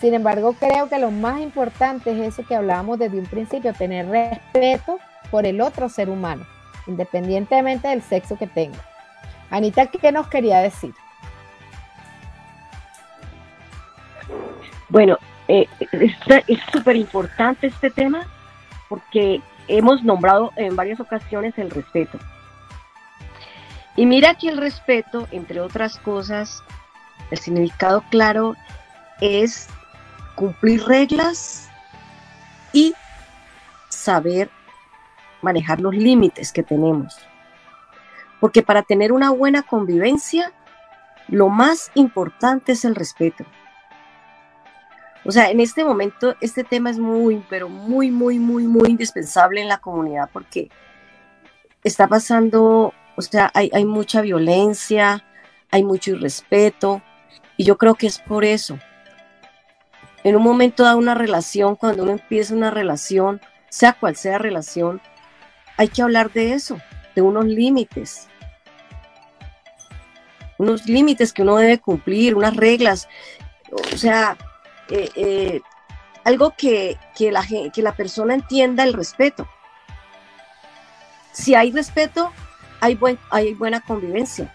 Sin 0.00 0.14
embargo, 0.14 0.54
creo 0.58 0.88
que 0.88 0.98
lo 0.98 1.10
más 1.10 1.40
importante 1.40 2.12
es 2.12 2.34
eso 2.34 2.46
que 2.46 2.54
hablábamos 2.54 2.98
desde 2.98 3.18
un 3.18 3.26
principio, 3.26 3.72
tener 3.72 4.08
respeto 4.08 4.98
por 5.30 5.44
el 5.44 5.60
otro 5.60 5.88
ser 5.88 6.08
humano, 6.08 6.46
independientemente 6.86 7.88
del 7.88 8.02
sexo 8.02 8.36
que 8.36 8.46
tenga. 8.46 8.78
Anita, 9.50 9.86
¿qué 9.86 10.12
nos 10.12 10.28
quería 10.28 10.60
decir? 10.60 10.94
Bueno, 14.88 15.18
eh, 15.48 15.66
es 16.46 16.60
súper 16.70 16.96
importante 16.96 17.66
este 17.66 17.90
tema 17.90 18.26
porque 18.88 19.42
hemos 19.66 20.02
nombrado 20.04 20.52
en 20.56 20.76
varias 20.76 21.00
ocasiones 21.00 21.54
el 21.56 21.70
respeto. 21.70 22.18
Y 23.96 24.06
mira 24.06 24.34
que 24.34 24.48
el 24.48 24.58
respeto, 24.58 25.26
entre 25.32 25.60
otras 25.60 25.98
cosas, 25.98 26.62
el 27.30 27.38
significado 27.38 28.04
claro 28.10 28.54
es 29.20 29.68
cumplir 30.34 30.84
reglas 30.84 31.68
y 32.72 32.94
saber 33.88 34.50
manejar 35.42 35.80
los 35.80 35.94
límites 35.94 36.52
que 36.52 36.62
tenemos. 36.62 37.18
Porque 38.40 38.62
para 38.62 38.82
tener 38.82 39.12
una 39.12 39.30
buena 39.30 39.62
convivencia, 39.62 40.52
lo 41.26 41.48
más 41.48 41.90
importante 41.94 42.72
es 42.72 42.84
el 42.84 42.94
respeto. 42.94 43.44
O 45.24 45.32
sea, 45.32 45.50
en 45.50 45.60
este 45.60 45.84
momento 45.84 46.36
este 46.40 46.64
tema 46.64 46.90
es 46.90 46.98
muy, 46.98 47.44
pero 47.50 47.68
muy, 47.68 48.10
muy, 48.10 48.38
muy, 48.38 48.66
muy 48.66 48.90
indispensable 48.90 49.60
en 49.60 49.68
la 49.68 49.78
comunidad 49.78 50.30
porque 50.32 50.70
está 51.84 52.06
pasando, 52.08 52.94
o 53.16 53.22
sea, 53.22 53.50
hay, 53.54 53.84
mucha 53.84 54.20
violencia, 54.20 55.24
hay 55.70 55.82
mucho 55.82 56.12
irrespeto 56.12 57.02
y 57.56 57.64
yo 57.64 57.76
creo 57.76 57.94
que 57.94 58.06
es 58.06 58.18
por 58.18 58.44
eso. 58.44 58.78
En 60.24 60.36
un 60.36 60.42
momento 60.42 60.84
da 60.84 60.96
una 60.96 61.14
relación, 61.14 61.76
cuando 61.76 62.02
uno 62.02 62.12
empieza 62.12 62.54
una 62.54 62.70
relación, 62.70 63.40
sea 63.68 63.92
cual 63.92 64.16
sea 64.16 64.38
relación, 64.38 65.00
hay 65.76 65.88
que 65.88 66.02
hablar 66.02 66.32
de 66.32 66.54
eso, 66.54 66.80
de 67.14 67.22
unos 67.22 67.44
límites. 67.44 68.28
Unos 70.58 70.86
límites 70.86 71.32
que 71.32 71.42
uno 71.42 71.56
debe 71.56 71.78
cumplir, 71.78 72.34
unas 72.34 72.56
reglas. 72.56 73.08
O 73.70 73.96
sea, 73.96 74.36
eh, 74.90 75.10
eh, 75.16 75.60
algo 76.24 76.54
que, 76.56 76.98
que, 77.16 77.30
la, 77.32 77.44
que 77.46 77.82
la 77.82 77.92
persona 77.94 78.34
entienda 78.34 78.84
el 78.84 78.92
respeto. 78.92 79.48
Si 81.32 81.54
hay 81.54 81.70
respeto, 81.72 82.32
hay, 82.80 82.94
buen, 82.94 83.18
hay 83.30 83.54
buena 83.54 83.80
convivencia. 83.80 84.54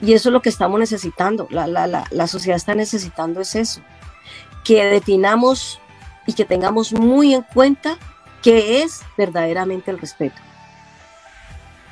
Y 0.00 0.12
eso 0.12 0.28
es 0.28 0.32
lo 0.32 0.42
que 0.42 0.48
estamos 0.48 0.78
necesitando. 0.80 1.46
La, 1.50 1.66
la, 1.66 1.86
la, 1.86 2.04
la 2.10 2.26
sociedad 2.26 2.56
está 2.56 2.74
necesitando 2.74 3.40
es 3.40 3.54
eso. 3.54 3.80
Que 4.64 4.84
definamos 4.86 5.80
y 6.26 6.32
que 6.32 6.44
tengamos 6.44 6.92
muy 6.92 7.34
en 7.34 7.42
cuenta 7.42 7.96
qué 8.42 8.82
es 8.82 9.02
verdaderamente 9.16 9.90
el 9.90 9.98
respeto. 9.98 10.36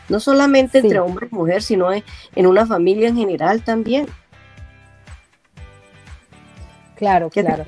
No 0.09 0.21
solamente 0.21 0.81
Sí. 0.81 0.87
entre 0.87 1.01
hombre 1.01 1.29
y 1.31 1.35
mujer, 1.35 1.63
sino 1.63 1.93
en, 1.93 2.03
en 2.35 2.47
una 2.47 2.67
familia 2.67 3.09
en 3.09 3.17
general 3.17 3.63
también. 3.63 4.07
Claro, 7.03 7.31
¿Qué 7.31 7.43
te 7.43 7.49
claro. 7.49 7.65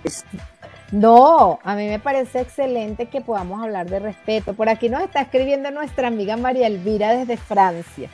No, 0.93 1.59
a 1.65 1.75
mí 1.75 1.89
me 1.89 1.99
parece 1.99 2.41
excelente 2.41 3.07
que 3.07 3.21
podamos 3.21 3.61
hablar 3.61 3.91
de 3.91 3.99
respeto. 3.99 4.55
Por 4.55 4.69
aquí 4.69 4.89
nos 4.89 5.03
está 5.03 5.23
escribiendo 5.23 5.73
nuestra 5.73 6.07
amiga 6.07 6.37
María 6.37 6.69
Elvira 6.69 7.11
desde 7.17 7.37
Francia. 7.37 8.09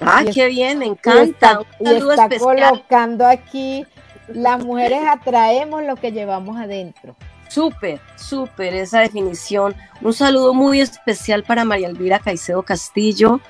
Ah, 0.00 0.22
Y 0.24 0.28
es- 0.28 0.34
qué 0.36 0.46
bien, 0.46 0.78
me 0.78 0.86
Y 0.86 0.88
encanta. 0.90 1.22
está, 1.22 1.58
Un 1.80 1.88
y 1.88 1.96
está 1.96 2.28
colocando 2.38 3.26
aquí 3.26 3.84
las 4.28 4.64
mujeres 4.64 5.00
atraemos 5.10 5.82
lo 5.82 5.96
que 5.96 6.12
llevamos 6.12 6.56
adentro. 6.56 7.16
Súper, 7.48 7.98
súper 8.14 8.74
esa 8.74 9.00
definición. 9.00 9.74
Un 10.00 10.12
saludo 10.12 10.54
muy 10.54 10.80
especial 10.80 11.42
para 11.42 11.64
María 11.64 11.88
Elvira 11.88 12.20
Caicedo 12.20 12.62
Castillo, 12.62 13.40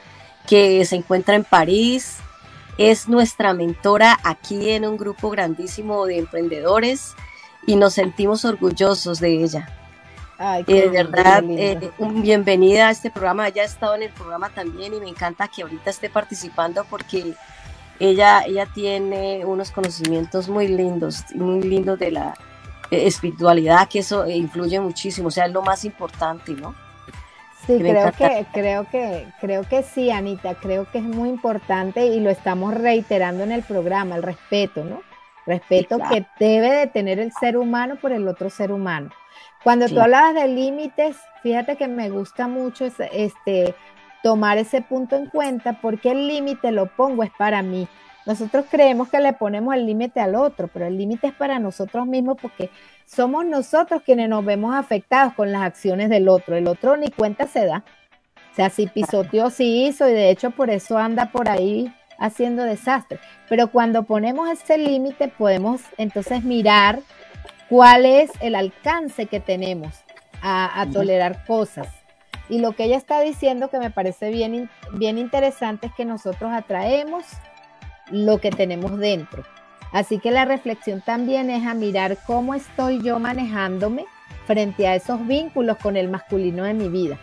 que 0.48 0.82
se 0.86 0.96
encuentra 0.96 1.34
en 1.34 1.44
París. 1.44 2.16
Es 2.82 3.10
nuestra 3.10 3.52
mentora 3.52 4.18
aquí 4.24 4.70
en 4.70 4.86
un 4.86 4.96
grupo 4.96 5.28
grandísimo 5.28 6.06
de 6.06 6.16
emprendedores 6.16 7.14
y 7.66 7.76
nos 7.76 7.92
sentimos 7.92 8.46
orgullosos 8.46 9.20
de 9.20 9.44
ella. 9.44 9.68
Ay, 10.38 10.62
Y 10.62 10.64
qué 10.64 10.80
de 10.82 10.88
verdad, 10.88 11.44
eh, 11.46 11.90
un- 11.98 12.22
bienvenida 12.22 12.88
a 12.88 12.90
este 12.90 13.10
programa. 13.10 13.48
Ella 13.48 13.60
ha 13.62 13.66
estado 13.66 13.96
en 13.96 14.04
el 14.04 14.08
programa 14.08 14.48
también 14.48 14.94
y 14.94 15.00
me 15.00 15.08
encanta 15.10 15.46
que 15.48 15.60
ahorita 15.60 15.90
esté 15.90 16.08
participando 16.08 16.86
porque 16.88 17.34
ella, 17.98 18.44
ella 18.46 18.64
tiene 18.72 19.44
unos 19.44 19.70
conocimientos 19.72 20.48
muy 20.48 20.66
lindos, 20.66 21.24
muy 21.34 21.60
lindos 21.62 21.98
de 21.98 22.12
la 22.12 22.34
eh, 22.90 23.06
espiritualidad, 23.06 23.90
que 23.90 23.98
eso 23.98 24.24
eh, 24.24 24.34
influye 24.38 24.80
muchísimo, 24.80 25.28
o 25.28 25.30
sea, 25.30 25.44
es 25.44 25.52
lo 25.52 25.60
más 25.60 25.84
importante, 25.84 26.52
¿no? 26.54 26.74
Sí, 27.66 27.78
que 27.78 27.90
creo 27.90 28.12
que, 28.12 28.46
creo 28.52 28.84
que, 28.90 29.26
creo 29.40 29.62
que 29.64 29.82
sí, 29.82 30.10
Anita, 30.10 30.54
creo 30.54 30.90
que 30.90 30.98
es 30.98 31.04
muy 31.04 31.28
importante 31.28 32.06
y 32.06 32.20
lo 32.20 32.30
estamos 32.30 32.74
reiterando 32.74 33.44
en 33.44 33.52
el 33.52 33.62
programa, 33.62 34.16
el 34.16 34.22
respeto, 34.22 34.84
¿no? 34.84 35.02
Respeto 35.46 35.96
claro. 35.96 36.10
que 36.14 36.26
debe 36.38 36.70
de 36.70 36.86
tener 36.86 37.18
el 37.18 37.32
ser 37.32 37.56
humano 37.56 37.96
por 37.96 38.12
el 38.12 38.26
otro 38.28 38.50
ser 38.50 38.72
humano. 38.72 39.10
Cuando 39.62 39.86
tú 39.86 39.94
Sí. 39.94 39.98
hablabas 40.00 40.34
de 40.34 40.48
límites, 40.48 41.16
fíjate 41.42 41.76
que 41.76 41.86
me 41.88 42.08
gusta 42.10 42.48
mucho 42.48 42.86
ese- 42.86 43.10
este, 43.12 43.74
tomar 44.22 44.58
ese 44.58 44.80
punto 44.82 45.16
en 45.16 45.26
cuenta 45.26 45.80
porque 45.80 46.10
el 46.12 46.28
límite 46.28 46.72
lo 46.72 46.86
pongo 46.86 47.22
es 47.22 47.30
para 47.38 47.62
mí. 47.62 47.88
Nosotros 48.26 48.66
creemos 48.70 49.08
que 49.08 49.20
le 49.20 49.32
ponemos 49.32 49.74
el 49.74 49.86
límite 49.86 50.20
al 50.20 50.34
otro, 50.34 50.68
pero 50.68 50.86
el 50.86 50.96
límite 50.98 51.28
es 51.28 51.32
para 51.32 51.58
nosotros 51.58 52.06
mismos 52.06 52.36
porque 52.40 52.70
somos 53.06 53.44
nosotros 53.44 54.02
quienes 54.02 54.28
nos 54.28 54.44
vemos 54.44 54.74
afectados 54.74 55.34
con 55.34 55.50
las 55.52 55.62
acciones 55.62 56.10
del 56.10 56.28
otro. 56.28 56.56
El 56.56 56.68
otro 56.68 56.96
ni 56.96 57.10
cuenta 57.10 57.46
se 57.46 57.66
da. 57.66 57.84
O 58.52 58.54
sea, 58.54 58.68
si 58.68 58.86
pisoteó, 58.86 59.50
sí 59.50 59.86
hizo 59.86 60.08
y 60.08 60.12
de 60.12 60.30
hecho 60.30 60.50
por 60.50 60.70
eso 60.70 60.98
anda 60.98 61.32
por 61.32 61.48
ahí 61.48 61.92
haciendo 62.18 62.64
desastre. 62.64 63.18
Pero 63.48 63.68
cuando 63.68 64.04
ponemos 64.04 64.48
ese 64.50 64.76
límite 64.76 65.28
podemos 65.28 65.80
entonces 65.96 66.44
mirar 66.44 67.00
cuál 67.68 68.04
es 68.04 68.30
el 68.40 68.54
alcance 68.54 69.26
que 69.26 69.40
tenemos 69.40 69.94
a, 70.42 70.86
tolerar 70.92 71.44
cosas. 71.46 71.88
Y 72.48 72.58
lo 72.58 72.72
que 72.72 72.84
ella 72.84 72.96
está 72.96 73.20
diciendo 73.20 73.68
que 73.68 73.78
me 73.78 73.90
parece 73.90 74.30
bien, 74.30 74.68
bien 74.92 75.18
interesante 75.18 75.86
es 75.86 75.94
que 75.94 76.04
nosotros 76.04 76.50
atraemos 76.52 77.24
lo 78.10 78.38
que 78.38 78.50
tenemos 78.50 78.98
dentro. 78.98 79.44
Así 79.92 80.18
que 80.18 80.30
la 80.30 80.44
reflexión 80.44 81.00
también 81.00 81.50
es 81.50 81.66
a 81.66 81.74
mirar 81.74 82.16
cómo 82.26 82.54
estoy 82.54 83.02
yo 83.02 83.18
manejándome 83.18 84.06
frente 84.46 84.86
a 84.86 84.94
esos 84.94 85.26
vínculos 85.26 85.76
con 85.78 85.96
el 85.96 86.08
masculino 86.08 86.64
de 86.64 86.74
mi 86.74 86.88
vida. 86.88 87.18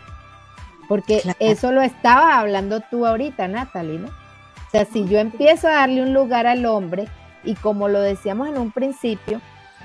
Porque 0.88 1.20
Claro. 1.20 1.38
eso 1.40 1.72
lo 1.72 1.82
estabas 1.82 2.34
hablando 2.34 2.80
tú 2.80 3.06
ahorita, 3.06 3.48
Natalie, 3.48 3.98
¿no? 3.98 4.08
O 4.08 4.70
sea, 4.70 4.84
si 4.84 5.06
yo 5.06 5.18
empiezo 5.18 5.68
a 5.68 5.72
darle 5.72 6.02
un 6.02 6.12
lugar 6.12 6.46
al 6.46 6.64
hombre, 6.66 7.06
y 7.44 7.54
como 7.54 7.88
lo 7.88 8.00
decíamos 8.00 8.48
en 8.48 8.58
un 8.58 8.70
principio, 8.70 9.40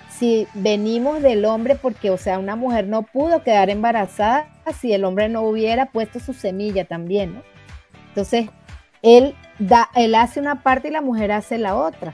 si 0.09 0.47
venimos 0.53 1.21
del 1.21 1.45
hombre, 1.45 1.75
porque, 1.75 2.09
o 2.09 2.17
sea, 2.17 2.37
una 2.39 2.55
mujer 2.55 2.87
no 2.87 3.03
pudo 3.03 3.43
quedar 3.43 3.69
embarazada 3.69 4.47
si 4.79 4.93
el 4.93 5.03
hombre 5.05 5.27
no 5.29 5.41
hubiera 5.41 5.87
puesto 5.87 6.19
su 6.19 6.33
semilla 6.33 6.85
también, 6.85 7.35
¿no? 7.35 7.41
Entonces, 8.09 8.49
él, 9.01 9.35
da, 9.59 9.89
él 9.95 10.15
hace 10.15 10.39
una 10.39 10.61
parte 10.63 10.87
y 10.87 10.91
la 10.91 11.01
mujer 11.01 11.31
hace 11.31 11.57
la 11.57 11.75
otra. 11.75 12.13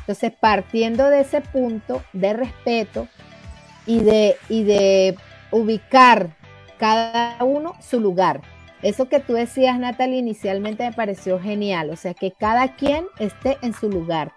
Entonces, 0.00 0.32
partiendo 0.38 1.08
de 1.08 1.20
ese 1.20 1.40
punto 1.40 2.02
de 2.12 2.32
respeto 2.32 3.08
y 3.86 4.00
de, 4.00 4.36
y 4.48 4.64
de 4.64 5.16
ubicar 5.50 6.30
cada 6.78 7.42
uno 7.44 7.74
su 7.80 8.00
lugar. 8.00 8.40
Eso 8.82 9.08
que 9.08 9.20
tú 9.20 9.34
decías, 9.34 9.78
Natalie, 9.78 10.18
inicialmente 10.18 10.84
me 10.84 10.92
pareció 10.92 11.38
genial. 11.38 11.90
O 11.90 11.96
sea, 11.96 12.14
que 12.14 12.32
cada 12.32 12.74
quien 12.74 13.06
esté 13.18 13.58
en 13.62 13.74
su 13.74 13.90
lugar. 13.90 14.32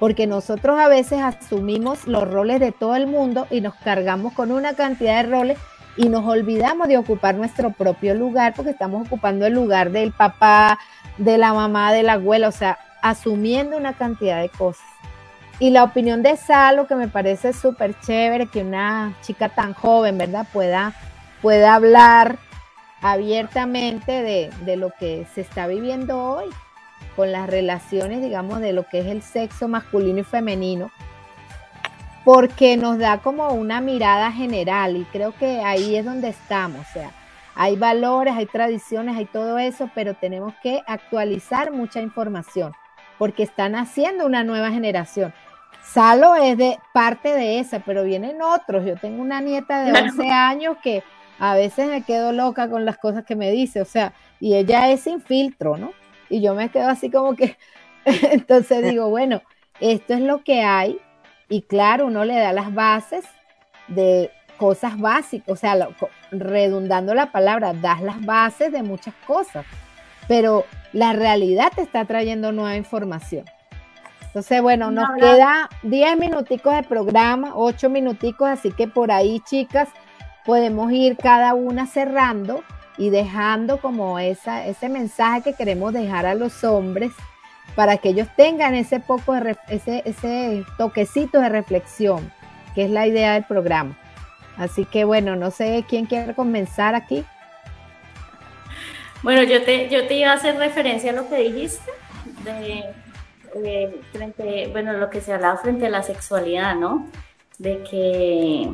Porque 0.00 0.26
nosotros 0.26 0.78
a 0.78 0.88
veces 0.88 1.22
asumimos 1.22 2.06
los 2.06 2.28
roles 2.28 2.60
de 2.60 2.72
todo 2.72 2.96
el 2.96 3.06
mundo 3.06 3.46
y 3.50 3.60
nos 3.60 3.74
cargamos 3.76 4.34
con 4.34 4.52
una 4.52 4.74
cantidad 4.74 5.22
de 5.22 5.30
roles 5.30 5.58
y 5.96 6.08
nos 6.08 6.26
olvidamos 6.26 6.88
de 6.88 6.98
ocupar 6.98 7.34
nuestro 7.36 7.70
propio 7.70 8.14
lugar 8.14 8.52
porque 8.54 8.72
estamos 8.72 9.06
ocupando 9.06 9.46
el 9.46 9.54
lugar 9.54 9.90
del 9.90 10.12
papá, 10.12 10.78
de 11.18 11.38
la 11.38 11.52
mamá, 11.52 11.92
de 11.92 12.02
la 12.02 12.14
abuela, 12.14 12.48
o 12.48 12.52
sea, 12.52 12.78
asumiendo 13.02 13.76
una 13.76 13.94
cantidad 13.94 14.40
de 14.40 14.48
cosas. 14.48 14.86
Y 15.58 15.70
la 15.70 15.84
opinión 15.84 16.22
de 16.22 16.36
Salo, 16.36 16.86
que 16.86 16.94
me 16.96 17.08
parece 17.08 17.52
súper 17.52 17.98
chévere 18.00 18.46
que 18.46 18.62
una 18.62 19.14
chica 19.22 19.48
tan 19.48 19.72
joven, 19.72 20.18
¿verdad?, 20.18 20.46
pueda, 20.52 20.92
pueda 21.40 21.74
hablar 21.74 22.36
abiertamente 23.00 24.22
de, 24.22 24.50
de 24.64 24.76
lo 24.76 24.90
que 24.90 25.26
se 25.34 25.40
está 25.40 25.66
viviendo 25.66 26.22
hoy 26.22 26.46
con 27.14 27.32
las 27.32 27.48
relaciones, 27.48 28.22
digamos, 28.22 28.60
de 28.60 28.74
lo 28.74 28.86
que 28.86 29.00
es 29.00 29.06
el 29.06 29.22
sexo 29.22 29.68
masculino 29.68 30.18
y 30.18 30.24
femenino, 30.24 30.90
porque 32.24 32.76
nos 32.76 32.98
da 32.98 33.18
como 33.18 33.48
una 33.48 33.80
mirada 33.80 34.32
general 34.32 34.96
y 34.96 35.04
creo 35.04 35.34
que 35.34 35.60
ahí 35.60 35.96
es 35.96 36.04
donde 36.04 36.28
estamos, 36.28 36.80
o 36.80 36.92
sea, 36.92 37.10
hay 37.56 37.76
valores, 37.76 38.34
hay 38.36 38.46
tradiciones, 38.46 39.16
hay 39.16 39.24
todo 39.24 39.58
eso, 39.58 39.90
pero 39.94 40.14
tenemos 40.14 40.54
que 40.62 40.82
actualizar 40.86 41.72
mucha 41.72 42.00
información 42.00 42.72
porque 43.18 43.42
están 43.42 43.74
haciendo 43.74 44.26
una 44.26 44.44
nueva 44.44 44.70
generación. 44.70 45.32
Salo 45.82 46.34
es 46.34 46.58
de 46.58 46.78
parte 46.92 47.32
de 47.32 47.58
esa, 47.60 47.80
pero 47.80 48.04
vienen 48.04 48.42
otros. 48.42 48.84
Yo 48.84 48.96
tengo 48.96 49.22
una 49.22 49.40
nieta 49.40 49.84
de 49.84 49.90
Claro. 49.90 50.06
11 50.06 50.30
años 50.30 50.76
que 50.82 51.02
a 51.38 51.54
veces 51.54 51.88
me 51.88 52.02
quedo 52.02 52.32
loca 52.32 52.68
con 52.68 52.84
las 52.84 52.98
cosas 52.98 53.24
que 53.24 53.36
me 53.36 53.50
dice, 53.50 53.80
o 53.80 53.84
sea, 53.84 54.12
y 54.40 54.54
ella 54.54 54.90
es 54.90 55.02
sin 55.02 55.20
filtro, 55.20 55.76
¿no? 55.76 55.92
Y 56.28 56.42
yo 56.42 56.54
me 56.54 56.70
quedo 56.70 56.88
así 56.88 57.10
como 57.10 57.34
que, 57.36 57.56
entonces 58.04 58.82
digo, 58.82 59.08
bueno, 59.08 59.40
esto 59.80 60.14
es 60.14 60.20
lo 60.20 60.42
que 60.44 60.62
hay 60.62 60.98
y 61.48 61.62
claro, 61.62 62.06
uno 62.06 62.24
le 62.24 62.34
da 62.38 62.52
las 62.52 62.74
bases 62.74 63.24
de 63.88 64.30
cosas 64.58 64.98
básicas, 64.98 65.48
o 65.48 65.56
sea, 65.56 65.74
lo- 65.76 65.94
redundando 66.30 67.14
la 67.14 67.32
palabra, 67.32 67.72
das 67.72 68.00
las 68.02 68.24
bases 68.24 68.72
de 68.72 68.82
muchas 68.82 69.14
cosas, 69.26 69.64
pero 70.28 70.64
la 70.92 71.12
realidad 71.12 71.72
te 71.74 71.82
está 71.82 72.04
trayendo 72.04 72.52
nueva 72.52 72.76
información. 72.76 73.44
Entonces, 74.36 74.60
bueno, 74.60 74.90
nos 74.90 75.08
queda 75.18 75.70
10 75.82 76.18
minuticos 76.18 76.74
de 76.74 76.82
programa, 76.82 77.52
8 77.54 77.88
minuticos, 77.88 78.48
así 78.48 78.70
que 78.70 78.86
por 78.86 79.10
ahí, 79.10 79.40
chicas, 79.40 79.88
podemos 80.44 80.92
ir 80.92 81.16
cada 81.16 81.54
una 81.54 81.86
cerrando 81.86 82.62
y 82.98 83.10
dejando 83.10 83.80
como 83.80 84.18
esa, 84.18 84.66
ese 84.66 84.88
mensaje 84.88 85.42
que 85.42 85.54
queremos 85.54 85.92
dejar 85.92 86.26
a 86.26 86.34
los 86.34 86.64
hombres 86.64 87.12
para 87.74 87.96
que 87.98 88.10
ellos 88.10 88.28
tengan 88.36 88.74
ese 88.74 89.00
poco 89.00 89.34
de 89.34 89.56
ese, 89.68 90.02
ese 90.04 90.64
toquecito 90.78 91.40
de 91.40 91.48
reflexión, 91.48 92.32
que 92.74 92.84
es 92.84 92.90
la 92.90 93.06
idea 93.06 93.34
del 93.34 93.44
programa. 93.44 93.96
Así 94.56 94.84
que 94.84 95.04
bueno, 95.04 95.36
no 95.36 95.50
sé 95.50 95.84
quién 95.88 96.06
quiere 96.06 96.34
comenzar 96.34 96.94
aquí. 96.94 97.24
Bueno, 99.22 99.42
yo 99.42 99.62
te, 99.62 99.88
yo 99.88 100.06
te 100.06 100.14
iba 100.14 100.30
a 100.30 100.34
hacer 100.34 100.56
referencia 100.56 101.10
a 101.10 101.14
lo 101.14 101.28
que 101.28 101.36
dijiste, 101.38 101.90
de, 102.44 104.00
frente, 104.12 104.68
bueno, 104.70 104.92
lo 104.92 105.10
que 105.10 105.20
se 105.20 105.32
hablaba 105.32 105.56
frente 105.56 105.86
a 105.86 105.90
la 105.90 106.02
sexualidad, 106.02 106.76
¿no? 106.76 107.08
De 107.58 107.82
que, 107.82 108.70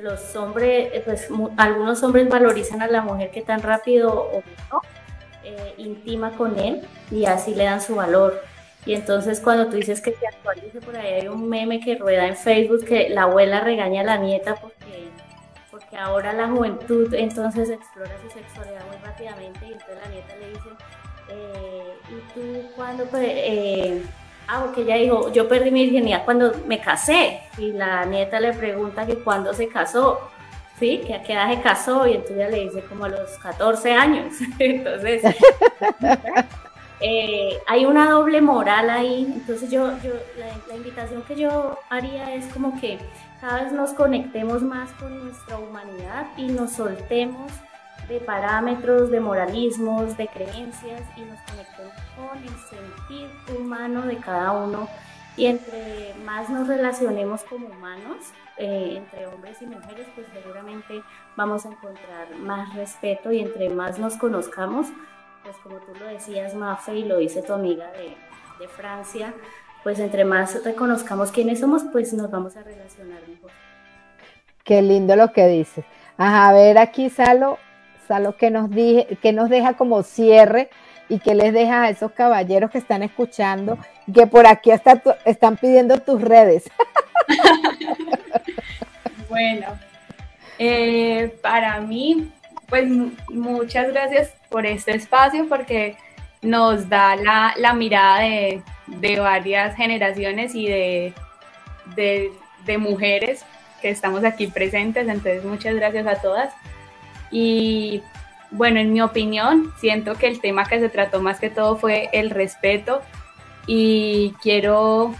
los 0.00 0.36
hombres, 0.36 0.90
eh, 0.92 1.02
pues 1.04 1.28
algunos 1.56 2.02
hombres 2.02 2.28
valorizan 2.28 2.82
a 2.82 2.86
la 2.86 3.02
mujer 3.02 3.30
que 3.30 3.42
tan 3.42 3.62
rápido 3.62 4.12
o 4.12 4.42
eh, 5.44 5.74
intima 5.76 6.30
con 6.32 6.58
él 6.58 6.82
y 7.10 7.24
así 7.24 7.54
le 7.54 7.64
dan 7.64 7.80
su 7.80 7.96
valor. 7.96 8.42
Y 8.84 8.94
entonces 8.94 9.40
cuando 9.40 9.68
tú 9.68 9.76
dices 9.76 10.00
que 10.00 10.12
se 10.12 10.26
actualice, 10.26 10.80
por 10.80 10.96
ahí 10.96 11.14
hay 11.14 11.28
un 11.28 11.48
meme 11.48 11.80
que 11.80 11.96
rueda 11.96 12.26
en 12.26 12.36
Facebook 12.36 12.84
que 12.84 13.08
la 13.08 13.22
abuela 13.22 13.60
regaña 13.60 14.02
a 14.02 14.04
la 14.04 14.16
nieta 14.16 14.56
porque 14.56 14.81
porque 15.92 16.02
ahora 16.02 16.32
la 16.32 16.48
juventud 16.48 17.12
entonces 17.12 17.68
explora 17.68 18.12
su 18.22 18.30
sexualidad 18.30 18.80
muy 18.86 18.96
rápidamente 19.04 19.66
y 19.66 19.72
entonces 19.72 19.98
la 20.02 20.10
nieta 20.10 20.36
le 20.36 20.48
dice, 20.48 20.68
eh, 21.28 21.98
¿y 22.08 22.32
tú 22.32 22.72
cuándo? 22.74 23.06
Eh, 23.14 24.02
ah, 24.48 24.62
porque 24.64 24.82
ella 24.82 24.96
dijo, 24.96 25.30
yo 25.32 25.48
perdí 25.48 25.70
mi 25.70 25.84
virginidad 25.84 26.24
cuando 26.24 26.52
me 26.66 26.80
casé 26.80 27.40
y 27.58 27.72
la 27.72 28.06
nieta 28.06 28.40
le 28.40 28.54
pregunta 28.54 29.04
que 29.04 29.16
cuándo 29.16 29.52
se 29.52 29.68
casó, 29.68 30.30
¿sí? 30.78 31.02
Que 31.06 31.14
a 31.14 31.22
qué 31.22 31.34
edad 31.34 31.50
se 31.50 31.60
casó 31.60 32.06
y 32.06 32.12
entonces 32.12 32.36
ella 32.36 32.48
le 32.48 32.60
dice 32.60 32.82
como 32.84 33.04
a 33.04 33.08
los 33.10 33.30
14 33.38 33.92
años, 33.92 34.34
entonces... 34.58 35.22
eh, 37.00 37.58
hay 37.66 37.84
una 37.84 38.10
doble 38.10 38.40
moral 38.40 38.88
ahí, 38.88 39.30
entonces 39.34 39.70
yo, 39.70 39.90
yo 40.02 40.12
la 40.38 40.74
invitación 40.74 41.20
que 41.22 41.36
yo 41.36 41.78
haría 41.90 42.34
es 42.34 42.46
como 42.46 42.80
que 42.80 42.98
cada 43.42 43.64
vez 43.64 43.72
nos 43.72 43.92
conectemos 43.92 44.62
más 44.62 44.92
con 44.92 45.24
nuestra 45.24 45.58
humanidad 45.58 46.28
y 46.36 46.46
nos 46.46 46.74
soltemos 46.74 47.50
de 48.08 48.20
parámetros, 48.20 49.10
de 49.10 49.18
moralismos, 49.18 50.16
de 50.16 50.28
creencias 50.28 51.02
y 51.16 51.22
nos 51.22 51.40
conectemos 51.40 51.92
con 52.16 52.38
el 52.38 52.56
sentir 52.70 53.28
humano 53.58 54.02
de 54.02 54.18
cada 54.18 54.52
uno. 54.52 54.88
Y 55.36 55.46
entre 55.46 56.14
más 56.24 56.50
nos 56.50 56.68
relacionemos 56.68 57.42
como 57.42 57.66
humanos, 57.66 58.18
eh, 58.58 58.94
entre 58.98 59.26
hombres 59.26 59.60
y 59.60 59.66
mujeres, 59.66 60.06
pues 60.14 60.28
seguramente 60.32 61.02
vamos 61.34 61.66
a 61.66 61.70
encontrar 61.70 62.36
más 62.36 62.72
respeto 62.76 63.32
y 63.32 63.40
entre 63.40 63.70
más 63.70 63.98
nos 63.98 64.16
conozcamos, 64.18 64.86
pues 65.42 65.56
como 65.64 65.78
tú 65.78 65.92
lo 65.98 66.06
decías, 66.06 66.54
Mafe, 66.54 66.94
y 66.94 67.04
lo 67.06 67.16
dice 67.16 67.42
tu 67.42 67.54
amiga 67.54 67.90
de, 67.90 68.16
de 68.60 68.68
Francia, 68.68 69.34
pues 69.82 69.98
entre 69.98 70.24
más 70.24 70.62
reconozcamos 70.64 71.30
quiénes 71.32 71.60
somos, 71.60 71.82
pues 71.92 72.12
nos 72.12 72.30
vamos 72.30 72.56
a 72.56 72.62
relacionar 72.62 73.20
mejor. 73.28 73.50
Qué 74.64 74.80
lindo 74.82 75.16
lo 75.16 75.32
que 75.32 75.46
dices. 75.48 75.84
Ajá, 76.16 76.48
a 76.48 76.52
ver 76.52 76.78
aquí, 76.78 77.10
Salo, 77.10 77.58
Salo 78.06 78.36
que 78.36 78.50
nos, 78.50 78.70
dije, 78.70 79.18
que 79.20 79.32
nos 79.32 79.48
deja 79.50 79.74
como 79.74 80.02
cierre 80.02 80.70
y 81.08 81.18
que 81.18 81.34
les 81.34 81.52
deja 81.52 81.82
a 81.82 81.90
esos 81.90 82.12
caballeros 82.12 82.70
que 82.70 82.78
están 82.78 83.02
escuchando, 83.02 83.76
que 84.14 84.26
por 84.26 84.46
aquí 84.46 84.70
hasta 84.70 84.96
tu- 84.96 85.14
están 85.24 85.56
pidiendo 85.56 85.98
tus 85.98 86.20
redes. 86.20 86.64
Bueno, 89.28 89.66
eh, 90.58 91.38
para 91.42 91.80
mí, 91.80 92.30
pues 92.68 92.88
mu- 92.88 93.12
muchas 93.30 93.88
gracias 93.92 94.30
por 94.50 94.66
este 94.66 94.94
espacio 94.94 95.48
porque 95.48 95.96
nos 96.42 96.88
da 96.88 97.16
la, 97.16 97.72
mirada 97.74 98.20
de, 98.20 98.62
varias 99.20 99.74
generaciones 99.76 100.54
y 100.54 100.66
de 100.66 101.14
mujeres 102.78 103.44
que 103.82 103.90
estamos 103.90 104.24
aquí 104.24 104.46
presentes. 104.46 105.06
Entonces, 105.06 105.44
muchas 105.44 105.74
gracias 105.74 106.06
a 106.06 106.22
todas. 106.22 106.54
Y 107.30 108.02
bueno, 108.50 108.80
en 108.80 108.92
mi 108.92 109.02
opinión, 109.02 109.72
siento 109.78 110.14
que 110.14 110.28
el 110.28 110.40
tema 110.40 110.64
que 110.64 110.80
se 110.80 110.88
trató 110.88 111.20
más 111.20 111.40
que 111.40 111.50
todo 111.50 111.76
fue 111.76 112.08
el 112.12 112.30
respeto 112.30 113.02
y 113.66 114.34
quiero 114.40 115.14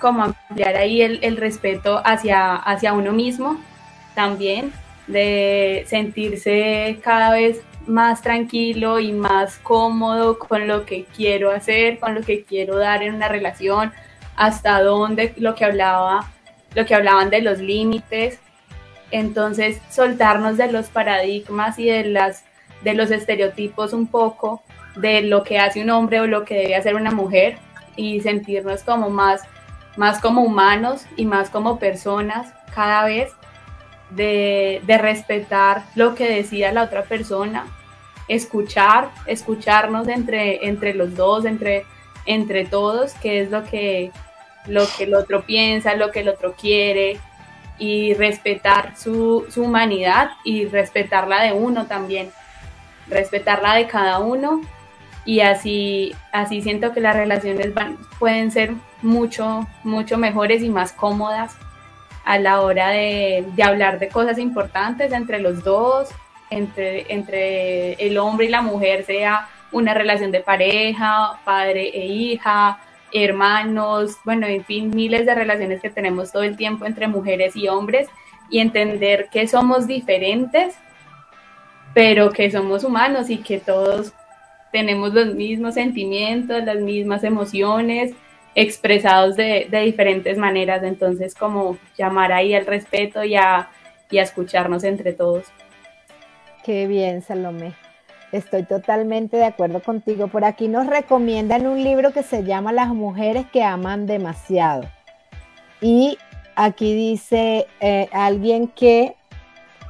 como 0.00 0.24
ampliar 0.24 0.76
ahí 0.76 1.00
el, 1.00 1.20
el 1.22 1.36
respeto 1.36 2.02
hacia, 2.04 2.56
hacia 2.56 2.92
uno 2.92 3.12
mismo 3.12 3.58
también, 4.14 4.72
de 5.06 5.84
sentirse 5.86 6.98
cada 7.02 7.30
vez 7.30 7.60
más 7.86 8.22
tranquilo 8.22 9.00
y 9.00 9.12
más 9.12 9.58
cómodo 9.58 10.38
con 10.38 10.66
lo 10.66 10.86
que 10.86 11.04
quiero 11.04 11.50
hacer, 11.50 11.98
con 11.98 12.14
lo 12.14 12.22
que 12.22 12.44
quiero 12.44 12.76
dar 12.76 13.02
en 13.02 13.14
una 13.14 13.28
relación, 13.28 13.92
hasta 14.36 14.82
dónde 14.82 15.34
lo 15.36 15.54
que 15.54 15.64
hablaba, 15.64 16.30
lo 16.74 16.86
que 16.86 16.94
hablaban 16.94 17.30
de 17.30 17.42
los 17.42 17.58
límites. 17.58 18.38
Entonces, 19.10 19.80
soltarnos 19.90 20.56
de 20.56 20.72
los 20.72 20.88
paradigmas 20.88 21.78
y 21.78 21.86
de 21.86 22.04
las 22.04 22.44
de 22.82 22.94
los 22.94 23.10
estereotipos 23.10 23.92
un 23.94 24.06
poco 24.06 24.62
de 24.96 25.22
lo 25.22 25.42
que 25.42 25.58
hace 25.58 25.82
un 25.82 25.90
hombre 25.90 26.20
o 26.20 26.26
lo 26.26 26.44
que 26.44 26.54
debe 26.54 26.76
hacer 26.76 26.94
una 26.94 27.10
mujer 27.10 27.56
y 27.96 28.20
sentirnos 28.20 28.82
como 28.82 29.08
más 29.08 29.42
más 29.96 30.20
como 30.20 30.42
humanos 30.42 31.06
y 31.16 31.24
más 31.24 31.50
como 31.50 31.78
personas 31.78 32.52
cada 32.74 33.04
vez, 33.04 33.32
de, 34.14 34.82
respetar 35.00 35.84
lo 35.94 36.14
que 36.14 36.28
decida 36.28 36.72
la 36.72 36.84
otra 36.84 37.04
persona, 37.04 37.66
escuchar, 38.28 39.10
escucharnos 39.26 40.08
entre, 40.08 40.66
entre 40.66 40.94
los 40.94 41.14
dos, 41.14 41.44
entre, 41.44 41.84
entre 42.26 42.64
todos, 42.64 43.14
qué 43.14 43.40
es 43.40 43.50
lo 43.50 43.64
que, 43.64 44.10
lo 44.66 44.84
que 44.96 45.04
el 45.04 45.14
otro 45.14 45.42
piensa, 45.42 45.94
lo 45.94 46.10
que 46.10 46.20
el 46.20 46.28
otro 46.28 46.54
quiere, 46.54 47.18
y 47.78 48.14
respetar 48.14 48.96
su, 48.96 49.46
su 49.50 49.62
humanidad 49.62 50.30
y 50.44 50.66
respetarla 50.66 51.42
de 51.42 51.52
uno 51.52 51.86
también, 51.86 52.30
respetarla 53.08 53.74
de 53.74 53.86
cada 53.86 54.20
uno. 54.20 54.60
Y 55.26 55.40
así, 55.40 56.14
así 56.32 56.60
siento 56.60 56.92
que 56.92 57.00
las 57.00 57.16
relaciones 57.16 57.72
pueden 58.18 58.50
ser 58.50 58.74
mucho, 59.00 59.66
mucho 59.82 60.18
mejores 60.18 60.62
y 60.62 60.68
más 60.68 60.92
cómodas 60.92 61.56
a 62.24 62.38
la 62.38 62.62
hora 62.62 62.90
de, 62.90 63.44
hablar 63.62 63.98
de 63.98 64.08
cosas 64.08 64.38
importantes 64.38 65.12
entre 65.12 65.38
los 65.40 65.62
dos, 65.62 66.08
entre, 66.50 67.12
entre 67.12 67.94
el 67.94 68.18
hombre 68.18 68.46
y 68.46 68.50
la 68.50 68.62
mujer, 68.62 69.04
sea 69.04 69.48
una 69.72 69.92
relación 69.92 70.30
de 70.30 70.40
pareja, 70.40 71.38
padre 71.44 71.90
e 71.92 72.06
hija, 72.06 72.78
hermanos, 73.12 74.16
bueno, 74.24 74.46
en 74.46 74.64
fin, 74.64 74.90
miles 74.94 75.26
de 75.26 75.34
relaciones 75.34 75.80
que 75.80 75.90
tenemos 75.90 76.32
todo 76.32 76.42
el 76.42 76.56
tiempo 76.56 76.86
entre 76.86 77.08
mujeres 77.08 77.54
y 77.56 77.68
hombres 77.68 78.08
y 78.50 78.58
entender 78.58 79.28
que 79.30 79.46
somos 79.46 79.86
diferentes, 79.86 80.76
pero 81.92 82.30
que 82.30 82.50
somos 82.50 82.84
humanos 82.84 83.30
y 83.30 83.38
que 83.38 83.58
todos 83.58 84.12
tenemos 84.72 85.14
los 85.14 85.34
mismos 85.34 85.74
sentimientos, 85.74 86.64
las 86.64 86.78
mismas 86.78 87.22
emociones 87.22 88.14
expresados 88.54 89.36
de, 89.36 89.66
de 89.70 89.80
diferentes 89.80 90.38
maneras. 90.38 90.82
Entonces, 90.82 91.34
como 91.34 91.78
llamar 91.96 92.32
ahí 92.32 92.54
al 92.54 92.66
respeto 92.66 93.24
y 93.24 93.36
a, 93.36 93.68
y 94.10 94.18
a 94.18 94.22
escucharnos 94.22 94.84
entre 94.84 95.12
todos. 95.12 95.46
Qué 96.64 96.86
bien, 96.86 97.22
Salomé. 97.22 97.74
Estoy 98.32 98.64
totalmente 98.64 99.36
de 99.36 99.44
acuerdo 99.44 99.80
contigo. 99.80 100.28
Por 100.28 100.44
aquí 100.44 100.66
nos 100.66 100.86
recomiendan 100.86 101.66
un 101.66 101.84
libro 101.84 102.12
que 102.12 102.22
se 102.22 102.42
llama 102.42 102.72
Las 102.72 102.88
mujeres 102.88 103.46
que 103.52 103.62
aman 103.62 104.06
demasiado. 104.06 104.88
Y 105.80 106.18
aquí 106.56 106.94
dice 106.94 107.66
eh, 107.80 108.08
alguien 108.12 108.68
que 108.68 109.14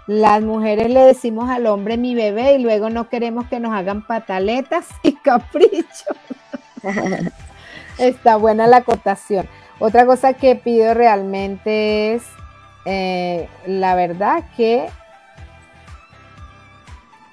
las 0.07 0.43
mujeres 0.43 0.91
le 0.91 1.01
decimos 1.01 1.49
al 1.49 1.67
hombre 1.67 1.97
mi 1.97 2.15
bebé 2.15 2.57
y 2.57 2.59
luego 2.59 2.91
no 2.91 3.09
queremos 3.09 3.47
que 3.47 3.61
nos 3.61 3.73
hagan 3.73 4.07
pataletas 4.07 4.89
y 5.03 5.13
caprichos. 5.23 6.17
Está 7.99 8.37
buena 8.37 8.67
la 8.67 8.79
acotación. 8.79 9.49
Otra 9.79 10.07
cosa 10.07 10.35
que 10.35 10.57
pido 10.57 10.95
realmente 10.95 12.15
es, 12.15 12.23
eh, 12.85 13.49
la 13.67 13.95
verdad 13.95 14.45
que... 14.57 14.87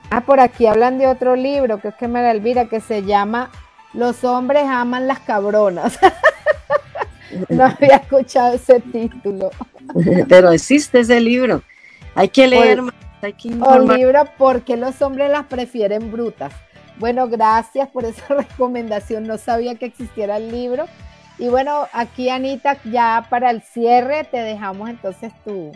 Ah, 0.09 0.22
por 0.22 0.41
aquí 0.41 0.68
hablan 0.68 0.97
de 0.97 1.07
otro 1.07 1.36
libro, 1.36 1.80
que 1.80 1.89
es 1.89 1.95
que 1.95 2.07
me 2.07 2.22
la 2.22 2.32
Elvira, 2.32 2.66
que 2.66 2.82
se 2.82 3.03
llama 3.03 3.49
Los 3.93 4.26
hombres 4.26 4.66
aman 4.68 5.07
las 5.07 5.20
cabronas. 5.20 5.97
no 7.49 7.66
había 7.66 7.97
escuchado 7.97 8.55
ese 8.55 8.82
título. 8.82 9.51
Pero 10.28 10.51
existe 10.51 10.99
ese 10.99 11.20
libro. 11.22 11.62
Hay 12.16 12.28
que 12.28 12.47
leer 12.47 12.82
más, 12.82 12.93
hay 13.22 13.34
que 13.34 13.49
O 13.49 13.51
informar. 13.51 13.97
libro 13.97 14.26
¿Por 14.38 14.64
qué 14.64 14.76
los 14.76 15.01
hombres 15.01 15.32
las 15.32 15.45
prefieren 15.45 16.12
brutas? 16.12 16.53
Bueno, 16.98 17.28
gracias 17.28 17.89
por 17.89 18.06
esa 18.06 18.26
recomendación. 18.36 19.24
No 19.24 19.38
sabía 19.38 19.76
que 19.76 19.86
existiera 19.86 20.38
el 20.38 20.52
libro. 20.52 20.86
Y 21.39 21.48
bueno, 21.48 21.88
aquí 21.94 22.30
Anita, 22.30 22.78
ya 22.84 23.26
para 23.30 23.50
el 23.50 23.62
cierre 23.64 24.24
te 24.26 24.38
dejamos 24.38 24.89
entonces 24.89 25.32
tu, 25.44 25.72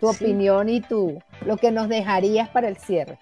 tu 0.00 0.12
Sí. 0.12 0.24
opinión 0.24 0.68
y 0.68 0.80
tu 0.82 1.22
lo 1.46 1.56
que 1.56 1.70
nos 1.70 1.88
dejarías 1.88 2.48
para 2.50 2.68
el 2.68 2.76
cierre. 2.76 3.16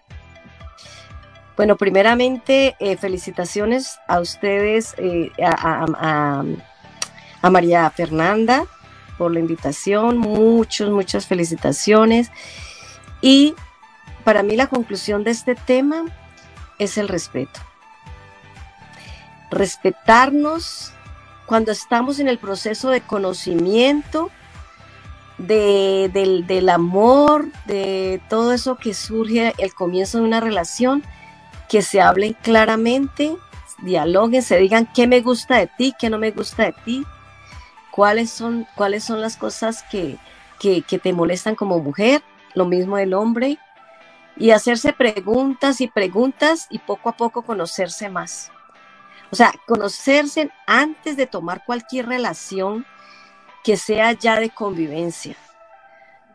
Bueno, 1.56 1.76
primeramente, 1.76 2.74
eh, 2.80 2.96
felicitaciones 2.96 4.00
a 4.08 4.18
ustedes, 4.18 4.94
eh, 4.98 5.30
a, 5.40 5.50
a- 5.84 5.86
a- 6.40 6.44
a 7.42 7.50
María 7.50 7.88
Fernanda 7.90 8.64
por 9.16 9.30
la 9.32 9.38
invitación, 9.38 10.18
muchas, 10.18 10.88
muchas 10.88 11.26
felicitaciones. 11.26 12.32
Y 13.20 13.54
para 14.24 14.42
mí 14.42 14.56
la 14.56 14.66
conclusión 14.66 15.22
de 15.22 15.30
este 15.30 15.54
tema 15.54 16.06
es 16.78 16.98
el 16.98 17.08
respeto. 17.08 17.60
Respetarnos 19.50 20.92
cuando 21.46 21.72
estamos 21.72 22.18
en 22.18 22.28
el 22.28 22.38
proceso 22.38 22.90
de 22.90 23.00
conocimiento, 23.02 24.30
de- 25.38 26.10
del, 26.12 26.46
del 26.46 26.68
amor, 26.68 27.46
de 27.66 28.20
todo 28.28 28.52
eso 28.52 28.76
que 28.76 28.94
surge 28.94 29.52
el 29.58 29.74
comienzo 29.74 30.18
de 30.18 30.24
una 30.24 30.40
relación, 30.40 31.02
que 31.68 31.82
se 31.82 32.00
hablen 32.00 32.34
claramente, 32.42 33.36
dialoguen, 33.82 34.42
se 34.42 34.58
digan 34.58 34.88
qué 34.94 35.06
me 35.06 35.20
gusta 35.20 35.56
de 35.58 35.66
ti, 35.66 35.94
qué 35.98 36.08
no 36.08 36.18
me 36.18 36.30
gusta 36.30 36.64
de 36.64 36.72
ti, 36.84 37.04
cuáles 37.90 38.30
son, 38.30 38.66
cuáles 38.74 39.04
son 39.04 39.20
las 39.20 39.36
cosas 39.36 39.82
que, 39.90 40.16
que, 40.58 40.82
que 40.82 40.98
te 40.98 41.12
molestan 41.12 41.54
como 41.54 41.78
mujer, 41.80 42.22
lo 42.54 42.64
mismo 42.64 42.96
el 42.98 43.12
hombre, 43.14 43.58
y 44.36 44.50
hacerse 44.50 44.92
preguntas 44.92 45.80
y 45.80 45.88
preguntas 45.88 46.66
y 46.70 46.78
poco 46.78 47.08
a 47.08 47.16
poco 47.16 47.42
conocerse 47.42 48.08
más. 48.08 48.50
O 49.30 49.36
sea, 49.36 49.52
conocerse 49.66 50.50
antes 50.66 51.16
de 51.16 51.26
tomar 51.26 51.64
cualquier 51.64 52.06
relación 52.06 52.86
que 53.62 53.76
sea 53.76 54.12
ya 54.12 54.38
de 54.38 54.50
convivencia. 54.50 55.36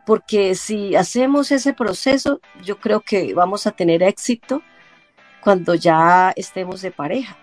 Porque 0.05 0.55
si 0.55 0.95
hacemos 0.95 1.51
ese 1.51 1.73
proceso, 1.73 2.41
yo 2.63 2.79
creo 2.79 3.01
que 3.01 3.33
vamos 3.33 3.67
a 3.67 3.71
tener 3.71 4.01
éxito 4.01 4.63
cuando 5.41 5.75
ya 5.75 6.33
estemos 6.35 6.81
de 6.81 6.91
pareja. 6.91 7.37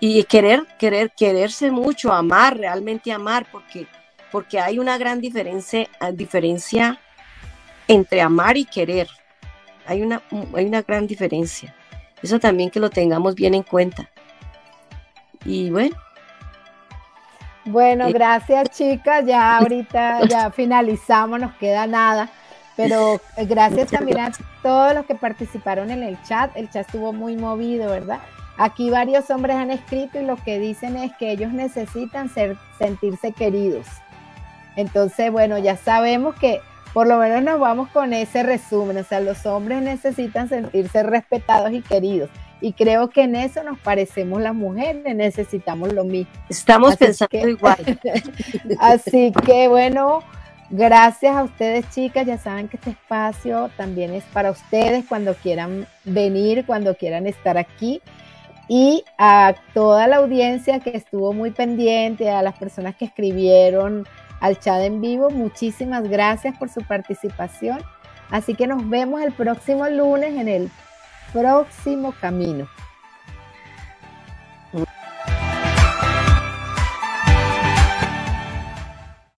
Y 0.00 0.24
querer, 0.24 0.66
querer, 0.78 1.12
quererse 1.16 1.70
mucho, 1.70 2.12
amar, 2.12 2.56
realmente 2.56 3.12
amar, 3.12 3.46
porque, 3.52 3.86
porque 4.32 4.58
hay 4.58 4.78
una 4.78 4.98
gran 4.98 5.20
diferencia, 5.20 5.88
diferencia 6.14 6.98
entre 7.92 8.20
amar 8.20 8.56
y 8.56 8.64
querer. 8.64 9.08
Hay 9.86 10.02
una, 10.02 10.22
hay 10.54 10.66
una 10.66 10.82
gran 10.82 11.06
diferencia. 11.06 11.74
Eso 12.22 12.38
también 12.38 12.70
que 12.70 12.80
lo 12.80 12.90
tengamos 12.90 13.34
bien 13.34 13.54
en 13.54 13.62
cuenta. 13.62 14.08
Y 15.44 15.70
bueno, 15.70 15.96
Bueno, 17.64 18.08
gracias 18.12 18.70
chicas. 18.70 19.24
Ya 19.26 19.58
ahorita 19.58 20.26
ya 20.28 20.50
finalizamos, 20.50 21.40
nos 21.40 21.54
queda 21.54 21.86
nada. 21.86 22.30
Pero 22.76 23.20
eh, 23.36 23.44
gracias 23.44 23.90
también 23.90 24.20
a 24.20 24.32
todos 24.62 24.94
los 24.94 25.04
que 25.04 25.14
participaron 25.14 25.90
en 25.90 26.02
el 26.02 26.20
chat. 26.22 26.56
El 26.56 26.70
chat 26.70 26.86
estuvo 26.86 27.12
muy 27.12 27.36
movido, 27.36 27.90
¿verdad? 27.90 28.20
Aquí 28.56 28.90
varios 28.90 29.30
hombres 29.30 29.56
han 29.56 29.70
escrito 29.70 30.20
y 30.20 30.24
lo 30.24 30.36
que 30.36 30.58
dicen 30.58 30.96
es 30.96 31.12
que 31.18 31.32
ellos 31.32 31.52
necesitan 31.52 32.28
ser, 32.28 32.56
sentirse 32.78 33.32
queridos. 33.32 33.86
Entonces, 34.76 35.30
bueno, 35.30 35.58
ya 35.58 35.76
sabemos 35.76 36.34
que 36.36 36.60
por 36.92 37.06
lo 37.06 37.18
menos 37.18 37.42
nos 37.42 37.58
vamos 37.58 37.88
con 37.90 38.12
ese 38.12 38.42
resumen. 38.42 38.98
O 38.98 39.04
sea, 39.04 39.20
los 39.20 39.46
hombres 39.46 39.82
necesitan 39.82 40.48
sentirse 40.48 41.02
respetados 41.02 41.72
y 41.72 41.80
queridos. 41.80 42.30
Y 42.60 42.74
creo 42.74 43.10
que 43.10 43.22
en 43.22 43.34
eso 43.34 43.62
nos 43.64 43.78
parecemos 43.80 44.40
las 44.40 44.54
mujeres, 44.54 45.16
necesitamos 45.16 45.92
lo 45.92 46.04
mismo. 46.04 46.30
Estamos 46.48 46.90
Así 46.90 46.98
pensando 46.98 47.28
que- 47.30 47.50
igual. 47.50 47.76
Así 48.78 49.32
que 49.44 49.66
bueno, 49.68 50.22
gracias 50.70 51.34
a 51.34 51.42
ustedes 51.42 51.88
chicas, 51.90 52.24
ya 52.24 52.38
saben 52.38 52.68
que 52.68 52.76
este 52.76 52.90
espacio 52.90 53.70
también 53.76 54.14
es 54.14 54.22
para 54.32 54.50
ustedes 54.52 55.04
cuando 55.08 55.34
quieran 55.34 55.86
venir, 56.04 56.64
cuando 56.64 56.94
quieran 56.94 57.26
estar 57.26 57.58
aquí. 57.58 58.00
Y 58.68 59.02
a 59.18 59.54
toda 59.74 60.06
la 60.06 60.18
audiencia 60.18 60.78
que 60.78 60.96
estuvo 60.96 61.32
muy 61.32 61.50
pendiente, 61.50 62.30
a 62.30 62.42
las 62.42 62.56
personas 62.56 62.94
que 62.94 63.06
escribieron 63.06 64.06
al 64.42 64.58
chat 64.58 64.80
en 64.80 65.00
vivo, 65.00 65.30
muchísimas 65.30 66.02
gracias 66.08 66.58
por 66.58 66.68
su 66.68 66.82
participación. 66.82 67.78
Así 68.28 68.56
que 68.56 68.66
nos 68.66 68.88
vemos 68.88 69.22
el 69.22 69.32
próximo 69.32 69.88
lunes 69.88 70.34
en 70.34 70.48
el 70.48 70.70
próximo 71.32 72.12
camino. 72.20 72.66